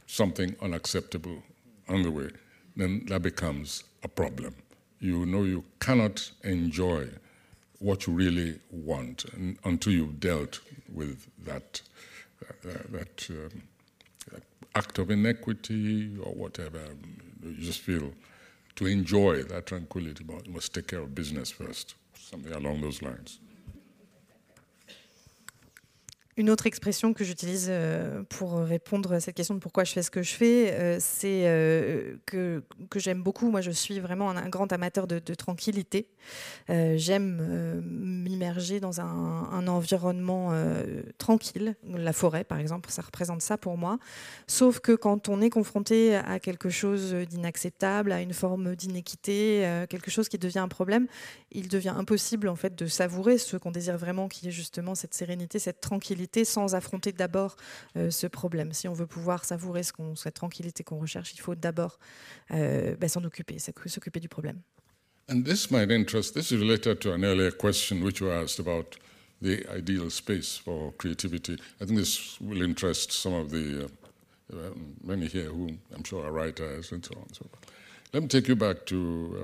something 0.07 0.55
unacceptable 0.61 1.43
on 1.89 2.03
the 2.03 2.11
way, 2.11 2.29
then 2.75 3.05
that 3.07 3.21
becomes 3.21 3.83
a 4.03 4.07
problem. 4.07 4.55
You 4.99 5.25
know 5.25 5.43
you 5.43 5.63
cannot 5.79 6.31
enjoy 6.43 7.09
what 7.79 8.07
you 8.07 8.13
really 8.13 8.59
want 8.71 9.25
until 9.65 9.91
you've 9.91 10.19
dealt 10.19 10.61
with 10.93 11.27
that, 11.45 11.81
uh, 12.41 12.77
that, 12.91 13.27
um, 13.29 13.63
act 14.75 14.97
of 14.97 15.11
inequity 15.11 16.17
or 16.23 16.33
whatever. 16.33 16.81
You 17.43 17.53
just 17.55 17.81
feel 17.81 18.13
to 18.75 18.85
enjoy 18.87 19.43
that 19.43 19.65
tranquility, 19.65 20.23
but 20.23 20.47
you 20.47 20.53
must 20.53 20.73
take 20.73 20.87
care 20.87 21.01
of 21.01 21.13
business 21.13 21.51
first. 21.51 21.95
Something 22.23 22.53
along 22.53 22.81
those 22.81 23.01
lines. 23.01 23.39
Une 26.35 26.49
autre 26.49 26.65
expression 26.65 27.13
que 27.13 27.23
j'utilise 27.23 27.67
euh, 27.69 28.23
pour 28.27 28.57
répondre 28.57 29.13
à 29.13 29.19
cette 29.19 29.35
question 29.35 29.53
de 29.53 29.59
pourquoi 29.59 29.83
je 29.83 29.91
fais 29.91 30.01
ce 30.01 30.09
que 30.09 30.23
je 30.23 30.33
fais, 30.33 30.73
euh, 30.73 30.97
c'est 30.99 31.43
euh, 31.45 32.15
que, 32.25 32.63
j'aime 32.95 33.21
beaucoup. 33.21 33.51
Moi, 33.51 33.61
je 33.61 33.69
suis 33.69 33.99
vraiment 33.99 34.31
un, 34.31 34.49
grand 34.49 34.73
amateur 34.73 35.05
de, 35.05 35.19
tranquillité. 35.35 36.07
J'aime 36.69 37.81
m'immerger 37.83 38.79
dans 38.79 39.01
un, 39.01 39.67
environnement 39.67 40.53
tranquille. 41.17 41.75
La 41.83 42.13
forêt, 42.13 42.43
par 42.43 42.59
exemple, 42.59 42.89
ça 42.91 43.01
représente 43.01 43.41
ça 43.41 43.57
pour 43.57 43.77
moi. 43.77 43.99
Sauf 44.47 44.79
que 44.79 44.93
quand 44.93 45.29
on 45.29 45.41
est 45.41 45.49
confronté 45.49 46.15
à 46.15 46.39
quelque 46.39 46.69
chose 46.69 47.13
d'inacceptable, 47.13 48.11
à 48.11 48.21
une 48.21 48.33
forme 48.33 48.75
d'inéquité, 48.75 49.85
quelque 49.89 50.11
chose 50.11 50.29
qui 50.29 50.37
devient 50.37 50.59
un 50.59 50.67
problème, 50.67 51.07
il 51.51 51.67
devient 51.67 51.93
impossible 51.95 52.47
en 52.47 52.55
fait 52.55 52.75
de 52.75 52.87
savourer 52.87 53.37
ce 53.37 53.57
qu'on 53.57 53.71
désire 53.71 53.97
vraiment, 53.97 54.27
qui 54.27 54.47
est 54.47 54.51
justement 54.51 54.95
cette 54.95 55.13
sérénité, 55.13 55.59
cette 55.59 55.81
tranquillité 55.81 56.22
sans 56.43 56.75
affronter 56.75 57.11
d'abord 57.11 57.55
euh, 57.97 58.11
ce 58.11 58.27
problème. 58.27 58.73
Si 58.73 58.87
on 58.87 58.93
veut 58.93 59.07
pouvoir 59.07 59.45
savourer 59.45 59.83
ce 59.83 59.93
qu'on, 59.93 60.15
cette 60.15 60.35
tranquillité 60.35 60.83
qu'on 60.83 60.99
recherche, 60.99 61.33
il 61.33 61.39
faut 61.39 61.55
d'abord 61.55 61.99
euh, 62.51 62.95
ben, 62.95 63.07
s'en 63.07 63.23
occuper, 63.23 63.57
s'occuper 63.59 64.19
du 64.19 64.29
problème. 64.29 64.61
And 65.29 65.43
this 65.43 65.71
might 65.71 65.89
interest, 65.89 66.33
this 66.33 66.51
is 66.51 66.57
related 66.57 66.99
to 66.99 67.13
an 67.13 67.23
earlier 67.23 67.51
question 67.51 68.01
which 68.03 68.19
you 68.19 68.29
asked 68.29 68.59
about 68.59 68.97
the 69.41 69.65
ideal 69.73 70.09
space 70.09 70.57
for 70.57 70.93
creativity. 70.97 71.57
I 71.79 71.85
think 71.85 71.97
this 71.97 72.39
will 72.41 72.61
interest 72.61 73.11
some 73.11 73.33
of 73.33 73.49
the 73.49 73.85
uh, 73.85 73.87
uh 74.53 74.73
many 75.01 75.27
here 75.27 75.49
who 75.49 75.69
I'm 75.95 76.03
sure 76.03 76.25
are 76.25 76.31
writers 76.31 76.91
and 76.91 77.05
so 77.05 77.15
on 77.15 77.23
and 77.23 77.35
so 77.35 77.45
forth. 77.49 77.71
Let 78.13 78.23
me 78.23 78.27
take 78.27 78.47
you 78.47 78.55
back 78.55 78.85
to 78.87 78.95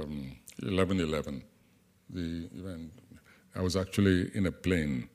um, 0.04 0.36
1111, 0.62 1.44
the 2.10 2.50
event. 2.60 2.92
I 3.56 3.62
was 3.62 3.76
actually 3.76 4.30
in 4.36 4.46
a 4.46 4.52
plane 4.52 5.10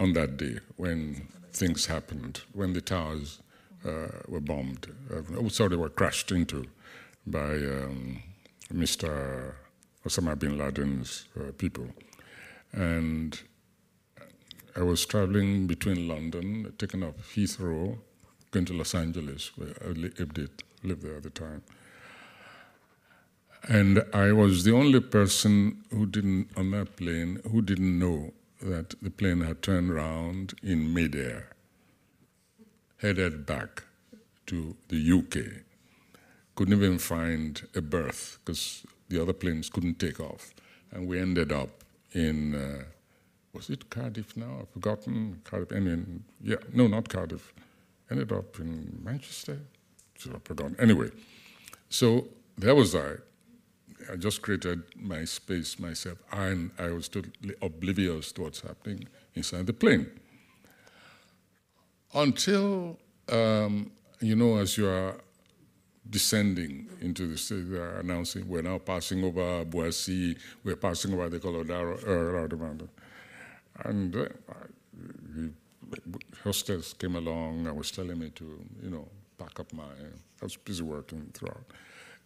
on 0.00 0.12
that 0.14 0.36
day 0.36 0.58
when 0.76 1.28
things 1.52 1.86
happened, 1.86 2.40
when 2.52 2.72
the 2.72 2.80
towers 2.80 3.40
uh, 3.84 4.08
were 4.28 4.40
bombed, 4.40 4.86
uh, 5.12 5.48
sorry, 5.48 5.76
were 5.76 5.88
crashed 5.88 6.30
into 6.30 6.66
by 7.26 7.54
um, 7.54 8.22
Mr. 8.72 9.54
Osama 10.06 10.38
bin 10.38 10.58
Laden's 10.58 11.26
uh, 11.38 11.52
people. 11.56 11.88
And 12.72 13.40
I 14.76 14.82
was 14.82 15.04
traveling 15.06 15.66
between 15.66 16.06
London, 16.06 16.72
taking 16.78 17.02
off 17.02 17.16
Heathrow 17.34 17.98
going 18.50 18.64
to 18.66 18.72
Los 18.72 18.94
Angeles, 18.94 19.50
where 19.56 19.74
I 19.84 19.88
lived, 19.88 20.38
it, 20.38 20.62
lived 20.82 21.02
there 21.02 21.16
at 21.16 21.22
the 21.22 21.30
time. 21.30 21.62
And 23.68 24.04
I 24.14 24.32
was 24.32 24.64
the 24.64 24.72
only 24.72 25.00
person 25.00 25.84
who 25.90 26.06
didn't, 26.06 26.50
on 26.56 26.70
that 26.70 26.96
plane, 26.96 27.40
who 27.50 27.60
didn't 27.60 27.98
know 27.98 28.32
that 28.60 28.94
the 29.00 29.10
plane 29.10 29.40
had 29.40 29.62
turned 29.62 29.90
around 29.90 30.54
in 30.62 30.92
midair, 30.92 31.50
headed 32.98 33.46
back 33.46 33.84
to 34.46 34.76
the 34.88 35.12
UK. 35.12 35.62
Couldn't 36.54 36.74
even 36.74 36.98
find 36.98 37.66
a 37.74 37.80
berth 37.80 38.38
because 38.44 38.84
the 39.08 39.20
other 39.22 39.32
planes 39.32 39.70
couldn't 39.70 39.98
take 39.98 40.18
off. 40.20 40.54
And 40.90 41.06
we 41.06 41.20
ended 41.20 41.52
up 41.52 41.84
in, 42.12 42.54
uh, 42.54 42.84
was 43.52 43.70
it 43.70 43.90
Cardiff 43.90 44.36
now? 44.36 44.58
I've 44.62 44.70
forgotten. 44.70 45.40
Cardiff, 45.44 45.72
anyway, 45.72 46.02
yeah, 46.42 46.56
no, 46.72 46.86
not 46.86 47.08
Cardiff. 47.08 47.52
Ended 48.10 48.32
up 48.32 48.58
in 48.58 49.00
Manchester. 49.04 49.60
I've 50.34 50.42
forgotten. 50.42 50.76
Anyway, 50.80 51.10
so 51.88 52.26
there 52.56 52.74
was 52.74 52.94
I. 52.94 53.16
I 54.10 54.16
just 54.16 54.42
created 54.42 54.82
my 54.96 55.24
space 55.24 55.78
myself, 55.78 56.18
and 56.32 56.70
I 56.78 56.88
was 56.90 57.08
totally 57.08 57.54
oblivious 57.60 58.32
to 58.32 58.42
what's 58.42 58.60
happening 58.60 59.06
inside 59.34 59.66
the 59.66 59.72
plane. 59.72 60.06
Until, 62.14 62.98
um, 63.28 63.90
you 64.20 64.34
know, 64.34 64.56
as 64.56 64.78
you 64.78 64.88
are 64.88 65.14
descending 66.08 66.88
into 67.02 67.26
the 67.26 67.36
city, 67.36 67.62
they 67.62 67.76
are 67.78 67.98
announcing 67.98 68.48
we're 68.48 68.62
now 68.62 68.78
passing 68.78 69.22
over 69.24 69.64
Boise, 69.66 70.36
we're 70.64 70.76
passing 70.76 71.12
over 71.12 71.28
the 71.28 71.38
Colorado 71.38 72.56
uh. 72.56 72.88
And 73.84 74.16
uh, 74.16 74.26
the 74.96 75.50
hostess 76.42 76.94
came 76.94 77.16
along 77.16 77.66
and 77.66 77.76
was 77.76 77.90
telling 77.90 78.18
me 78.18 78.30
to, 78.30 78.58
you 78.82 78.90
know, 78.90 79.06
pack 79.36 79.60
up 79.60 79.72
my, 79.72 79.84
I 79.84 80.44
was 80.44 80.56
busy 80.56 80.82
working 80.82 81.30
throughout 81.34 81.64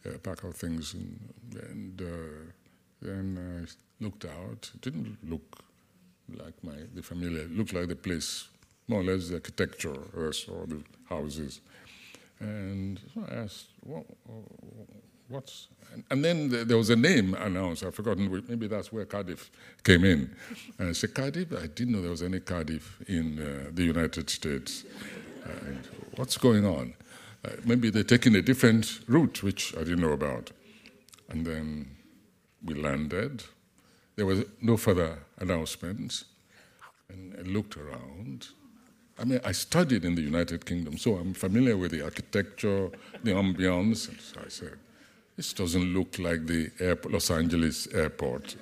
uh, 0.06 0.18
pack 0.22 0.44
our 0.44 0.52
things 0.52 0.94
and, 0.94 1.18
and 1.54 2.00
uh, 2.00 2.52
then 3.00 3.38
I 3.38 4.02
looked 4.04 4.24
out. 4.24 4.70
It 4.74 4.80
didn't 4.80 5.18
look 5.28 5.64
like 6.28 6.54
my 6.62 6.74
the 6.94 7.02
familiar. 7.02 7.42
It 7.42 7.56
looked 7.56 7.74
like 7.74 7.88
the 7.88 7.96
place, 7.96 8.48
more 8.88 9.00
or 9.00 9.04
less 9.04 9.28
the 9.28 9.34
architecture 9.34 9.96
or 10.16 10.32
the 10.66 10.82
houses. 11.08 11.60
And 12.40 13.00
so 13.14 13.24
I 13.28 13.34
asked, 13.34 13.66
what, 13.80 14.04
what's 15.28 15.68
and, 15.92 16.04
and 16.10 16.24
then 16.24 16.66
there 16.66 16.76
was 16.76 16.90
a 16.90 16.96
name 16.96 17.34
announced. 17.34 17.84
I've 17.84 17.94
forgotten. 17.94 18.30
Maybe 18.48 18.66
that's 18.66 18.92
where 18.92 19.04
Cardiff 19.04 19.50
came 19.84 20.04
in. 20.04 20.34
And 20.78 20.88
I 20.88 20.92
said, 20.92 21.14
Cardiff. 21.14 21.52
I 21.52 21.66
didn't 21.66 21.92
know 21.92 22.00
there 22.00 22.10
was 22.10 22.22
any 22.22 22.40
Cardiff 22.40 22.98
in 23.08 23.38
uh, 23.38 23.70
the 23.72 23.84
United 23.84 24.30
States. 24.30 24.84
And 25.44 25.86
what's 26.16 26.38
going 26.38 26.64
on? 26.64 26.94
Uh, 27.44 27.50
maybe 27.64 27.90
they're 27.90 28.04
taking 28.04 28.36
a 28.36 28.42
different 28.42 29.00
route, 29.08 29.42
which 29.42 29.74
I 29.76 29.80
didn't 29.80 30.00
know 30.00 30.12
about. 30.12 30.52
And 31.28 31.44
then 31.44 31.96
we 32.64 32.74
landed. 32.74 33.44
There 34.16 34.26
was 34.26 34.44
no 34.60 34.76
further 34.76 35.18
announcements. 35.38 36.24
And 37.08 37.34
I 37.38 37.42
looked 37.42 37.76
around. 37.76 38.48
I 39.18 39.24
mean, 39.24 39.40
I 39.44 39.52
studied 39.52 40.04
in 40.04 40.14
the 40.14 40.22
United 40.22 40.64
Kingdom, 40.64 40.96
so 40.98 41.16
I'm 41.16 41.34
familiar 41.34 41.76
with 41.76 41.90
the 41.90 42.02
architecture, 42.02 42.90
the 43.22 43.32
ambience. 43.32 44.08
And 44.08 44.20
so 44.20 44.40
I 44.44 44.48
said, 44.48 44.78
this 45.36 45.52
doesn't 45.52 45.94
look 45.94 46.18
like 46.18 46.46
the 46.46 46.70
airport, 46.78 47.12
Los 47.12 47.30
Angeles 47.30 47.86
airport. 47.88 48.56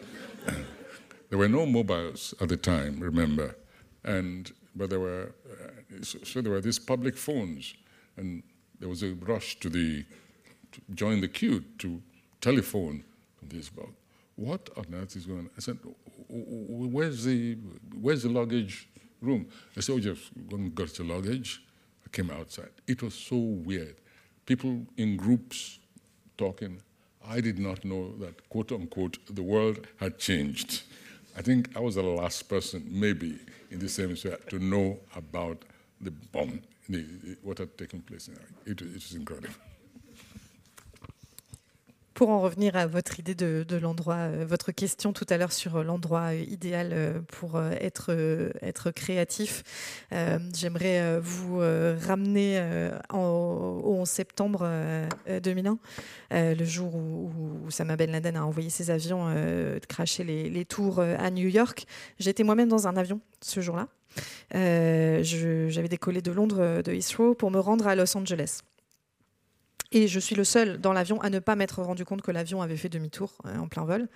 there 1.28 1.38
were 1.38 1.48
no 1.48 1.66
mobiles 1.66 2.34
at 2.40 2.48
the 2.48 2.56
time, 2.56 2.98
remember, 3.00 3.56
and 4.04 4.52
but 4.74 4.90
there 4.90 5.00
were 5.00 5.32
uh, 5.50 6.02
so, 6.02 6.18
so 6.22 6.40
there 6.40 6.52
were 6.52 6.60
these 6.60 6.78
public 6.78 7.16
phones, 7.16 7.74
and 8.16 8.42
there 8.80 8.88
was 8.88 9.02
a 9.02 9.12
rush 9.12 9.60
to 9.60 9.68
the 9.68 10.04
to 10.72 10.80
join 10.94 11.20
the 11.20 11.28
queue 11.28 11.64
to 11.78 12.00
telephone 12.40 13.04
this 13.42 13.68
about 13.68 13.90
what 14.36 14.70
on 14.76 14.86
earth 14.94 15.16
is 15.16 15.26
going 15.26 15.40
on? 15.40 15.50
I 15.56 15.60
said, 15.60 15.78
where's 16.28 17.24
the 17.24 17.58
where's 18.00 18.22
the 18.22 18.30
luggage 18.30 18.88
room? 19.20 19.46
I 19.76 19.80
said, 19.80 19.92
oh, 19.94 20.00
just 20.00 20.30
go 20.48 20.56
and 20.56 20.74
get 20.74 20.98
your 20.98 21.08
luggage. 21.08 21.62
I 22.04 22.08
came 22.10 22.30
outside. 22.30 22.70
It 22.86 23.02
was 23.02 23.14
so 23.14 23.36
weird. 23.36 23.96
People 24.46 24.86
in 24.96 25.16
groups 25.16 25.78
talking. 26.38 26.80
I 27.28 27.42
did 27.42 27.58
not 27.58 27.84
know 27.84 28.16
that, 28.16 28.48
quote 28.48 28.72
unquote, 28.72 29.18
the 29.28 29.42
world 29.42 29.86
had 29.98 30.18
changed. 30.18 30.82
I 31.36 31.42
think 31.42 31.76
I 31.76 31.80
was 31.80 31.96
the 31.96 32.02
last 32.02 32.48
person, 32.48 32.86
maybe 32.90 33.38
in 33.70 33.78
the 33.78 33.88
same 33.88 34.08
way, 34.08 34.36
to 34.48 34.58
know 34.58 34.98
about 35.14 35.64
Pour 42.14 42.28
en 42.28 42.40
revenir 42.40 42.76
à 42.76 42.86
votre 42.86 43.18
idée 43.18 43.34
de, 43.34 43.76
l'endroit, 43.76 44.16
euh, 44.16 44.44
votre 44.46 44.72
question 44.72 45.14
tout 45.14 45.24
à 45.30 45.38
l'heure 45.38 45.52
sur 45.52 45.82
l'endroit 45.82 46.34
euh, 46.34 46.44
idéal 46.48 46.90
euh, 46.92 47.20
pour 47.28 47.58
être, 47.62 48.90
créatif, 48.90 49.62
euh, 50.12 50.38
j'aimerais 50.54 51.18
vous 51.20 51.60
ramener 51.60 52.60
en, 53.08 53.80
au 53.82 54.00
11 54.00 54.08
septembre 54.08 54.68
2001, 55.42 55.78
le 56.30 56.64
jour 56.64 56.94
où, 56.94 57.32
où 57.38 57.66
Osama 57.68 57.96
Ben 57.96 58.10
Laden 58.10 58.36
a 58.36 58.44
envoyé 58.44 58.68
ses 58.68 58.90
avions 58.90 59.34
cracher 59.88 60.24
les 60.24 60.64
tours 60.64 61.00
à 61.00 61.30
New 61.30 61.48
York. 61.48 61.86
J'étais 62.18 62.42
moi-même 62.42 62.68
dans 62.68 62.86
un 62.86 62.96
avion 62.96 63.20
ce 63.40 63.60
jour-là. 63.60 63.88
Euh, 64.54 65.22
j'avais 65.68 65.88
décollé 65.88 66.22
de 66.22 66.32
Londres, 66.32 66.60
euh, 66.60 66.82
de 66.82 66.92
Heathrow, 66.92 67.34
pour 67.34 67.50
me 67.50 67.58
rendre 67.58 67.86
à 67.86 67.94
Los 67.94 68.16
Angeles. 68.16 68.60
Et 69.92 70.06
je 70.06 70.20
suis 70.20 70.36
le 70.36 70.44
seul 70.44 70.80
dans 70.80 70.92
l'avion 70.92 71.20
à 71.20 71.30
ne 71.30 71.40
pas 71.40 71.56
m'être 71.56 71.82
rendu 71.82 72.04
compte 72.04 72.22
que 72.22 72.30
l'avion 72.30 72.62
avait 72.62 72.76
fait 72.76 72.88
demi-tour 72.88 73.32
euh, 73.44 73.58
en 73.58 73.66
plein 73.66 73.84
vol. 73.84 74.08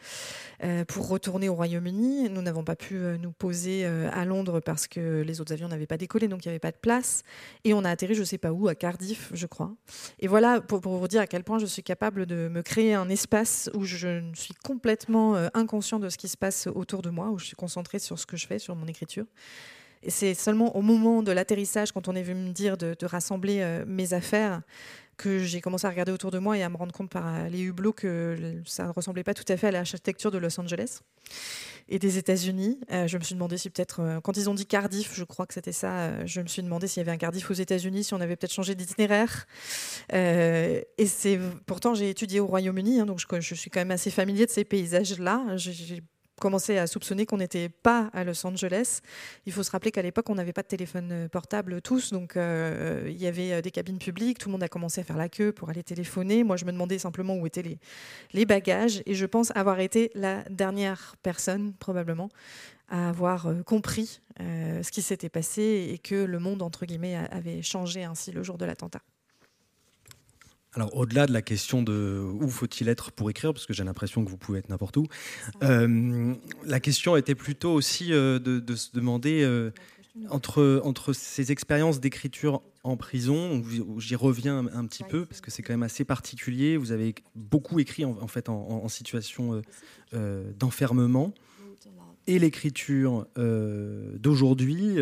pour 0.86 1.09
retourner 1.09 1.49
au 1.49 1.55
Royaume-Uni, 1.55 2.30
nous 2.30 2.42
n'avons 2.42 2.62
pas 2.62 2.76
pu 2.76 2.95
nous 3.20 3.32
poser 3.32 3.84
à 3.84 4.24
Londres 4.24 4.61
parce 4.61 4.86
que 4.86 5.22
les 5.22 5.40
autres 5.40 5.53
avions 5.53 5.66
n'avaient 5.66 5.88
pas 5.88 5.97
décollé, 5.97 6.28
donc 6.28 6.45
il 6.45 6.49
n'y 6.49 6.51
avait 6.51 6.61
pas 6.61 6.70
de 6.70 6.76
place. 6.76 7.22
Et 7.64 7.74
on 7.74 7.84
a 7.84 7.90
atterri, 7.90 8.14
je 8.14 8.20
ne 8.20 8.24
sais 8.24 8.38
pas 8.38 8.53
où, 8.53 8.68
à 8.68 8.76
Cardiff, 8.76 9.30
je 9.34 9.47
crois. 9.47 9.74
Et 10.20 10.28
voilà, 10.28 10.61
pour, 10.61 10.80
vous 10.80 11.09
dire 11.09 11.20
à 11.20 11.26
quel 11.26 11.42
point 11.42 11.59
je 11.59 11.66
suis 11.66 11.82
capable 11.82 12.24
de 12.24 12.49
me 12.49 12.62
créer 12.62 12.95
un 12.95 13.09
espace 13.09 13.68
où 13.74 13.84
je 13.84 14.22
suis 14.34 14.55
complètement 14.62 15.34
inconscient 15.55 15.99
de 15.99 16.09
ce 16.09 16.16
qui 16.16 16.28
se 16.28 16.36
passe 16.36 16.68
autour 16.68 17.03
de 17.03 17.11
moi, 17.11 17.30
où 17.30 17.38
je 17.38 17.47
suis 17.47 17.57
concentrée 17.57 17.99
sur 17.99 18.18
ce 18.18 18.26
que 18.26 18.36
je 18.36 18.47
fais, 18.47 18.61
sur 18.61 18.76
mon 18.76 18.86
écriture. 18.86 19.26
C'est 20.09 20.34
seulement 20.34 20.76
au 20.76 20.82
moment 20.82 21.22
de 21.22 21.32
l'atterrissage, 21.32 21.92
quand 21.92 22.09
on 22.09 22.14
est 22.14 22.22
venu 22.22 22.48
me 22.48 22.52
dire 22.52 22.76
de, 22.76 22.96
rassembler 23.05 23.61
euh, 23.61 23.84
mes 23.86 24.12
affaires, 24.12 24.62
que 25.16 25.38
j'ai 25.38 25.61
commencé 25.61 25.86
à 25.86 25.90
regarder 25.90 26.11
autour 26.11 26.32
de 26.32 26.38
moi 26.38 26.59
et 26.59 26.64
à 26.64 26.68
me 26.68 26.76
rendre 26.76 26.92
compte 26.92 27.11
par 27.11 27.26
euh, 27.26 27.48
les 27.48 27.61
hublots 27.61 27.92
que 27.92 28.61
ça 28.66 28.86
ne 28.86 28.90
ressemblait 28.90 29.22
pas 29.22 29.34
tout 29.34 29.44
à 29.46 29.57
fait 29.57 29.68
à 29.68 29.70
l'architecture 29.70 30.32
de 30.32 30.38
Los 30.38 30.59
Angeles 30.59 31.00
et 31.88 32.00
des 32.00 32.18
États-Unis. 32.18 32.80
Euh, 32.90 33.07
je 33.07 33.16
me 33.16 33.22
suis 33.22 33.34
demandé 33.34 33.57
si 33.57 33.70
peut-être, 33.70 34.20
quand 34.24 34.36
ils 34.36 34.50
ont 34.50 34.55
dit 34.55 34.66
Cardiff, 34.66 35.14
je 35.14 35.22
crois 35.22 35.46
que 35.46 35.55
c'était 35.55 35.72
ça, 35.72 36.26
je 36.26 36.40
me 36.40 36.48
suis 36.48 36.62
demandé 36.62 36.88
s'il 36.88 37.00
y 37.00 37.02
avait 37.02 37.12
un 37.12 37.16
Cardiff 37.16 37.48
aux 37.50 37.55
États-Unis, 37.55 38.05
si 38.05 38.14
on 38.14 38.20
avait 38.20 38.34
peut-être 38.36 38.52
changé 38.52 38.74
d'itinéraire. 38.74 39.46
et 40.12 41.07
c'est 41.07 41.38
pourtant 41.66 41.94
j'ai 41.94 42.11
étudié 42.11 42.40
au 42.40 42.46
Royaume-Uni, 42.46 43.00
hein, 43.00 43.07
donc 43.07 43.20
je, 43.20 43.55
suis 43.55 43.70
quand 43.70 43.80
même 43.80 43.92
assez 43.92 44.11
familier 44.11 44.46
de 44.46 44.50
ces 44.50 44.64
paysages-là. 44.64 45.57
Commencé 46.45 46.76
à 46.76 46.86
soupçonner 46.86 47.24
qu'on 47.24 47.38
n'était 47.38 47.70
pas 47.70 48.11
à 48.12 48.22
Los 48.22 48.47
Angeles. 48.47 49.01
Il 49.47 49.53
faut 49.55 49.62
se 49.62 49.70
rappeler 49.70 49.90
qu'à 49.90 50.03
l'époque, 50.03 50.28
on 50.28 50.34
n'avait 50.34 50.53
pas 50.53 50.61
de 50.61 50.68
téléphone 50.68 51.09
euh, 51.11 51.26
portable 51.26 51.80
tous, 51.80 52.12
donc 52.12 52.36
euh, 52.36 53.07
il 53.09 53.16
y 53.16 53.26
avait 53.26 53.55
euh, 53.55 53.62
des 53.62 53.70
cabines 53.70 53.99
publiques, 53.99 54.36
tout 54.36 54.51
le 54.51 54.53
monde 54.53 54.62
a 54.62 54.68
commencé 54.68 55.01
à 55.01 55.05
faire 55.05 55.16
la 55.16 55.30
queue 55.30 55.53
pour 55.53 55.70
aller 55.70 55.82
téléphoner. 55.82 56.45
Moi, 56.45 56.59
je 56.59 56.66
me 56.66 56.72
demandais 56.72 56.99
simplement 56.99 57.34
où 57.34 57.47
étaient 57.47 57.78
les 58.34 58.45
bagages, 58.45 59.03
et 59.07 59.14
je 59.14 59.24
pense 59.24 59.57
avoir 59.57 59.80
été 59.80 60.11
la 60.14 60.42
dernière 60.51 61.16
personne, 61.22 61.72
probablement, 61.72 62.28
à 62.90 63.09
avoir 63.09 63.49
compris 63.64 64.20
ce 64.38 64.90
qui 64.90 65.01
s'était 65.01 65.30
passé 65.30 65.88
et 65.92 65.97
que 65.97 66.14
le 66.14 66.38
monde, 66.38 66.61
entre 66.61 66.84
guillemets, 66.84 67.16
avait 67.30 67.62
changé 67.62 68.05
ainsi 68.05 68.32
le 68.32 68.42
jour 68.42 68.59
de 68.59 68.66
l'attentat. 68.66 69.01
Alors, 70.75 70.97
au-delà 70.97 71.27
de 71.27 71.33
la 71.33 71.43
question 71.43 71.83
de 71.83 72.20
où 72.20 72.49
faut-il 72.49 72.89
être 72.89 73.12
pour 73.12 73.31
écrire, 73.31 73.53
parce 73.53 73.64
que 73.64 73.72
j'ai 73.72 73.85
l'impression 73.85 74.25
que 74.25 74.31
vous 74.31 74.37
pouvez 74.37 74.59
être 74.59 74.68
n'importe 74.68 74.97
où, 74.97 75.07
euh, 75.62 76.35
la 76.64 76.81
question 76.81 77.16
était 77.16 77.37
plutôt 77.37 77.72
aussi 77.72 78.12
euh, 78.12 78.41
de, 78.41 78.75
se 78.75 78.91
demander 78.93 79.43
euh, 79.45 79.70
entre, 80.31 80.83
entre 80.85 81.12
ces 81.12 81.53
expériences 81.53 82.01
d'écriture 82.01 82.61
en 82.83 82.97
prison, 82.97 83.62
j'y 83.99 84.16
reviens 84.16 84.66
un, 84.75 84.85
petit 84.87 85.05
peu, 85.05 85.25
parce 85.27 85.41
que 85.41 85.51
c'est 85.51 85.62
quand 85.62 85.72
même 85.72 85.85
assez 85.85 86.05
particulier. 86.05 86.77
Vous 86.77 86.91
avez 86.91 87.14
beaucoup 87.37 87.79
écrit 87.79 88.05
en, 88.05 88.27
fait 88.27 88.49
en, 88.49 88.89
situation 88.89 89.62
d'enfermement. 90.59 91.33
Et 92.27 92.39
l'écriture 92.39 93.27
d'aujourd'hui, 93.37 94.99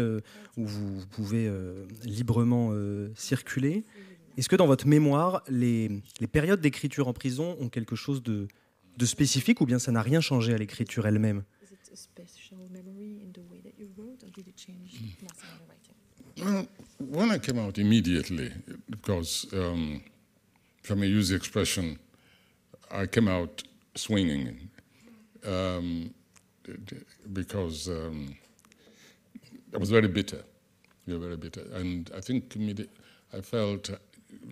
où 0.57 0.65
vous 0.65 1.07
pouvez 1.11 1.51
librement 2.05 2.73
circuler. 3.17 3.85
Est-ce 4.37 4.49
que 4.49 4.57
dans 4.57 4.67
votre 4.67 4.87
mémoire, 4.87 5.43
les, 5.49 5.91
les 6.21 6.27
périodes 6.27 6.61
d'écriture 6.61 7.09
en 7.09 7.13
prison 7.13 7.57
ont 7.61 7.69
quelque 7.69 7.97
chose 7.97 8.23
de, 8.23 8.49
de 8.97 9.07
spécifique 9.07 9.61
ou 9.61 9.67
bien 9.67 9.79
ça 9.79 9.93
n'a 9.93 10.03
rien 10.03 10.21
changé 10.21 10.55
à 10.55 10.59
l'écriture 10.59 11.07
elle-même? 11.07 11.45
Well, 16.39 16.67
when 16.99 17.31
I 17.31 17.39
came 17.39 17.59
out 17.59 17.77
immediately, 17.77 18.51
because 18.89 19.47
um, 19.53 20.03
if 20.83 20.91
I 20.91 20.95
may 20.95 21.07
use 21.07 21.29
the 21.29 21.37
expression, 21.37 21.99
I 22.91 23.07
came 23.07 23.29
out 23.29 23.63
swinging. 23.95 24.71
Um, 25.45 26.15
because 27.33 27.89
um, 27.89 28.37
I 29.75 29.79
was 29.79 29.91
very 29.91 30.09
bitter. 30.09 30.43
Very 31.07 31.37
bitter, 31.37 31.65
and 31.75 32.11
I 32.17 32.21
think 32.21 32.57
I 33.35 33.41
felt 33.41 33.91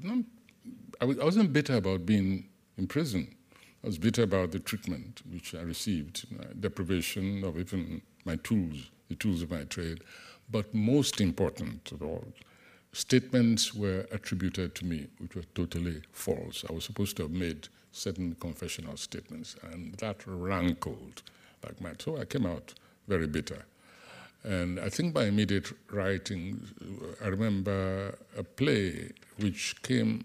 not, 0.03 0.24
I 1.01 1.05
wasn't 1.05 1.53
bitter 1.53 1.76
about 1.76 2.07
being 2.07 2.49
in 2.76 2.86
prison. 2.86 3.34
I 3.82 3.86
was 3.86 3.99
bitter 3.99 4.22
about 4.22 4.53
the 4.53 4.59
treatment 4.59 5.22
which 5.32 5.55
I 5.55 5.62
received, 5.62 6.26
deprivation 6.61 7.45
of 7.45 7.59
even 7.59 8.03
my 8.24 8.36
tools, 8.36 8.91
the 9.09 9.14
tools 9.14 9.43
of 9.43 9.51
my 9.51 9.64
trade. 9.64 10.03
But 10.51 10.74
most 10.74 11.20
important 11.20 11.91
of 11.93 12.03
all, 12.03 12.24
statements 12.93 13.74
were 13.74 14.07
attributed 14.11 14.74
to 14.76 14.84
me 14.84 15.07
which 15.18 15.34
were 15.34 15.45
totally 15.55 16.03
false. 16.12 16.64
I 16.68 16.72
was 16.72 16.84
supposed 16.84 17.16
to 17.16 17.22
have 17.22 17.32
made 17.32 17.68
certain 17.93 18.36
confessional 18.41 18.97
statements, 18.97 19.57
and 19.72 19.95
that 19.95 20.16
rankled 20.26 21.22
like 21.64 21.80
mad. 21.80 22.03
So 22.03 22.18
I 22.18 22.24
came 22.24 22.47
out 22.47 22.74
very 23.09 23.26
bitter. 23.26 23.64
And 24.43 24.80
I 24.80 24.88
think 24.88 25.12
by 25.12 25.24
immediate 25.24 25.70
writing, 25.91 26.66
I 27.22 27.28
remember 27.28 28.18
a 28.36 28.43
play 28.43 29.11
which 29.38 29.82
came 29.82 30.24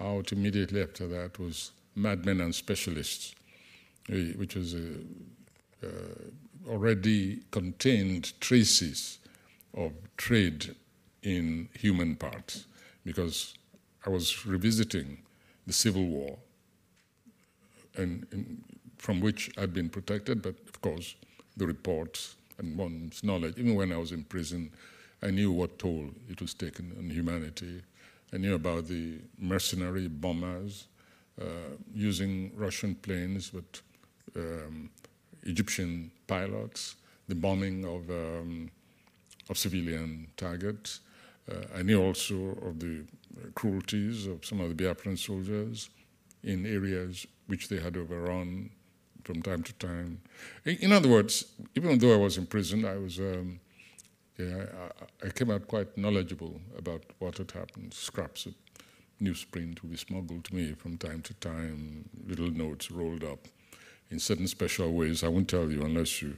out 0.00 0.32
immediately 0.32 0.82
after 0.82 1.06
that 1.08 1.38
was 1.38 1.72
Madmen 1.94 2.40
and 2.40 2.54
Specialists, 2.54 3.34
eh, 4.08 4.32
which 4.36 4.54
was 4.54 4.74
a, 4.74 4.94
uh, 5.82 5.88
already 6.68 7.42
contained 7.50 8.40
traces 8.40 9.18
of 9.74 9.92
trade 10.16 10.74
in 11.22 11.68
human 11.74 12.16
parts 12.16 12.66
because 13.04 13.54
I 14.06 14.10
was 14.10 14.46
revisiting 14.46 15.18
the 15.66 15.72
Civil 15.72 16.06
War 16.06 16.38
and, 17.96 18.26
and 18.32 18.62
from 18.96 19.20
which 19.20 19.50
I'd 19.58 19.74
been 19.74 19.88
protected, 19.88 20.42
but 20.42 20.54
of 20.68 20.80
course 20.80 21.16
the 21.56 21.66
reports 21.66 22.36
and 22.62 22.76
one's 22.76 23.22
knowledge, 23.22 23.58
even 23.58 23.74
when 23.74 23.92
I 23.92 23.96
was 23.96 24.12
in 24.12 24.24
prison, 24.24 24.70
I 25.22 25.30
knew 25.30 25.52
what 25.52 25.78
toll 25.78 26.10
it 26.28 26.40
was 26.40 26.54
taken 26.54 26.92
on 26.98 27.10
humanity. 27.10 27.82
I 28.32 28.38
knew 28.38 28.54
about 28.54 28.88
the 28.88 29.18
mercenary 29.38 30.08
bombers 30.08 30.86
uh, 31.40 31.44
using 31.94 32.52
Russian 32.56 32.94
planes 32.94 33.52
with 33.52 33.82
um, 34.36 34.90
Egyptian 35.44 36.10
pilots, 36.26 36.96
the 37.28 37.34
bombing 37.34 37.84
of 37.84 38.10
um, 38.10 38.70
of 39.50 39.58
civilian 39.58 40.28
targets. 40.36 41.00
Uh, 41.50 41.78
I 41.78 41.82
knew 41.82 42.00
also 42.00 42.56
of 42.62 42.78
the 42.78 43.04
cruelties 43.54 44.26
of 44.26 44.44
some 44.44 44.60
of 44.60 44.76
the 44.76 44.84
Biafran 44.84 45.18
soldiers 45.18 45.90
in 46.44 46.66
areas 46.66 47.26
which 47.46 47.68
they 47.68 47.80
had 47.80 47.96
overrun 47.96 48.70
from 49.24 49.42
time 49.42 49.62
to 49.62 49.72
time. 49.74 50.20
In, 50.64 50.92
other 50.92 51.08
words, 51.08 51.44
even 51.74 51.98
though 51.98 52.14
I 52.14 52.16
was 52.16 52.38
in 52.38 52.46
prison, 52.46 52.84
I 52.84 52.96
was. 52.96 53.18
Um, 53.18 53.60
yeah, 54.38 54.64
I, 55.22 55.26
I, 55.26 55.30
came 55.30 55.50
out 55.50 55.68
quite 55.68 55.96
knowledgeable 55.98 56.58
about 56.76 57.02
what 57.18 57.36
had 57.36 57.50
happened. 57.50 57.92
Scraps 57.92 58.46
of 58.46 58.54
newsprint 59.20 59.82
would 59.82 59.90
be 59.90 59.96
smuggled 59.96 60.44
to 60.44 60.54
me 60.54 60.72
from 60.72 60.96
time 60.96 61.20
to 61.22 61.34
time, 61.34 62.08
little 62.26 62.50
notes 62.50 62.90
rolled 62.90 63.24
up 63.24 63.46
in 64.10 64.18
certain 64.18 64.48
special 64.48 64.90
ways. 64.92 65.22
I 65.22 65.28
won't 65.28 65.48
tell 65.48 65.70
you 65.70 65.82
unless 65.82 66.22
you 66.22 66.36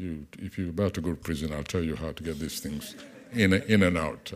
you, 0.00 0.26
if 0.38 0.58
you're 0.58 0.70
about 0.70 0.94
to 0.94 1.00
go 1.00 1.10
to 1.10 1.16
prison, 1.16 1.52
I'll 1.52 1.62
tell 1.62 1.82
you 1.82 1.94
how 1.94 2.12
to 2.12 2.22
get 2.22 2.38
these 2.38 2.60
things 2.60 2.96
in, 3.32 3.52
in 3.52 3.82
and 3.82 3.98
out. 3.98 4.32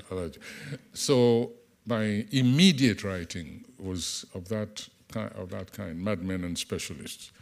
So 0.92 1.52
my 1.86 2.26
immediate 2.30 3.02
writing 3.02 3.64
was 3.78 4.26
of 4.34 4.48
that, 4.48 4.88
of 5.14 5.50
that 5.50 5.72
kind, 5.72 6.02
madmen 6.02 6.44
and 6.44 6.58
specialists. 6.58 7.32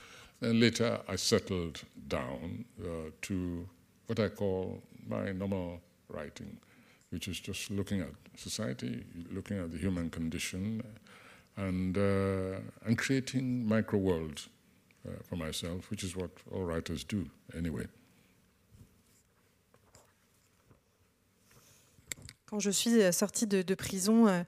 And 0.43 0.59
later 0.59 0.99
I 1.09 1.15
settled 1.15 1.83
down 2.09 2.65
uh, 2.83 3.11
to 3.23 3.69
what 4.09 4.19
I 4.19 4.29
call 4.29 4.83
my 5.07 5.31
normal 5.31 5.81
writing, 6.09 6.59
which 7.11 7.29
is 7.29 7.39
just 7.39 7.71
looking 7.71 8.01
at 8.01 8.11
society, 8.37 9.05
looking 9.31 9.59
at 9.59 9.71
the 9.71 9.79
human 9.79 10.11
condition, 10.11 10.83
and, 11.57 11.97
uh, 11.97 12.59
and 12.85 12.99
creating 12.99 13.65
micro 13.67 14.01
worlds 14.01 14.49
uh, 15.07 15.13
for 15.23 15.37
myself, 15.37 15.89
which 15.91 16.03
is 16.03 16.17
what 16.17 16.31
all 16.51 16.65
writers 16.65 17.05
do 17.05 17.31
anyway. 17.57 17.87
Quand 22.53 22.61
je 22.61 22.71
suis 22.71 23.01
euh, 23.01 23.13
sortie 23.13 23.47
de, 23.47 23.75
prison, 23.75 24.29
euh, 24.29 24.43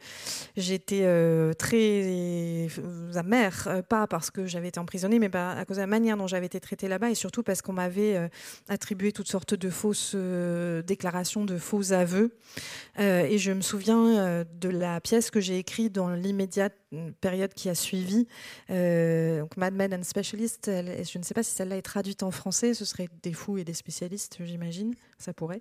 j'étais 0.59 1.05
euh, 1.05 1.55
très 1.55 2.69
amère, 3.15 3.83
pas 3.89 4.07
parce 4.07 4.31
que 4.31 4.45
j'avais 4.45 4.69
été 4.69 4.79
emprisonnée, 4.79 5.19
mais 5.19 5.35
à 5.35 5.65
cause 5.65 5.79
de 5.79 5.81
la 5.81 5.87
manière 5.87 6.19
dont 6.19 6.27
j'avais 6.27 6.45
été 6.45 6.61
traitée 6.61 6.87
là-bas, 6.87 7.09
et 7.09 7.15
surtout 7.15 7.43
parce 7.43 7.63
qu'on 7.63 7.73
m'avait 7.73 8.29
attribué 8.69 9.11
toutes 9.13 9.29
sortes 9.29 9.55
de 9.55 9.71
fausses 9.71 10.15
déclarations, 10.85 11.47
de 11.47 11.57
faux 11.57 11.95
aveux. 11.95 12.37
et 12.99 13.39
je 13.39 13.53
me 13.53 13.63
souviens 13.63 14.45
de 14.45 14.69
la 14.69 15.01
pièce 15.01 15.31
que 15.31 15.41
j'ai 15.41 15.59
écrite 15.59 15.95
dans 15.95 16.11
l'immédiate 16.11 16.75
période 17.21 17.53
qui 17.55 17.69
a 17.69 17.75
suivi. 17.75 18.27
donc 18.69 19.57
Mad 19.57 19.75
Men 19.75 19.95
and 19.95 20.03
Specialists, 20.03 20.71
je 20.71 21.19
ne 21.19 21.23
sais 21.23 21.35
pas 21.35 21.43
si 21.43 21.53
celle-là 21.53 21.77
est 21.77 21.83
traduite 21.83 22.23
en 22.23 22.31
français, 22.31 22.75
ce 22.75 22.85
serait 22.85 23.09
des 23.23 23.33
fous 23.33 23.59
et 23.59 23.65
des 23.65 23.75
spécialistes, 23.75 24.39
j'imagine, 24.45 24.95
ça 25.19 25.33
pourrait. 25.33 25.61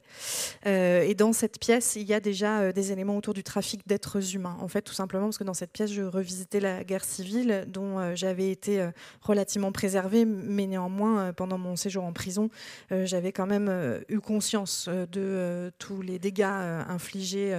et 0.66 1.14
dans 1.16 1.34
cette 1.34 1.60
pièce, 1.60 1.96
il 1.96 2.08
y 2.08 2.14
a 2.14 2.20
déjà 2.20 2.62
euh, 2.62 2.72
des 2.72 2.92
éléments 2.92 3.18
autour 3.18 3.34
du 3.34 3.44
trafic 3.44 3.88
d'êtres 3.88 4.36
humains. 4.36 4.58
En 4.60 4.68
fait, 4.68 4.82
tout 4.82 4.94
simplement 4.94 5.26
parce 5.26 5.38
que 5.38 5.44
dans 5.44 5.54
cette 5.54 5.72
pièce, 5.72 5.92
je 5.92 6.02
revisitais 6.02 6.60
la 6.60 6.84
guerre 6.84 7.06
civile 7.06 7.66
dont 7.68 8.00
euh, 8.00 8.16
j'avais 8.16 8.50
été 8.52 8.82
euh, 8.82 8.92
relativement 9.22 9.72
préservée, 9.72 10.26
mais 10.26 10.68
néanmoins, 10.68 11.34
pendant 11.34 11.58
mon 11.58 11.76
séjour 11.76 12.04
en 12.04 12.14
prison, 12.14 12.50
j'avais 12.92 13.32
quand 13.32 13.46
même 13.46 14.02
eu 14.10 14.20
conscience 14.20 14.88
de 14.90 15.72
tous 15.80 16.02
les 16.02 16.20
dégâts 16.20 16.44
infligés 16.44 17.54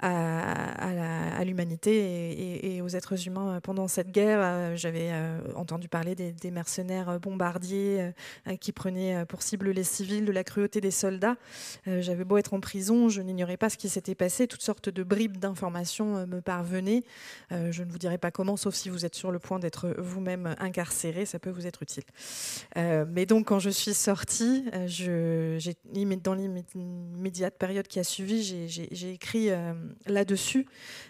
à, 0.00 1.44
l'humanité 1.44 2.76
et, 2.76 2.82
aux 2.82 2.88
êtres 2.88 3.05
humains 3.14 3.60
pendant 3.62 3.88
cette 3.88 4.10
guerre. 4.10 4.76
J'avais 4.76 5.10
entendu 5.54 5.88
parler 5.88 6.14
des, 6.14 6.50
mercenaires 6.50 7.20
bombardiers 7.20 8.12
qui 8.60 8.72
prenaient 8.72 9.24
pour 9.26 9.42
cible 9.42 9.70
les 9.70 9.84
civils, 9.84 10.24
de 10.24 10.32
la 10.32 10.44
cruauté 10.44 10.80
des 10.80 10.90
soldats. 10.90 11.36
J'avais 11.86 12.24
beau 12.24 12.38
être 12.38 12.54
en 12.54 12.60
prison, 12.60 13.08
je 13.08 13.20
n'ignorais 13.22 13.56
pas 13.56 13.70
ce 13.70 13.76
qui 13.76 13.88
s'était 13.88 14.14
passé, 14.14 14.46
toutes 14.46 14.62
sortes 14.62 14.88
de 14.88 15.02
bribes 15.02 15.36
d'informations 15.36 16.16
euh, 16.16 16.26
me 16.26 16.40
parvenaient. 16.40 17.02
Euh, 17.52 17.72
je 17.72 17.82
ne 17.82 17.90
vous 17.90 17.98
dirai 17.98 18.18
pas 18.18 18.30
comment, 18.30 18.56
sauf 18.56 18.74
si 18.74 18.88
vous 18.88 19.04
êtes 19.04 19.14
sur 19.14 19.30
le 19.30 19.38
point 19.38 19.58
d'être 19.58 19.94
vous-même 19.98 20.54
incarcéré, 20.58 21.26
ça 21.26 21.38
peut 21.38 21.50
vous 21.50 21.66
être 21.66 21.82
utile. 21.82 22.04
Euh, 22.76 23.04
mais 23.08 23.26
donc, 23.26 23.46
quand 23.46 23.58
je 23.58 23.70
suis 23.70 23.94
sortie, 23.94 24.64
dans 26.22 26.34
l'immédiate 26.34 27.56
période 27.58 27.86
qui 27.86 27.98
a 27.98 28.04
suivi, 28.04 28.42
j'ai 28.42 29.10
écrit 29.12 29.50
là-dessus, 30.06 30.66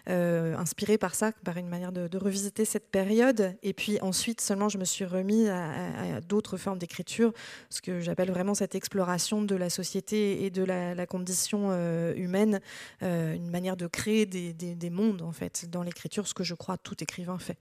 inspiré 0.06 0.98
par 0.98 1.14
ça, 1.14 1.32
par 1.44 1.56
une 1.56 1.68
manière 1.76 1.92
de, 1.92 2.18
revisiter 2.18 2.64
cette 2.64 2.90
période. 2.90 3.54
Et 3.62 3.72
puis 3.72 4.00
ensuite, 4.00 4.40
seulement, 4.40 4.68
je 4.68 4.78
me 4.78 4.84
suis 4.84 5.04
remis 5.04 5.48
à, 5.48 6.20
d'autres 6.20 6.56
formes 6.56 6.78
d'écriture, 6.78 7.32
ce 7.70 7.82
que 7.82 8.00
j'appelle 8.00 8.30
vraiment 8.30 8.54
cette 8.54 8.74
exploration 8.74 9.42
de 9.42 9.54
la 9.54 9.70
société 9.70 10.44
et 10.44 10.50
de 10.50 10.64
la, 10.64 11.06
condition 11.06 11.70
humaine 12.14 12.60
euh, 13.02 13.34
une 13.34 13.48
manière 13.50 13.76
de 13.76 13.86
créer 13.86 14.26
des 14.26 14.90
mondes 14.90 15.22
en 15.22 15.32
fait 15.32 15.66
dans 15.70 15.82
l'écriture, 15.82 16.26
ce 16.26 16.34
que 16.34 16.44
je 16.44 16.54
crois 16.54 16.76
tout 16.78 16.96
écrivain 17.02 17.38
fait. 17.38 17.58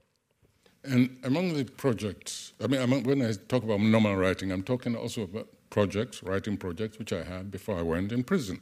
And 0.88 1.08
among 1.24 1.54
the 1.54 1.64
projects, 1.64 2.54
I 2.60 2.68
mean, 2.68 2.80
among, 2.80 3.04
when 3.04 3.20
I 3.20 3.32
talk 3.48 3.64
about 3.64 3.80
normal 3.80 4.16
writing, 4.16 4.52
I'm 4.52 4.62
talking 4.62 4.94
also 4.94 5.22
about 5.22 5.48
projects, 5.70 6.22
writing 6.22 6.56
projects, 6.56 6.98
which 6.98 7.12
I 7.12 7.24
had 7.24 7.50
before 7.50 7.76
I 7.76 7.82
went 7.82 8.12
in 8.12 8.22
prison. 8.22 8.60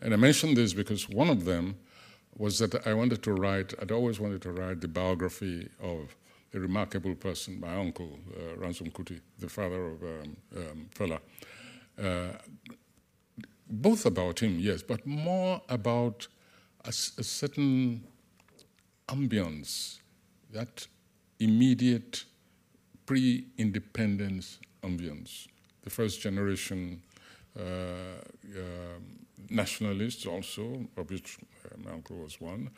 And 0.00 0.14
I 0.14 0.16
mention 0.16 0.54
this 0.54 0.72
because 0.72 1.08
one 1.08 1.30
of 1.30 1.44
them 1.44 1.74
was 2.36 2.58
that 2.58 2.86
I 2.86 2.94
wanted 2.94 3.22
to 3.22 3.32
write, 3.32 3.74
I'd 3.80 3.92
always 3.92 4.18
wanted 4.18 4.42
to 4.42 4.52
write 4.52 4.80
the 4.80 4.88
biography 4.88 5.68
of 5.80 6.16
a 6.52 6.58
remarkable 6.58 7.14
person, 7.14 7.60
my 7.60 7.76
uncle, 7.76 8.18
uh, 8.36 8.56
Ransom 8.56 8.90
Kuti, 8.90 9.20
the 9.38 9.48
father 9.48 9.86
of 9.86 10.02
um, 10.02 10.36
um. 10.56 11.18
Uh, 11.96 12.32
both 13.68 14.04
about 14.06 14.40
him, 14.40 14.58
yes, 14.58 14.82
but 14.82 15.06
more 15.06 15.62
about 15.68 16.26
a, 16.84 16.88
a 16.88 16.92
certain 16.92 18.04
ambience, 19.08 19.98
that 20.52 20.86
immediate 21.38 22.24
pre 23.06 23.46
independence 23.58 24.58
ambience. 24.82 25.46
The 25.82 25.90
first 25.90 26.20
generation 26.20 27.02
uh, 27.58 27.62
uh, 27.62 28.62
nationalists, 29.50 30.26
also, 30.26 30.86
of 30.96 31.10
which 31.10 31.38
my 31.82 31.92
uncle 31.92 32.16
was 32.16 32.40
one, 32.40 32.70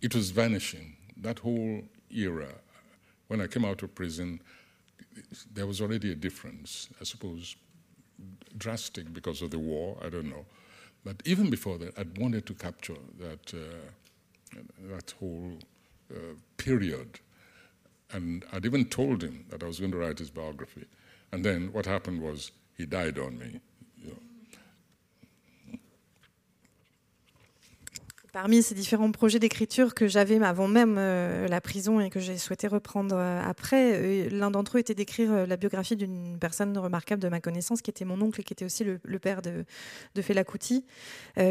it 0.00 0.14
was 0.14 0.30
vanishing. 0.30 0.96
That 1.16 1.40
whole 1.40 1.82
era, 2.10 2.48
when 3.28 3.40
I 3.40 3.46
came 3.46 3.64
out 3.64 3.82
of 3.82 3.94
prison, 3.94 4.40
there 5.52 5.66
was 5.66 5.80
already 5.80 6.12
a 6.12 6.14
difference, 6.14 6.88
I 7.00 7.04
suppose, 7.04 7.56
drastic 8.56 9.12
because 9.12 9.42
of 9.42 9.50
the 9.50 9.58
war, 9.58 9.96
I 10.04 10.08
don't 10.08 10.28
know. 10.28 10.44
But 11.04 11.22
even 11.24 11.50
before 11.50 11.78
that, 11.78 11.98
I'd 11.98 12.18
wanted 12.18 12.46
to 12.46 12.54
capture 12.54 12.96
that, 13.18 13.54
uh, 13.54 14.60
that 14.90 15.14
whole 15.18 15.58
uh, 16.12 16.34
period. 16.56 17.20
And 18.10 18.44
I'd 18.52 18.66
even 18.66 18.86
told 18.86 19.22
him 19.22 19.44
that 19.50 19.62
I 19.62 19.66
was 19.66 19.78
going 19.78 19.92
to 19.92 19.98
write 19.98 20.18
his 20.18 20.30
biography. 20.30 20.86
And 21.32 21.44
then 21.44 21.72
what 21.72 21.86
happened 21.86 22.22
was 22.22 22.50
he 22.76 22.86
died 22.86 23.18
on 23.18 23.38
me. 23.38 23.60
You 24.02 24.10
know. 24.10 24.18
Parmi 28.40 28.62
ces 28.62 28.76
différents 28.76 29.10
projets 29.10 29.40
d'écriture 29.40 29.94
que 29.94 30.06
j'avais 30.06 30.40
avant 30.44 30.68
même 30.68 30.94
euh, 30.96 31.48
la 31.48 31.60
prison 31.60 31.98
et 31.98 32.08
que 32.08 32.20
j'ai 32.20 32.38
souhaité 32.38 32.68
reprendre 32.68 33.16
euh, 33.18 33.42
après, 33.44 33.94
euh, 33.96 34.28
l'un 34.30 34.52
d'entre 34.52 34.76
eux 34.76 34.78
était 34.78 34.94
d'écrire 34.94 35.44
la 35.44 35.56
biographie 35.56 35.96
d'une 35.96 36.38
personne 36.38 36.78
remarquable 36.78 37.20
de 37.20 37.28
ma 37.28 37.40
connaissance, 37.40 37.82
qui 37.82 37.90
était 37.90 38.04
mon 38.04 38.22
oncle 38.22 38.40
et 38.40 38.44
qui 38.44 38.52
était 38.52 38.64
aussi 38.64 38.84
le, 38.84 39.18
père 39.18 39.42
de, 39.42 39.64
de. 40.14 40.22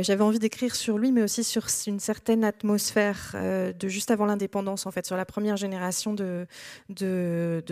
J'avais 0.01 0.23
envie 0.23 0.39
d'écrire 0.39 0.77
sur 0.77 0.97
lui, 0.97 1.11
mais 1.11 1.23
aussi 1.23 1.43
sur 1.43 1.67
une 1.87 1.99
certaine 1.99 2.45
atmosphère 2.45 3.35
de 3.35 3.87
juste 3.89 4.09
avant 4.09 4.25
l'indépendance, 4.25 4.85
en 4.85 4.91
fait, 4.91 5.05
sur 5.05 5.17
la 5.17 5.25
première 5.25 5.57
génération 5.57 6.13
de, 6.13 6.47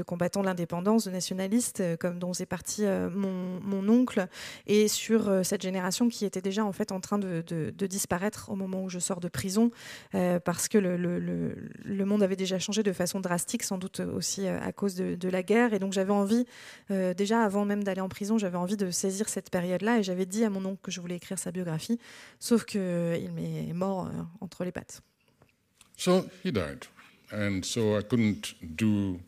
combattants 0.06 0.42
de 0.42 0.48
l'indépendance, 0.48 1.06
de 1.06 1.12
nationalistes, 1.12 1.82
comme 2.00 2.20
dont 2.20 2.34
c'est 2.34 2.46
parti 2.46 2.84
mon, 2.84 3.62
mon, 3.62 3.88
oncle, 3.88 4.28
et 4.68 4.90
sur 4.90 5.46
cette 5.46 5.62
génération 5.62 6.10
qui 6.10 6.26
était 6.26 6.42
déjà 6.42 6.66
en 6.66 6.74
fait 6.74 6.92
en 6.92 7.00
train 7.00 7.18
de, 7.18 7.42
de 7.48 7.88
disparaître 7.88 8.50
au 8.50 8.56
moment 8.56 8.84
où 8.84 8.90
je 8.90 9.05
sors 9.06 9.20
de 9.20 9.28
prison, 9.28 9.72
euh, 10.16 10.40
parce 10.40 10.68
que 10.68 10.78
le, 10.78 10.98
le, 10.98 12.06
monde 12.06 12.24
avait 12.24 12.36
déjà 12.36 12.60
changé 12.60 12.84
de 12.84 12.92
façon 12.92 13.20
drastique, 13.20 13.64
sans 13.64 13.78
doute 13.78 14.00
aussi 14.00 14.48
euh, 14.48 14.60
à 14.62 14.72
cause 14.72 14.96
de, 14.96 15.30
la 15.30 15.44
guerre. 15.44 15.74
Et 15.74 15.80
donc 15.80 15.94
j'avais 15.94 16.12
envie, 16.12 16.46
euh, 16.92 17.14
déjà 17.14 17.44
avant 17.44 17.66
même 17.66 17.84
d'aller 17.84 18.02
en 18.02 18.10
prison, 18.10 18.38
j'avais 18.38 18.58
envie 18.58 18.78
de 18.78 18.92
saisir 18.92 19.30
cette 19.30 19.50
période-là, 19.50 20.00
et 20.00 20.04
j'avais 20.04 20.26
dit 20.26 20.44
à 20.44 20.50
mon 20.50 20.66
oncle 20.66 20.82
que 20.82 20.92
je 20.92 21.02
voulais 21.02 21.16
écrire 21.16 21.40
sa 21.40 21.52
biographie, 21.52 22.00
sauf 22.40 22.66
qu'il 22.66 23.32
m'est 23.34 23.74
mort 23.74 24.10
entre 24.42 24.64
les 24.64 24.72
pattes. 24.72 25.02
So 25.98 26.26
he 26.44 26.52
died, 26.52 26.86
and 27.32 27.64
so 27.64 27.98
I 27.98 28.04
couldn't 28.04 28.56
do 28.62 29.20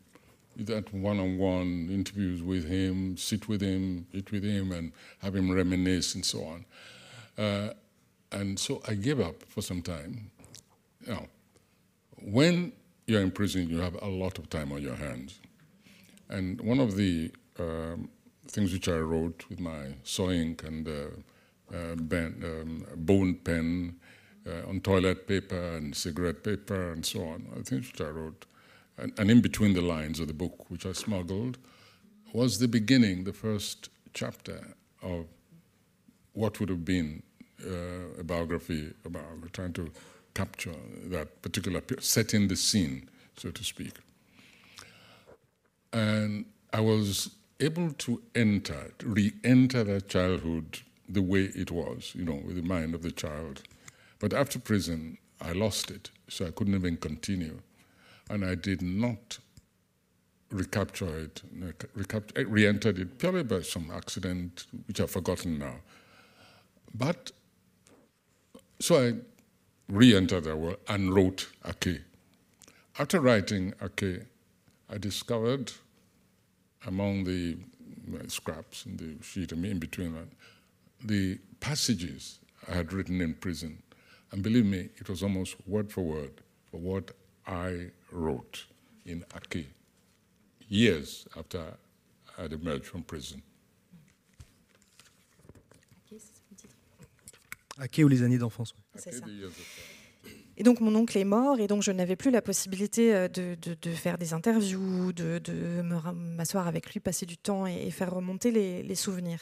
that 0.66 0.94
one-on-one 0.94 1.90
interviews 1.90 2.44
with 2.44 2.66
him, 2.66 3.16
sit 3.16 3.48
with 3.48 3.62
him, 3.62 4.06
eat 4.14 4.32
with 4.32 4.44
him, 4.44 4.72
and 4.74 4.92
have 5.22 5.36
him 5.36 5.50
reminisce 5.50 6.16
and 6.16 6.26
so 6.26 6.44
on. 6.44 6.66
Uh, 7.38 7.74
And 8.32 8.60
so 8.60 8.82
I 8.88 8.94
gave 8.94 9.20
up 9.20 9.44
for 9.48 9.62
some 9.62 9.82
time. 9.82 10.32
Now, 11.08 11.28
when 12.22 12.74
you're 13.06 13.22
in 13.22 13.32
prison, 13.32 13.70
you 13.70 13.80
have 13.80 13.96
a 14.02 14.08
lot 14.08 14.38
of 14.38 14.50
time 14.50 14.72
on 14.72 14.82
your 14.82 14.96
hands. 14.96 15.40
And 16.30 16.60
one 16.62 16.80
of 16.80 16.96
the 16.96 17.32
um, 17.58 18.10
things 18.48 18.74
which 18.74 18.90
I 18.90 18.98
wrote 18.98 19.46
with 19.50 19.60
my 19.60 19.96
saw 20.04 20.30
ink 20.30 20.64
and 20.64 20.88
uh, 20.88 21.76
uh, 21.76 21.96
ben, 21.96 22.44
um, 22.44 22.86
bone 22.98 23.36
pen 23.36 23.96
uh, 24.46 24.70
on 24.70 24.82
toilet 24.82 25.28
paper 25.28 25.76
and 25.76 25.96
cigarette 25.96 26.44
paper 26.44 26.92
and 26.92 27.06
so 27.06 27.24
on, 27.24 27.64
things 27.64 27.92
which 27.92 28.02
I 28.02 28.10
wrote, 28.10 28.46
and, 28.98 29.14
and 29.18 29.30
in 29.30 29.42
between 29.42 29.74
the 29.74 29.82
lines 29.82 30.20
of 30.20 30.28
the 30.28 30.34
book, 30.34 30.70
which 30.70 30.86
I 30.86 30.94
smuggled, 30.94 31.58
was 32.34 32.60
the 32.60 32.68
beginning, 32.68 33.24
the 33.24 33.34
first 33.34 33.90
chapter 34.14 34.76
of 35.02 35.26
what 36.34 36.60
would 36.60 36.70
have 36.70 36.86
been 36.86 37.24
uh, 37.66 38.20
a 38.20 38.24
biography 38.24 38.94
about 39.06 39.24
trying 39.54 39.74
to 39.74 39.92
capture 40.34 40.76
that 41.06 41.42
particular, 41.42 41.82
setting 42.00 42.48
the 42.48 42.56
scene, 42.56 43.10
so 43.36 43.50
to 43.52 43.64
speak. 43.64 43.94
And 45.92 46.46
I 46.74 46.82
was 46.82 47.32
able 47.60 47.92
to 47.94 48.22
enter, 48.36 48.92
re 49.04 49.34
enter 49.44 49.84
that 49.84 50.10
childhood 50.10 50.80
the 51.10 51.22
way 51.22 51.52
it 51.56 51.72
was, 51.72 52.14
you 52.14 52.26
know, 52.26 52.40
with 52.46 52.56
the 52.56 52.62
mind 52.62 52.94
of 52.94 53.02
the 53.02 53.12
child. 53.12 53.64
But 54.20 54.34
after 54.34 54.60
prison, 54.60 55.18
I 55.42 55.54
lost 55.54 55.90
it, 55.90 56.12
so 56.28 56.48
I 56.48 56.52
couldn't 56.52 56.76
even 56.76 56.98
continue. 56.98 57.60
And 58.30 58.44
I 58.44 58.56
did 58.56 58.82
not 58.82 59.40
recapture 60.52 61.18
it, 61.20 61.42
re 62.36 62.68
entered 62.68 63.00
it 63.00 63.18
purely 63.18 63.44
by 63.44 63.62
some 63.62 63.92
accident, 63.92 64.66
which 64.88 65.00
I've 65.00 65.12
forgotten 65.12 65.60
now. 65.60 65.76
But 66.94 67.32
so 68.80 69.08
I 69.08 69.14
re 69.90 70.16
entered 70.16 70.44
the 70.44 70.56
world 70.56 70.78
and 70.88 71.14
wrote 71.14 71.50
Ake. 71.66 72.02
After 73.00 73.20
writing 73.20 73.74
Ake, 73.82 74.24
I 74.90 74.98
discovered 74.98 75.72
among 76.86 77.24
the 77.24 77.58
uh, 78.14 78.28
scraps 78.28 78.86
in 78.86 78.98
the 78.98 79.24
sheet, 79.24 79.52
in 79.52 79.80
between 79.80 80.14
that, 80.14 80.28
the 81.04 81.40
passages 81.60 82.40
I 82.68 82.76
had 82.76 82.94
written 82.94 83.22
in 83.22 83.34
prison. 83.34 83.82
And 84.32 84.44
believe 84.44 84.66
me, 84.66 84.90
it 84.98 85.10
was 85.10 85.24
almost 85.24 85.56
word 85.68 85.92
for 85.92 86.02
word 86.02 86.42
for 86.70 86.78
what 86.78 87.12
I 87.46 87.92
wrote 88.12 88.66
in 89.06 89.24
Ake 89.36 89.68
years 90.70 91.28
after 91.38 91.74
I 92.38 92.42
had 92.44 92.54
emerged 92.54 92.86
from 92.86 93.04
prison. 93.04 93.42
Ake 97.80 98.02
ou 98.04 98.08
les 98.08 98.24
années 98.24 98.38
d'enfance. 98.38 98.74
C'est 98.96 99.14
ça. 99.14 99.26
Et 100.60 100.64
donc 100.64 100.82
mon 100.82 100.96
oncle 100.96 101.16
est 101.16 101.24
mort 101.24 101.60
et 101.60 101.68
donc 101.68 101.84
je 101.84 101.92
n'avais 101.92 102.16
plus 102.16 102.32
la 102.32 102.42
possibilité 102.42 103.14
euh, 103.14 103.28
de, 103.28 103.56
de, 103.56 103.92
faire 103.92 104.18
des 104.18 104.34
interviews, 104.34 105.14
de, 105.14 105.38
de 105.38 105.84
m'asseoir 105.84 106.68
avec 106.68 106.92
lui, 106.92 107.00
passer 107.00 107.28
du 107.28 107.38
temps 107.38 107.68
et, 107.68 107.92
faire 107.92 108.12
remonter 108.12 108.50
les, 108.50 108.82
les, 108.82 108.96
souvenirs. 108.96 109.40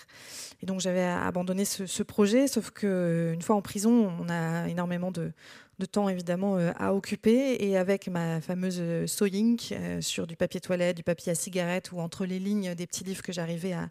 Et 0.62 0.66
donc 0.66 0.82
j'avais 0.82 1.06
abandonné 1.06 1.64
ce, 1.64 1.86
ce, 1.86 2.04
projet, 2.04 2.48
sauf 2.48 2.72
que 2.72 3.32
une 3.34 3.42
fois 3.42 3.56
en 3.56 3.62
prison, 3.62 4.12
on 4.20 4.28
a 4.28 4.68
énormément 4.68 5.12
de, 5.12 5.32
de 5.80 5.86
temps 5.86 6.10
évidemment 6.10 6.58
euh, 6.58 6.72
à 6.78 6.94
occuper 6.94 7.58
et 7.60 7.78
avec 7.78 8.08
ma 8.08 8.42
fameuse 8.42 9.06
sewing 9.06 9.60
euh, 9.72 10.02
sur 10.02 10.28
du 10.28 10.36
papier 10.36 10.62
toilette, 10.62 10.98
du 10.98 11.04
papier 11.04 11.32
à 11.32 11.36
cigarette 11.36 11.92
ou 11.92 12.00
entre 12.00 12.26
les 12.26 12.40
lignes 12.40 12.76
des 12.76 12.88
petits 12.88 13.04
livres 13.04 13.24
que 13.24 13.34
j'arrivais 13.34 13.74
à 13.74 13.90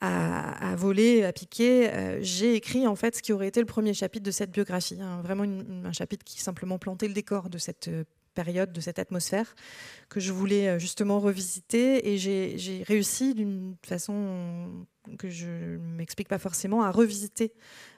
à, 0.00 0.76
voler, 0.76 1.24
à 1.24 1.32
piquer, 1.32 1.90
euh, 1.90 2.18
j'ai 2.20 2.54
écrit 2.54 2.86
en 2.86 2.96
fait 2.96 3.16
ce 3.16 3.22
qui 3.22 3.32
aurait 3.32 3.48
été 3.48 3.60
le 3.60 3.66
premier 3.66 3.94
chapitre 3.94 4.24
de 4.24 4.30
cette 4.30 4.50
biographie. 4.50 4.98
Hein. 5.00 5.20
vraiment 5.22 5.44
un 5.44 5.92
chapitre 5.92 6.24
qui 6.24 6.40
simplement 6.40 6.78
plantait 6.78 7.08
le 7.08 7.14
décor 7.14 7.48
de 7.48 7.58
cette 7.58 7.88
euh, 7.88 8.04
période, 8.34 8.72
de 8.72 8.80
cette 8.80 8.98
atmosphère 8.98 9.54
que 10.08 10.20
je 10.20 10.32
voulais 10.32 10.68
euh, 10.68 10.78
justement 10.78 11.20
revisiter. 11.20 12.12
Et 12.12 12.18
j'ai 12.18 12.82
réussi 12.86 13.34
d'une 13.34 13.76
façon 13.86 14.86
que 15.18 15.28
je 15.28 15.76
ne 15.76 15.96
m'explique 15.96 16.28
pas 16.28 16.38
forcément 16.38 16.82
à 16.82 16.90
revisiter 16.90 17.52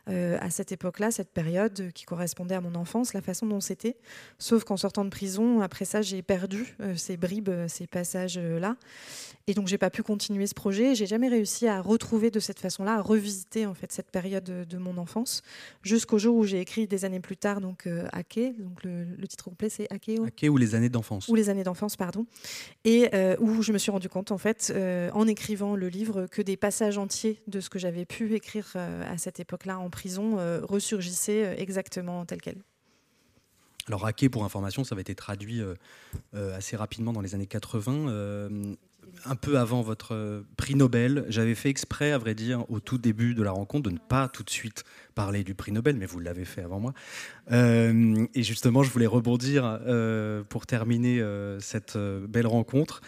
euh, 0.08 0.38
à 0.40 0.50
cette 0.50 0.70
époque-là, 0.70 1.10
cette 1.10 1.30
période 1.30 1.90
qui 1.92 2.04
correspondait 2.04 2.54
à 2.54 2.60
mon 2.60 2.76
enfance, 2.76 3.12
la 3.12 3.22
façon 3.22 3.46
dont 3.46 3.60
c'était. 3.60 3.96
Sauf 4.38 4.62
qu'en 4.62 4.76
sortant 4.76 5.04
de 5.04 5.10
prison, 5.10 5.60
après 5.60 5.84
ça, 5.84 6.00
j'ai 6.00 6.22
perdu 6.22 6.76
euh, 6.80 6.94
ces 6.94 7.16
bribes, 7.16 7.48
euh, 7.48 7.66
ces 7.66 7.88
passages-là. 7.88 8.76
Et 9.48 9.54
donc, 9.54 9.66
j'ai 9.66 9.78
pas 9.78 9.90
pu 9.90 10.04
continuer 10.04 10.46
ce 10.46 10.54
projet. 10.54 10.94
J'ai 10.94 11.06
jamais 11.06 11.28
réussi 11.28 11.66
à 11.66 11.80
retrouver 11.80 12.30
de 12.30 12.38
cette 12.38 12.60
façon-là, 12.60 12.94
à 12.94 13.00
revisiter 13.00 13.66
en 13.66 13.74
fait 13.74 13.90
cette 13.90 14.10
période 14.10 14.44
de, 14.44 14.78
mon 14.78 14.98
enfance, 14.98 15.42
jusqu'au 15.82 16.18
jour 16.18 16.36
où 16.36 16.44
j'ai 16.44 16.60
écrit 16.60 16.86
des 16.86 17.04
années 17.04 17.20
plus 17.20 17.36
tard, 17.36 17.60
donc 17.60 17.88
Ake. 18.12 18.54
Donc 18.58 18.82
le, 18.82 19.26
titre 19.26 19.44
complet, 19.44 19.68
c'est 19.68 19.86
Ake. 19.92 20.20
Ake 20.26 20.50
ou 20.50 20.56
les 20.56 20.74
années 20.74 20.88
d'enfance. 20.88 21.28
Ou 21.28 21.34
les 21.34 21.48
années 21.48 21.62
d'enfance, 21.62 21.96
pardon. 21.96 22.26
Et 22.84 23.08
où 23.38 23.62
je 23.62 23.72
me 23.72 23.78
suis 23.78 23.92
rendu 23.92 24.08
compte, 24.08 24.32
en 24.32 24.38
fait, 24.38 24.72
en 25.12 25.28
écrivant 25.28 25.76
le 25.76 25.88
livre, 25.88 26.26
que 26.26 26.42
des 26.42 26.56
passages 26.56 26.98
entiers 26.98 27.40
de 27.46 27.60
ce 27.60 27.70
que 27.70 27.78
j'avais 27.78 28.04
pu 28.04 28.34
écrire 28.34 28.74
à 28.74 29.16
cette 29.16 29.38
époque-là 29.38 29.78
en 29.78 29.90
prison 29.96 30.38
euh, 30.38 30.60
ressurgissait 30.62 31.46
euh, 31.46 31.54
exactement 31.56 32.26
tel 32.26 32.42
quel. 32.42 32.56
Alors, 33.88 34.04
Hacké, 34.04 34.28
pour 34.28 34.44
information, 34.44 34.84
ça 34.84 34.94
avait 34.94 35.00
été 35.00 35.14
traduit 35.14 35.62
euh, 35.62 36.56
assez 36.56 36.76
rapidement 36.76 37.12
dans 37.12 37.22
les 37.22 37.34
années 37.34 37.46
80, 37.46 38.50
un 39.24 39.36
peu 39.36 39.58
avant 39.58 39.80
votre 39.80 40.44
prix 40.56 40.74
Nobel. 40.74 41.24
J'avais 41.28 41.54
fait 41.54 41.70
exprès, 41.70 42.10
à 42.10 42.18
vrai 42.18 42.34
dire, 42.34 42.68
au 42.68 42.80
tout 42.80 42.98
début 42.98 43.32
de 43.32 43.42
la 43.44 43.52
rencontre, 43.52 43.88
de 43.88 43.94
ne 43.94 43.98
pas 43.98 44.28
tout 44.28 44.42
de 44.42 44.50
suite 44.50 44.84
parler 45.14 45.44
du 45.44 45.54
prix 45.54 45.70
Nobel, 45.70 45.96
mais 45.96 46.04
vous 46.04 46.18
l'avez 46.18 46.44
fait 46.44 46.62
avant 46.62 46.80
moi. 46.80 46.94
et 47.48 48.42
justement, 48.42 48.82
je 48.82 48.90
voulais 48.90 49.06
rebondir 49.06 49.80
pour 50.48 50.66
terminer 50.66 51.24
cette 51.60 51.96
belle 51.96 52.48
rencontre. 52.48 53.02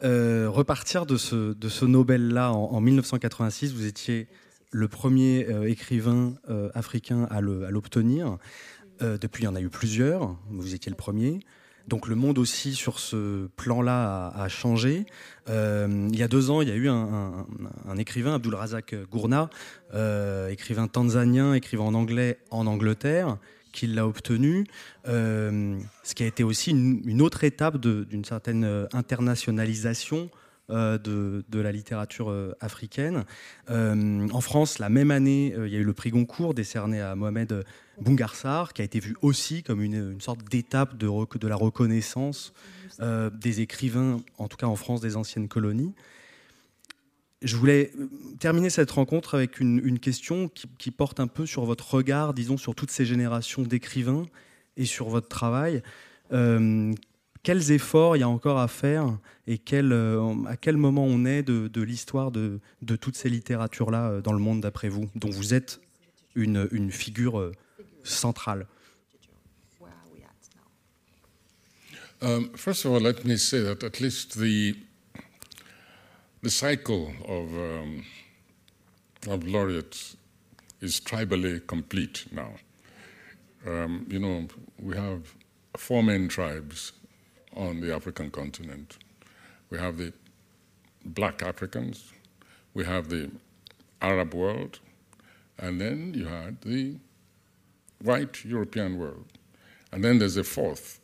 repartir 0.00 1.06
de 1.06 1.16
ce, 1.16 1.54
de 1.54 1.68
ce 1.68 1.84
Nobel-là 1.84 2.52
en, 2.52 2.70
en 2.70 2.80
1986, 2.80 3.74
vous 3.74 3.86
étiez 3.86 4.28
le 4.72 4.88
premier 4.88 5.46
euh, 5.48 5.68
écrivain 5.68 6.34
euh, 6.48 6.70
africain 6.74 7.26
à 7.30 7.40
l'obtenir. 7.40 8.38
Euh, 9.02 9.18
depuis, 9.18 9.42
il 9.42 9.46
y 9.46 9.48
en 9.48 9.56
a 9.56 9.60
eu 9.60 9.68
plusieurs. 9.68 10.36
Vous 10.50 10.74
étiez 10.74 10.90
le 10.90 10.96
premier. 10.96 11.40
Donc 11.88 12.06
le 12.06 12.14
monde 12.14 12.38
aussi 12.38 12.74
sur 12.74 13.00
ce 13.00 13.48
plan-là 13.56 14.28
a, 14.28 14.48
changé. 14.48 15.06
il 15.48 16.16
y 16.16 16.22
a 16.22 16.28
deux 16.28 16.50
ans, 16.50 16.60
il 16.60 16.68
y 16.68 16.72
a 16.72 16.76
eu 16.76 16.88
un, 16.88 17.46
écrivain, 17.98 18.34
Abdul 18.34 18.54
Razak 18.54 18.94
Gourna, 19.10 19.50
écrivain 20.50 20.86
tanzanien, 20.86 21.54
écrivain 21.54 21.84
en 21.84 21.94
anglais 21.94 22.38
en 22.50 22.66
Angleterre, 22.68 23.38
qui 23.72 23.88
l'a 23.88 24.06
obtenu. 24.06 24.66
ce 25.06 26.14
qui 26.14 26.22
a 26.22 26.26
été 26.26 26.44
aussi 26.44 26.70
une, 26.70 27.00
une 27.06 27.22
autre 27.22 27.42
étape 27.42 27.78
d'une 27.78 28.24
certaine 28.24 28.86
internationalisation 28.92 30.30
de, 30.70 31.60
la 31.60 31.72
littérature 31.72 32.34
africaine. 32.60 33.24
en 33.68 34.40
France, 34.40 34.78
la 34.78 34.88
même 34.88 35.10
année, 35.10 35.54
il 35.56 35.72
y 35.72 35.76
a 35.76 35.78
eu 35.78 35.84
le 35.84 35.92
prix 35.92 36.10
Goncourt 36.10 36.54
décerné 36.54 37.00
à 37.00 37.14
Mohamed 37.14 37.64
Bungarsar, 38.00 38.72
qui 38.72 38.82
a 38.82 38.84
été 38.84 39.00
vu 39.00 39.16
aussi 39.22 39.62
comme 39.62 39.82
une, 39.82 40.20
sorte 40.20 40.44
d'étape 40.48 40.96
de, 40.96 41.46
la 41.46 41.56
reconnaissance 41.56 42.52
des 43.00 43.60
écrivains, 43.60 44.20
en 44.38 44.48
tout 44.48 44.56
cas 44.56 44.66
en 44.66 44.76
France, 44.76 45.00
des 45.00 45.16
anciennes 45.16 45.48
colonies. 45.48 45.92
Je 47.42 47.56
voulais 47.56 47.90
euh, 47.98 48.08
terminer 48.38 48.68
cette 48.68 48.90
rencontre 48.90 49.34
avec 49.34 49.60
une, 49.60 49.98
question 49.98 50.48
qui, 50.48 50.90
porte 50.90 51.20
un 51.20 51.26
peu 51.26 51.46
sur 51.46 51.64
votre 51.64 51.94
regard, 51.94 52.34
disons, 52.34 52.58
sur 52.58 52.74
toutes 52.74 52.90
ces 52.90 53.06
générations 53.06 53.62
d'écrivains 53.62 54.26
et 54.76 54.84
sur 54.84 55.08
votre 55.08 55.28
travail. 55.28 55.82
Euh, 56.32 56.92
quels 57.42 57.72
efforts 57.72 58.16
il 58.16 58.20
y 58.20 58.22
a 58.22 58.28
encore 58.28 58.58
à 58.58 58.68
faire 58.68 59.18
et 59.46 59.60
euh, 59.72 60.34
à 60.46 60.56
quel 60.56 60.76
moment 60.76 61.04
on 61.04 61.24
est 61.24 61.42
de, 61.42 61.82
l'histoire 61.82 62.30
de, 62.30 62.60
toutes 63.00 63.16
ces 63.16 63.28
littératures-là 63.28 64.20
dans 64.20 64.32
le 64.32 64.38
monde 64.38 64.60
d'après 64.60 64.88
vous, 64.88 65.08
dont 65.14 65.30
vous 65.30 65.54
êtes 65.54 65.80
une, 66.34 66.90
figure 66.90 67.52
centrale? 68.04 68.66
Um, 72.22 72.50
First 72.54 72.84
of 72.84 72.92
all, 72.92 73.00
let 73.00 73.24
me 73.24 73.36
say 73.36 73.62
that 73.62 73.82
at 73.82 73.98
least 73.98 74.38
the 74.38 74.74
The 76.42 76.50
cycle 76.50 77.12
of, 77.26 77.52
um, 77.54 78.02
of 79.28 79.46
laureates 79.46 80.16
is 80.80 80.98
tribally 80.98 81.60
complete 81.66 82.24
now. 82.32 82.52
Um, 83.66 84.06
you 84.08 84.18
know, 84.18 84.48
we 84.78 84.96
have 84.96 85.34
four 85.76 86.02
main 86.02 86.28
tribes 86.28 86.92
on 87.56 87.80
the 87.80 87.94
African 87.94 88.30
continent. 88.30 88.98
We 89.70 89.78
have 89.78 89.96
the 89.96 90.12
black 91.04 91.42
Africans, 91.42 92.12
we 92.74 92.84
have 92.84 93.08
the 93.08 93.30
Arab 94.00 94.34
world, 94.34 94.80
and 95.58 95.80
then 95.80 96.14
you 96.14 96.26
had 96.26 96.60
the 96.62 96.96
white 98.02 98.44
European 98.44 98.98
world. 98.98 99.26
And 99.92 100.04
then 100.04 100.18
there's 100.18 100.36
a 100.36 100.44
fourth, 100.44 101.00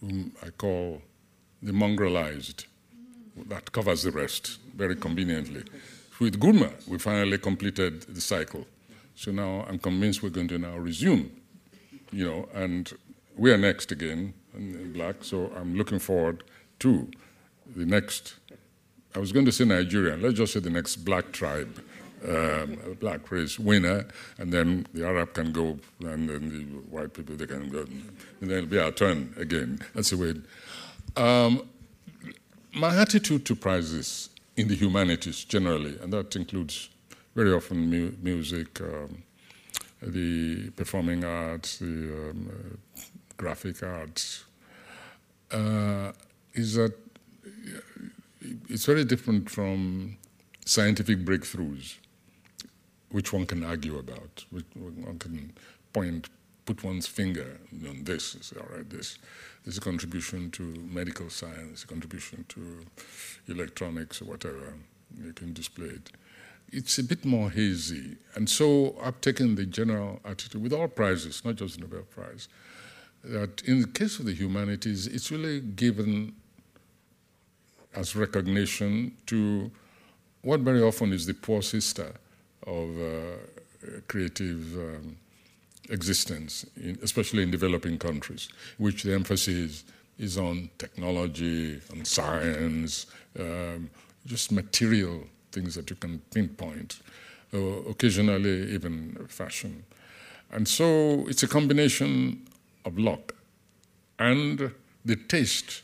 whom 0.00 0.32
I 0.42 0.50
call 0.50 1.02
the 1.62 1.72
mongrelized 1.72 2.66
that 3.48 3.72
covers 3.72 4.02
the 4.02 4.10
rest 4.10 4.58
very 4.76 4.96
conveniently. 4.96 5.64
With 6.20 6.40
Gurma, 6.40 6.72
we 6.88 6.98
finally 6.98 7.38
completed 7.38 8.02
the 8.02 8.20
cycle. 8.20 8.66
So 9.14 9.30
now 9.30 9.64
I'm 9.68 9.78
convinced 9.78 10.22
we're 10.22 10.30
going 10.30 10.48
to 10.48 10.58
now 10.58 10.76
resume, 10.76 11.30
you 12.12 12.26
know, 12.26 12.48
and 12.54 12.92
we 13.36 13.52
are 13.52 13.58
next 13.58 13.92
again 13.92 14.34
in 14.54 14.92
black. 14.92 15.16
So 15.22 15.52
I'm 15.56 15.74
looking 15.76 15.98
forward 15.98 16.44
to 16.80 17.08
the 17.76 17.84
next. 17.84 18.34
I 19.14 19.18
was 19.18 19.32
going 19.32 19.46
to 19.46 19.52
say 19.52 19.64
Nigerian. 19.64 20.22
Let's 20.22 20.36
just 20.36 20.52
say 20.52 20.60
the 20.60 20.70
next 20.70 20.96
black 20.96 21.32
tribe, 21.32 21.82
um, 22.28 22.96
black 23.00 23.30
race 23.30 23.58
winner, 23.58 24.06
and 24.38 24.52
then 24.52 24.86
the 24.92 25.06
Arab 25.06 25.34
can 25.34 25.52
go, 25.52 25.78
and 26.00 26.28
then 26.28 26.50
the 26.50 26.64
white 26.90 27.14
people 27.14 27.36
they 27.36 27.46
can 27.46 27.68
go, 27.70 27.80
and 27.80 28.50
then 28.50 28.50
it'll 28.50 28.70
be 28.70 28.78
our 28.78 28.92
turn 28.92 29.34
again. 29.36 29.80
That's 29.94 30.10
the 30.10 30.18
way. 30.18 30.34
Um, 31.16 31.68
my 32.74 32.94
attitude 32.96 33.44
to 33.46 33.56
prizes 33.56 34.30
in 34.56 34.68
the 34.68 34.74
humanities 34.74 35.44
generally, 35.44 35.98
and 36.02 36.12
that 36.12 36.36
includes 36.36 36.90
very 37.34 37.52
often 37.52 37.88
mu- 37.90 38.12
music, 38.22 38.80
um, 38.80 39.22
the 40.02 40.70
performing 40.70 41.24
arts, 41.24 41.78
the 41.78 41.86
um, 41.86 42.50
uh, 42.50 43.00
graphic 43.38 43.82
arts, 43.82 44.44
uh, 45.50 46.12
is 46.52 46.74
that 46.74 46.92
it's 48.68 48.84
very 48.84 49.04
different 49.04 49.48
from 49.48 50.18
scientific 50.66 51.24
breakthroughs, 51.24 51.96
which 53.10 53.32
one 53.32 53.46
can 53.46 53.64
argue 53.64 53.98
about, 53.98 54.44
which 54.50 54.66
one 54.74 55.18
can 55.18 55.52
point, 55.94 56.28
put 56.66 56.84
one's 56.84 57.06
finger 57.06 57.58
on 57.88 58.04
this, 58.04 58.34
and 58.34 58.44
say, 58.44 58.56
all 58.60 58.76
right, 58.76 58.90
this. 58.90 59.18
There's 59.64 59.78
a 59.78 59.80
contribution 59.80 60.50
to 60.52 60.62
medical 60.62 61.30
science, 61.30 61.84
a 61.84 61.86
contribution 61.86 62.44
to 62.50 62.84
electronics 63.48 64.20
or 64.20 64.26
whatever. 64.26 64.74
You 65.22 65.32
can 65.32 65.54
display 65.54 65.86
it. 65.86 66.10
It's 66.70 66.98
a 66.98 67.02
bit 67.02 67.24
more 67.24 67.50
hazy. 67.50 68.16
And 68.34 68.48
so 68.48 68.94
I've 69.02 69.20
taken 69.22 69.54
the 69.54 69.64
general 69.64 70.20
attitude 70.24 70.62
with 70.62 70.74
all 70.74 70.88
prizes, 70.88 71.42
not 71.44 71.56
just 71.56 71.76
the 71.76 71.80
Nobel 71.80 72.02
Prize, 72.02 72.48
that 73.24 73.62
in 73.62 73.80
the 73.80 73.88
case 73.88 74.18
of 74.18 74.26
the 74.26 74.32
humanities, 74.32 75.06
it's 75.06 75.30
really 75.30 75.60
given 75.60 76.34
as 77.94 78.14
recognition 78.14 79.12
to 79.26 79.70
what 80.42 80.60
very 80.60 80.82
often 80.82 81.12
is 81.12 81.26
the 81.26 81.34
poor 81.34 81.62
sister 81.62 82.12
of 82.66 82.88
uh, 83.00 83.90
creative 84.06 84.76
um, 84.76 85.16
existence, 85.90 86.64
in, 86.76 86.98
especially 87.02 87.42
in 87.42 87.50
developing 87.50 87.98
countries, 87.98 88.48
which 88.78 89.02
the 89.02 89.12
emphasis 89.12 89.84
is 90.18 90.38
on 90.38 90.68
technology, 90.78 91.80
on 91.92 92.04
science, 92.04 93.06
um, 93.38 93.90
just 94.26 94.52
material 94.52 95.24
things 95.52 95.74
that 95.74 95.88
you 95.90 95.96
can 95.96 96.20
pinpoint, 96.32 97.00
uh, 97.54 97.58
occasionally 97.88 98.70
even 98.72 99.26
fashion. 99.28 99.84
And 100.50 100.66
so 100.66 101.24
it's 101.28 101.42
a 101.42 101.48
combination 101.48 102.46
of 102.88 102.98
luck 102.98 103.34
and 104.18 104.70
the 105.04 105.16
taste 105.16 105.82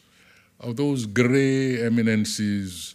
of 0.61 0.77
those 0.77 1.07
gray 1.07 1.83
eminences 1.85 2.95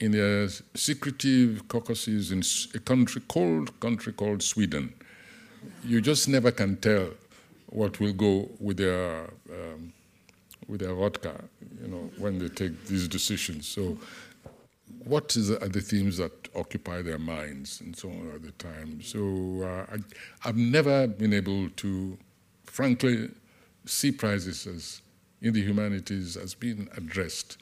in 0.00 0.10
their 0.12 0.48
secretive 0.74 1.66
caucuses 1.68 2.32
in 2.32 2.42
a 2.74 2.78
country, 2.80 3.22
cold 3.28 3.78
country 3.80 4.12
called 4.12 4.42
Sweden 4.42 4.92
you 5.84 6.00
just 6.00 6.28
never 6.28 6.50
can 6.50 6.76
tell 6.76 7.08
what 7.66 8.00
will 8.00 8.12
go 8.12 8.48
with 8.60 8.76
their 8.78 9.30
um, 9.50 9.92
with 10.68 10.80
their 10.80 10.94
vodka, 10.94 11.44
you 11.82 11.88
know, 11.88 12.10
when 12.18 12.38
they 12.38 12.48
take 12.48 12.86
these 12.86 13.06
decisions. 13.06 13.66
So, 13.68 13.98
what 15.04 15.36
is, 15.36 15.50
are 15.50 15.68
the 15.68 15.82
themes 15.82 16.16
that 16.16 16.32
occupy 16.54 17.02
their 17.02 17.18
minds 17.18 17.82
and 17.82 17.94
so 17.94 18.08
on 18.08 18.32
at 18.34 18.42
the 18.42 18.52
time? 18.52 19.02
So, 19.02 19.62
uh, 19.62 19.96
I, 19.96 20.46
have 20.46 20.56
never 20.56 21.06
been 21.06 21.34
able 21.34 21.68
to, 21.68 22.16
frankly, 22.64 23.28
see 23.86 24.12
prizes 24.12 24.66
as 24.66 25.02
in 25.40 25.52
the 25.52 25.62
humanities 25.62 26.36
as 26.36 26.54
being 26.54 26.88
addressed 26.96 27.58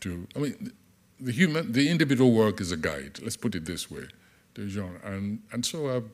to. 0.00 0.26
I 0.36 0.38
mean, 0.38 0.72
the 1.18 1.32
human, 1.32 1.72
the 1.72 1.88
individual 1.88 2.32
work 2.32 2.60
is 2.60 2.72
a 2.72 2.76
guide. 2.76 3.20
Let's 3.22 3.36
put 3.36 3.54
it 3.54 3.64
this 3.64 3.90
way, 3.90 4.06
the 4.54 4.68
genre, 4.68 5.00
and 5.04 5.42
and 5.52 5.64
so 5.64 5.96
I've 5.96 6.10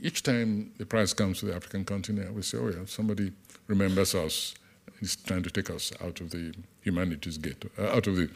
each 0.00 0.22
time 0.22 0.72
the 0.78 0.86
prize 0.86 1.12
comes 1.12 1.40
to 1.40 1.46
the 1.46 1.54
African 1.54 1.84
continent, 1.84 2.34
we 2.34 2.42
say, 2.42 2.58
oh, 2.58 2.68
yeah, 2.68 2.84
somebody 2.86 3.32
remembers 3.66 4.14
us. 4.14 4.54
He's 4.98 5.16
trying 5.16 5.42
to 5.42 5.50
take 5.50 5.70
us 5.70 5.92
out 6.02 6.20
of 6.20 6.30
the 6.30 6.54
humanities 6.82 7.38
ghetto, 7.38 7.68
uh, 7.78 7.88
out 7.88 8.06
of 8.06 8.16
the 8.16 8.30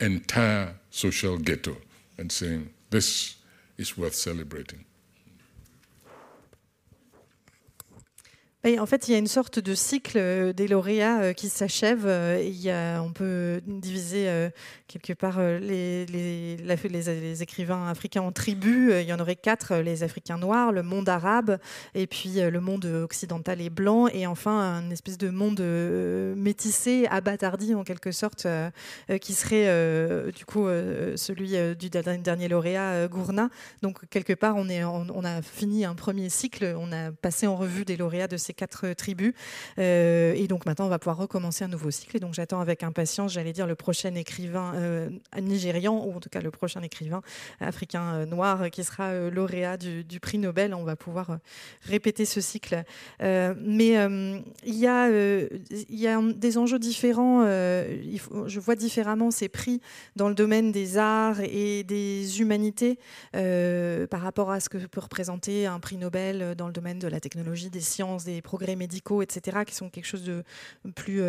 entire 0.00 0.74
social 0.90 1.38
ghetto, 1.38 1.76
and 2.18 2.30
saying, 2.30 2.70
this 2.90 3.36
is 3.78 3.96
worth 3.96 4.14
celebrating. 4.14 4.84
En 8.64 8.86
fait, 8.86 9.06
il 9.08 9.12
y 9.12 9.14
a 9.14 9.18
une 9.18 9.28
sorte 9.28 9.60
de 9.60 9.74
cycle 9.74 10.18
euh, 10.18 10.52
des 10.52 10.66
lauréats 10.66 11.20
euh, 11.20 11.32
qui 11.32 11.48
s'achève. 11.48 12.04
Euh, 12.06 12.98
on 12.98 13.12
peut 13.12 13.60
diviser 13.66 14.28
quelque 14.88 15.12
part 15.12 15.40
les, 15.40 16.06
écrivains 17.40 17.88
africains 17.88 18.22
en 18.22 18.32
tribus. 18.32 18.92
Il 19.00 19.06
y 19.06 19.12
en 19.12 19.20
aurait 19.20 19.36
quatre 19.36 19.76
les 19.76 20.02
Africains 20.02 20.38
noirs, 20.38 20.72
le 20.72 20.82
monde 20.82 21.08
arabe, 21.08 21.58
et 21.94 22.06
puis 22.06 22.34
le 22.40 22.60
monde 22.60 22.84
occidental 22.84 23.60
et 23.60 23.70
blanc, 23.70 24.08
et 24.08 24.26
enfin 24.26 24.82
une 24.82 24.92
espèce 24.92 25.18
de 25.18 25.30
monde 25.30 25.60
métissé, 26.36 27.06
abattardi 27.10 27.74
en 27.74 27.84
quelque 27.84 28.12
sorte, 28.12 28.46
qui 29.20 29.34
serait 29.34 30.32
du 30.32 30.44
coup 30.44 30.66
celui 31.16 31.76
du 31.76 31.90
dernier 31.90 32.48
lauréat 32.48 33.08
Gourna. 33.08 33.50
Donc 33.82 34.08
quelque 34.08 34.32
part, 34.32 34.56
on, 34.56 35.24
a 35.24 35.42
fini 35.42 35.84
un 35.84 35.94
premier 35.94 36.28
cycle, 36.28 36.74
on 36.78 36.92
a 36.92 37.12
passé 37.12 37.46
en 37.46 37.56
revue 37.56 37.84
des 37.84 37.96
lauréats 37.96 38.28
de 38.28 38.36
quatre 38.54 38.92
tribus. 38.92 39.34
Euh, 39.78 40.34
et 40.34 40.46
donc 40.46 40.66
maintenant, 40.66 40.86
on 40.86 40.88
va 40.88 40.98
pouvoir 40.98 41.16
recommencer 41.16 41.64
un 41.64 41.68
nouveau 41.68 41.90
cycle. 41.90 42.16
Et 42.16 42.20
donc 42.20 42.34
j'attends 42.34 42.60
avec 42.60 42.82
impatience, 42.82 43.32
j'allais 43.32 43.52
dire, 43.52 43.66
le 43.66 43.74
prochain 43.74 44.14
écrivain 44.14 44.72
euh, 44.76 45.10
nigérian, 45.40 46.04
ou 46.04 46.14
en 46.14 46.20
tout 46.20 46.28
cas 46.28 46.40
le 46.40 46.50
prochain 46.50 46.82
écrivain 46.82 47.22
africain 47.60 48.14
euh, 48.14 48.26
noir 48.26 48.70
qui 48.70 48.84
sera 48.84 49.12
lauréat 49.30 49.76
du, 49.76 50.20
prix 50.20 50.38
Nobel. 50.38 50.74
On 50.74 50.84
va 50.84 50.96
pouvoir 50.96 51.38
répéter 51.82 52.24
ce 52.24 52.40
cycle. 52.40 52.82
mais 53.20 53.94
il 54.64 54.74
y, 54.74 54.86
a, 54.86 55.08
il 55.08 55.98
y 55.98 56.06
a 56.08 56.20
des 56.20 56.58
enjeux 56.58 56.78
différents. 56.78 57.44
je 57.44 58.60
vois 58.60 58.74
différemment 58.74 59.30
ces 59.30 59.48
prix 59.48 59.80
dans 60.16 60.28
le 60.28 60.34
domaine 60.34 60.72
des 60.72 60.98
arts 60.98 61.40
et 61.40 61.84
des 61.84 62.40
humanités 62.40 62.98
par 63.32 64.20
rapport 64.20 64.50
à 64.50 64.60
ce 64.60 64.68
que 64.68 64.78
peut 64.78 65.00
représenter 65.00 65.66
un 65.66 65.78
prix 65.78 65.96
Nobel 65.96 66.54
dans 66.56 66.66
le 66.66 66.72
domaine 66.72 66.98
de 66.98 67.08
la 67.08 67.20
technologie, 67.20 67.70
des 67.70 67.80
sciences, 67.80 68.24
des 68.24 68.37
les 68.38 68.42
progrès 68.42 68.76
médicaux, 68.76 69.20
etc., 69.20 69.58
qui 69.66 69.74
sont 69.74 69.90
quelque 69.90 70.06
chose 70.06 70.22
de 70.22 70.44
plus 70.94 71.22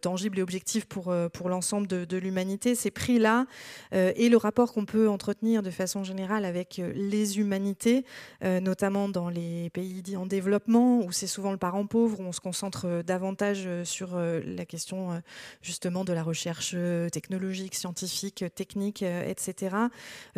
tangible 0.00 0.38
et 0.38 0.42
objectif 0.42 0.86
pour, 0.86 1.14
pour 1.32 1.48
l'ensemble 1.50 1.86
de, 1.86 2.16
l'humanité. 2.16 2.74
Ces 2.74 2.90
prix-là 2.90 3.46
et 3.92 4.28
le 4.30 4.36
rapport 4.38 4.72
qu'on 4.72 4.86
peut 4.86 5.08
entretenir 5.08 5.62
de 5.62 5.70
façon 5.70 6.02
générale 6.02 6.46
avec 6.46 6.80
les 6.94 7.38
humanités, 7.38 8.04
notamment 8.42 9.10
dans 9.10 9.28
les 9.28 9.68
pays 9.70 10.02
en 10.16 10.24
développement, 10.24 11.00
où 11.04 11.12
c'est 11.12 11.26
souvent 11.26 11.52
le 11.52 11.58
parent 11.58 11.86
pauvre, 11.86 12.20
où 12.20 12.22
on 12.22 12.32
se 12.32 12.40
concentre 12.40 13.02
davantage 13.06 13.68
sur 13.84 14.16
la 14.16 14.64
question 14.64 15.22
justement 15.60 16.04
de 16.04 16.14
la 16.14 16.22
recherche 16.22 16.74
technologique, 17.12 17.74
scientifique, 17.74 18.44
technique, 18.54 19.02
etc. 19.02 19.76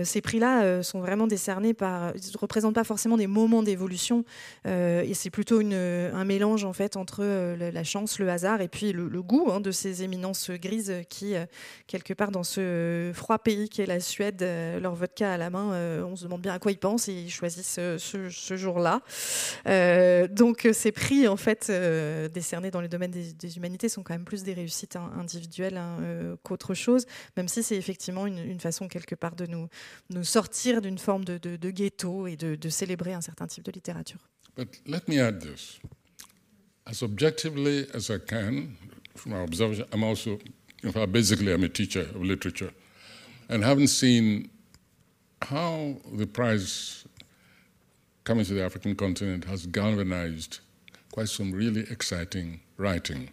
Ces 0.02 0.20
prix-là 0.20 0.82
sont 0.82 1.00
vraiment 1.00 1.28
décernés 1.28 1.74
par, 1.74 2.12
ne 2.14 2.38
représentent 2.38 2.74
pas 2.74 2.84
forcément 2.84 3.16
des 3.16 3.28
moments 3.28 3.62
d'évolution, 3.62 4.24
et 4.64 5.12
c'est 5.14 5.30
plutôt 5.30 5.60
une, 5.60 6.07
un 6.12 6.24
mélange 6.24 6.64
en 6.64 6.72
fait 6.72 6.96
entre 6.96 7.24
la 7.56 7.84
chance, 7.84 8.18
le 8.18 8.28
hasard 8.28 8.61
et 8.61 8.68
puis 8.68 8.92
le, 8.92 9.22
goût 9.22 9.50
hein, 9.50 9.61
de 9.61 9.70
ces 9.70 10.02
éminences 10.02 10.50
grises 10.50 10.92
qui, 11.09 11.34
quelque 11.86 12.14
part 12.14 12.30
dans 12.30 12.44
ce 12.44 13.11
froid 13.14 13.38
pays 13.38 13.68
qu'est 13.68 13.86
la 13.86 14.00
Suède, 14.00 14.42
leur 14.80 14.94
vodka 14.94 15.32
à 15.32 15.36
la 15.36 15.50
main, 15.50 16.02
on 16.04 16.16
se 16.16 16.24
demande 16.24 16.42
bien 16.42 16.54
à 16.54 16.59
quoi 16.59 16.72
ils 16.72 16.78
pensent 16.78 17.09
et 17.09 17.12
ils 17.12 17.30
choisissent 17.30 17.80
ce, 17.98 18.56
jour-là. 18.56 19.00
donc 20.28 20.68
ces 20.72 20.92
prix 20.92 21.28
en 21.28 21.36
fait 21.36 21.70
décernés 22.32 22.70
dans 22.70 22.80
le 22.80 22.88
domaine 22.88 23.11
des, 23.11 23.56
humanités 23.56 23.88
sont 23.88 24.02
quand 24.02 24.14
même 24.14 24.24
plus 24.24 24.42
des 24.42 24.54
réussites 24.54 24.96
individuelles 24.96 25.76
hein, 25.76 26.36
qu'autre 26.42 26.74
chose, 26.74 27.06
même 27.36 27.48
si 27.48 27.62
c'est 27.62 27.76
effectivement 27.76 28.26
une, 28.26 28.61
façon 28.61 28.88
quelque 28.88 29.14
part 29.14 29.36
de 29.36 29.46
nous, 29.46 29.68
sortir 30.24 30.80
d'une 30.80 30.98
forme 30.98 31.24
de, 31.24 31.70
ghetto 31.70 32.26
et 32.26 32.36
de, 32.36 32.54
de, 32.54 32.68
célébrer 32.68 33.12
un 33.12 33.20
certain 33.20 33.46
type 33.46 33.64
de 33.64 33.72
littérature. 33.72 34.28
But 34.56 34.80
let 34.86 35.02
me 35.06 35.20
add 35.20 35.38
this. 35.40 35.78
As 36.89 37.03
objectively 37.03 37.86
as 37.93 38.11
I 38.11 38.16
can, 38.16 38.78
from 39.14 39.32
my 39.32 39.41
observation, 39.41 39.84
I'm 39.93 40.03
also, 40.03 40.39
in 40.82 40.91
fact, 40.91 41.12
basically 41.12 41.53
I'm 41.53 41.62
a 41.62 41.68
teacher 41.68 42.01
of 42.01 42.22
literature, 42.22 42.72
and 43.51 43.62
having 43.62 43.86
seen 43.86 44.49
how 45.43 45.97
the 46.14 46.26
prize 46.26 47.05
coming 48.24 48.47
to 48.47 48.55
the 48.55 48.64
African 48.64 48.95
continent 48.95 49.45
has 49.45 49.66
galvanized 49.66 50.61
quite 51.12 51.28
some 51.28 51.53
really 51.53 51.82
exciting 51.91 52.61
writing 52.78 53.30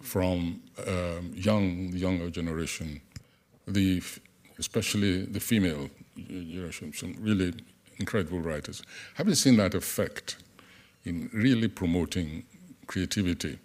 from 0.00 0.60
um, 0.86 1.32
young, 1.34 1.88
younger 1.94 2.28
generation, 2.28 3.00
the, 3.66 4.02
especially 4.58 5.24
the 5.24 5.40
female 5.40 5.88
generation, 6.16 6.92
some 6.92 7.14
really 7.18 7.54
incredible 7.98 8.40
writers. 8.40 8.82
Having 9.14 9.34
seen 9.36 9.56
that 9.56 9.74
effect 9.74 10.36
in 11.04 11.30
really 11.32 11.68
promoting 11.68 12.44
creativity, 12.88 13.58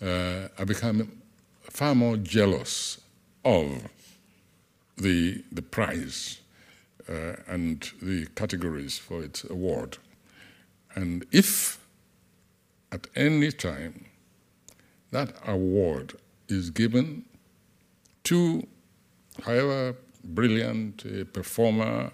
uh, 0.00 0.48
I 0.58 0.64
become 0.64 1.12
far 1.70 1.94
more 1.94 2.16
jealous 2.16 2.98
of 3.44 3.88
the, 4.96 5.44
the 5.52 5.62
prize 5.62 6.40
uh, 7.08 7.36
and 7.46 7.90
the 8.00 8.26
categories 8.34 8.98
for 8.98 9.22
its 9.22 9.44
award. 9.44 9.98
And 10.94 11.26
if 11.30 11.78
at 12.90 13.06
any 13.14 13.52
time 13.52 14.06
that 15.10 15.34
award 15.46 16.14
is 16.48 16.70
given 16.70 17.24
to 18.24 18.66
however 19.42 19.94
brilliant 20.24 21.04
a 21.04 21.24
performer 21.24 22.10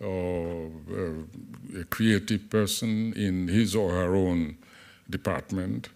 or 0.00 0.70
uh, 0.90 1.80
a 1.80 1.84
creative 1.84 2.48
person 2.50 3.12
in 3.14 3.48
his 3.48 3.74
or 3.74 3.90
her 3.90 4.14
own 4.14 4.56
department, 5.10 5.88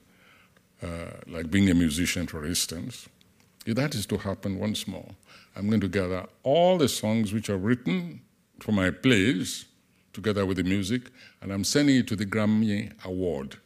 uh, 0.83 1.11
like 1.27 1.51
being 1.51 1.71
a 1.71 1.75
musician, 1.75 2.27
for 2.27 2.45
instance, 2.45 3.09
if 3.67 3.75
that 3.77 3.95
is 3.95 4.07
to 4.07 4.19
happen 4.19 4.59
once 4.59 4.87
more, 4.87 5.11
I'm 5.57 5.69
going 5.69 5.81
to 5.81 5.89
gather 5.89 6.27
all 6.43 6.79
the 6.79 6.89
songs 6.89 7.33
which 7.33 7.49
are 7.49 7.57
written 7.57 8.21
for 8.61 8.73
my 8.73 8.91
plays 8.91 9.67
together 10.13 10.47
with 10.47 10.57
the 10.59 10.63
music, 10.65 11.11
and 11.41 11.53
I'm 11.53 11.65
sending 11.65 11.97
it 11.97 12.07
to 12.09 12.17
the 12.17 12.27
Grammy 12.27 12.93
Award 13.05 13.57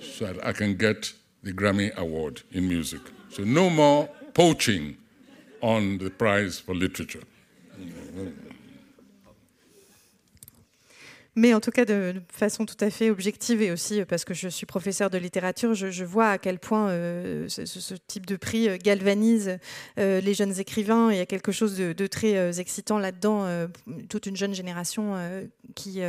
so 0.00 0.26
that 0.26 0.46
I 0.46 0.52
can 0.52 0.76
get 0.76 1.12
the 1.42 1.52
Grammy 1.52 1.94
Award 1.96 2.42
in 2.50 2.68
music. 2.68 3.00
So 3.30 3.44
no 3.44 3.70
more 3.70 4.08
poaching 4.34 4.96
on 5.60 5.98
the 5.98 6.10
prize 6.10 6.58
for 6.58 6.74
literature. 6.74 7.22
Mais 11.36 11.52
en 11.52 11.60
tout 11.60 11.72
cas, 11.72 11.84
de, 11.84 12.14
façon 12.28 12.64
tout 12.64 12.76
à 12.80 12.90
fait 12.90 13.10
objective 13.10 13.60
et 13.60 13.72
aussi 13.72 14.00
euh, 14.00 14.04
parce 14.04 14.24
que 14.24 14.34
je 14.34 14.48
suis 14.48 14.66
professeur 14.66 15.10
de 15.10 15.18
littérature, 15.18 15.74
je, 15.74 16.04
vois 16.04 16.28
à 16.28 16.38
quel 16.38 16.58
point 16.58 16.90
euh, 16.90 17.48
ce, 17.48 17.94
type 18.06 18.26
de 18.26 18.36
prix 18.36 18.68
euh, 18.68 18.76
galvanise 18.76 19.58
les 19.96 20.34
jeunes 20.34 20.58
écrivains. 20.58 21.10
Il 21.10 21.16
y 21.16 21.20
a 21.20 21.26
quelque 21.26 21.52
chose 21.52 21.76
de, 21.76 22.06
très 22.06 22.60
excitant 22.60 22.98
là-dedans, 22.98 23.46
toute 24.08 24.26
une 24.26 24.36
jeune 24.36 24.54
génération 24.54 25.14
qui, 25.74 26.00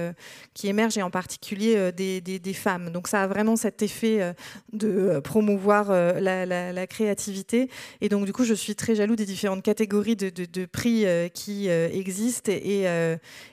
qui 0.54 0.68
émerge 0.68 0.98
et 0.98 1.02
en 1.02 1.10
particulier 1.10 1.92
des, 1.92 2.54
femmes. 2.54 2.90
Donc 2.90 3.08
ça 3.08 3.24
a 3.24 3.28
vraiment 3.28 3.56
cet 3.56 3.82
effet 3.82 4.34
de 4.74 5.20
promouvoir 5.20 5.92
la, 6.20 6.88
créativité. 6.88 7.70
Et 8.02 8.10
donc 8.10 8.26
du 8.26 8.34
coup, 8.34 8.44
je 8.44 8.54
suis 8.54 8.76
très 8.76 8.96
jaloux 8.96 9.16
des 9.16 9.26
différentes 9.26 9.64
catégories 9.64 10.16
de, 10.16 10.66
prix 10.66 11.06
qui 11.34 11.68
existent 11.68 12.52
et, 12.52 12.86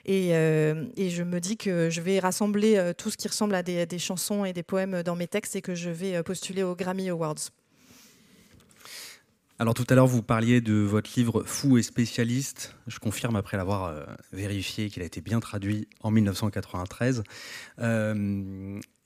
et 0.05 1.09
je 1.09 1.23
me 1.23 1.39
dis 1.39 1.57
que 1.57 1.62
que 1.63 1.89
je 1.89 2.01
vais 2.01 2.19
rassembler 2.19 2.75
euh, 2.75 2.93
tout 2.93 3.09
ce 3.09 3.15
qui 3.15 3.27
ressemble 3.27 3.55
à 3.55 3.63
des, 3.63 3.99
chansons 3.99 4.43
et 4.43 4.51
des 4.51 4.63
poèmes 4.63 5.01
dans 5.03 5.15
mes 5.15 5.27
textes 5.27 5.55
et 5.55 5.61
que 5.61 5.75
je 5.75 5.89
vais 5.89 6.15
euh, 6.15 6.23
postuler 6.23 6.61
aux 6.61 6.75
Grammy 6.75 7.09
Awards. 7.09 7.51
Alors 9.59 9.73
tout 9.73 9.85
à 9.87 9.95
l'heure, 9.95 10.07
vous 10.07 10.23
parliez 10.23 10.59
de 10.59 10.73
votre 10.73 11.09
livre 11.15 11.43
Fou 11.45 11.77
et 11.77 11.83
spécialiste. 11.83 12.75
Je 12.87 12.99
confirme 12.99 13.37
après 13.37 13.55
l'avoir 13.55 13.85
euh, 13.85 14.03
vérifié 14.33 14.89
qu'il 14.89 15.03
a 15.03 15.05
été 15.05 15.21
bien 15.21 15.39
traduit 15.39 15.87
en 16.01 16.11
1993. 16.11 17.23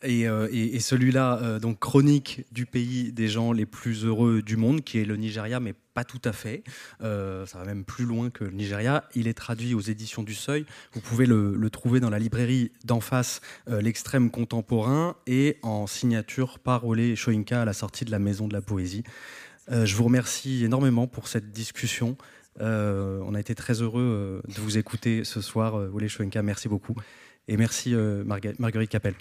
Et, 0.04 0.80
celui-là, 0.80 1.60
donc 1.60 1.80
chronique 1.80 2.46
du 2.52 2.66
pays 2.66 3.12
des 3.12 3.28
gens 3.28 3.52
les 3.52 3.66
plus 3.66 4.06
heureux 4.06 4.42
du 4.42 4.58
monde, 4.58 4.84
qui 4.84 5.00
est 5.00 5.06
le 5.06 5.16
Nigeria, 5.16 5.60
mais 5.60 5.74
pas 5.98 6.04
tout 6.04 6.22
à 6.26 6.32
fait. 6.32 6.64
Euh, 7.02 7.48
ça 7.48 7.58
va 7.58 7.66
même 7.66 7.84
plus 7.84 8.06
loin 8.06 8.30
que 8.30 8.44
le 8.44 8.52
Nigeria. 8.52 9.06
Il 9.16 9.28
est 9.28 9.34
traduit 9.34 9.74
aux 9.74 9.82
éditions 9.82 10.22
du 10.22 10.36
Seuil. 10.36 10.64
Vous 10.94 11.02
pouvez 11.02 11.26
le, 11.26 11.70
trouver 11.72 12.00
dans 12.00 12.12
la 12.12 12.20
librairie 12.20 12.72
d'en 12.86 13.02
face, 13.02 13.42
euh, 13.68 13.82
l'extrême 13.82 14.30
contemporain, 14.30 15.16
et 15.26 15.58
en 15.64 15.88
signature 15.88 16.60
par 16.60 16.86
Olé 16.86 17.16
Shoinka 17.16 17.64
à 17.64 17.66
la 17.66 17.74
sortie 17.74 18.06
de 18.06 18.12
la 18.12 18.20
Maison 18.20 18.48
de 18.48 18.54
la 18.54 18.62
Poésie. 18.62 19.02
Euh, 19.72 19.88
je 19.88 19.96
vous 19.96 20.04
remercie 20.04 20.64
énormément 20.64 21.08
pour 21.08 21.28
cette 21.28 21.52
discussion. 21.52 22.16
on 22.60 23.34
a 23.34 23.40
été 23.40 23.56
très 23.56 23.82
heureux 23.82 24.44
de 24.48 24.62
vous 24.62 24.78
écouter 24.78 25.24
ce 25.24 25.42
soir, 25.42 25.74
Olé 25.74 26.10
Shoinka. 26.10 26.44
Merci 26.44 26.68
beaucoup. 26.70 26.96
Et 27.48 27.58
merci 27.58 27.96
Marguerite 28.24 28.92
Capel. 28.92 29.16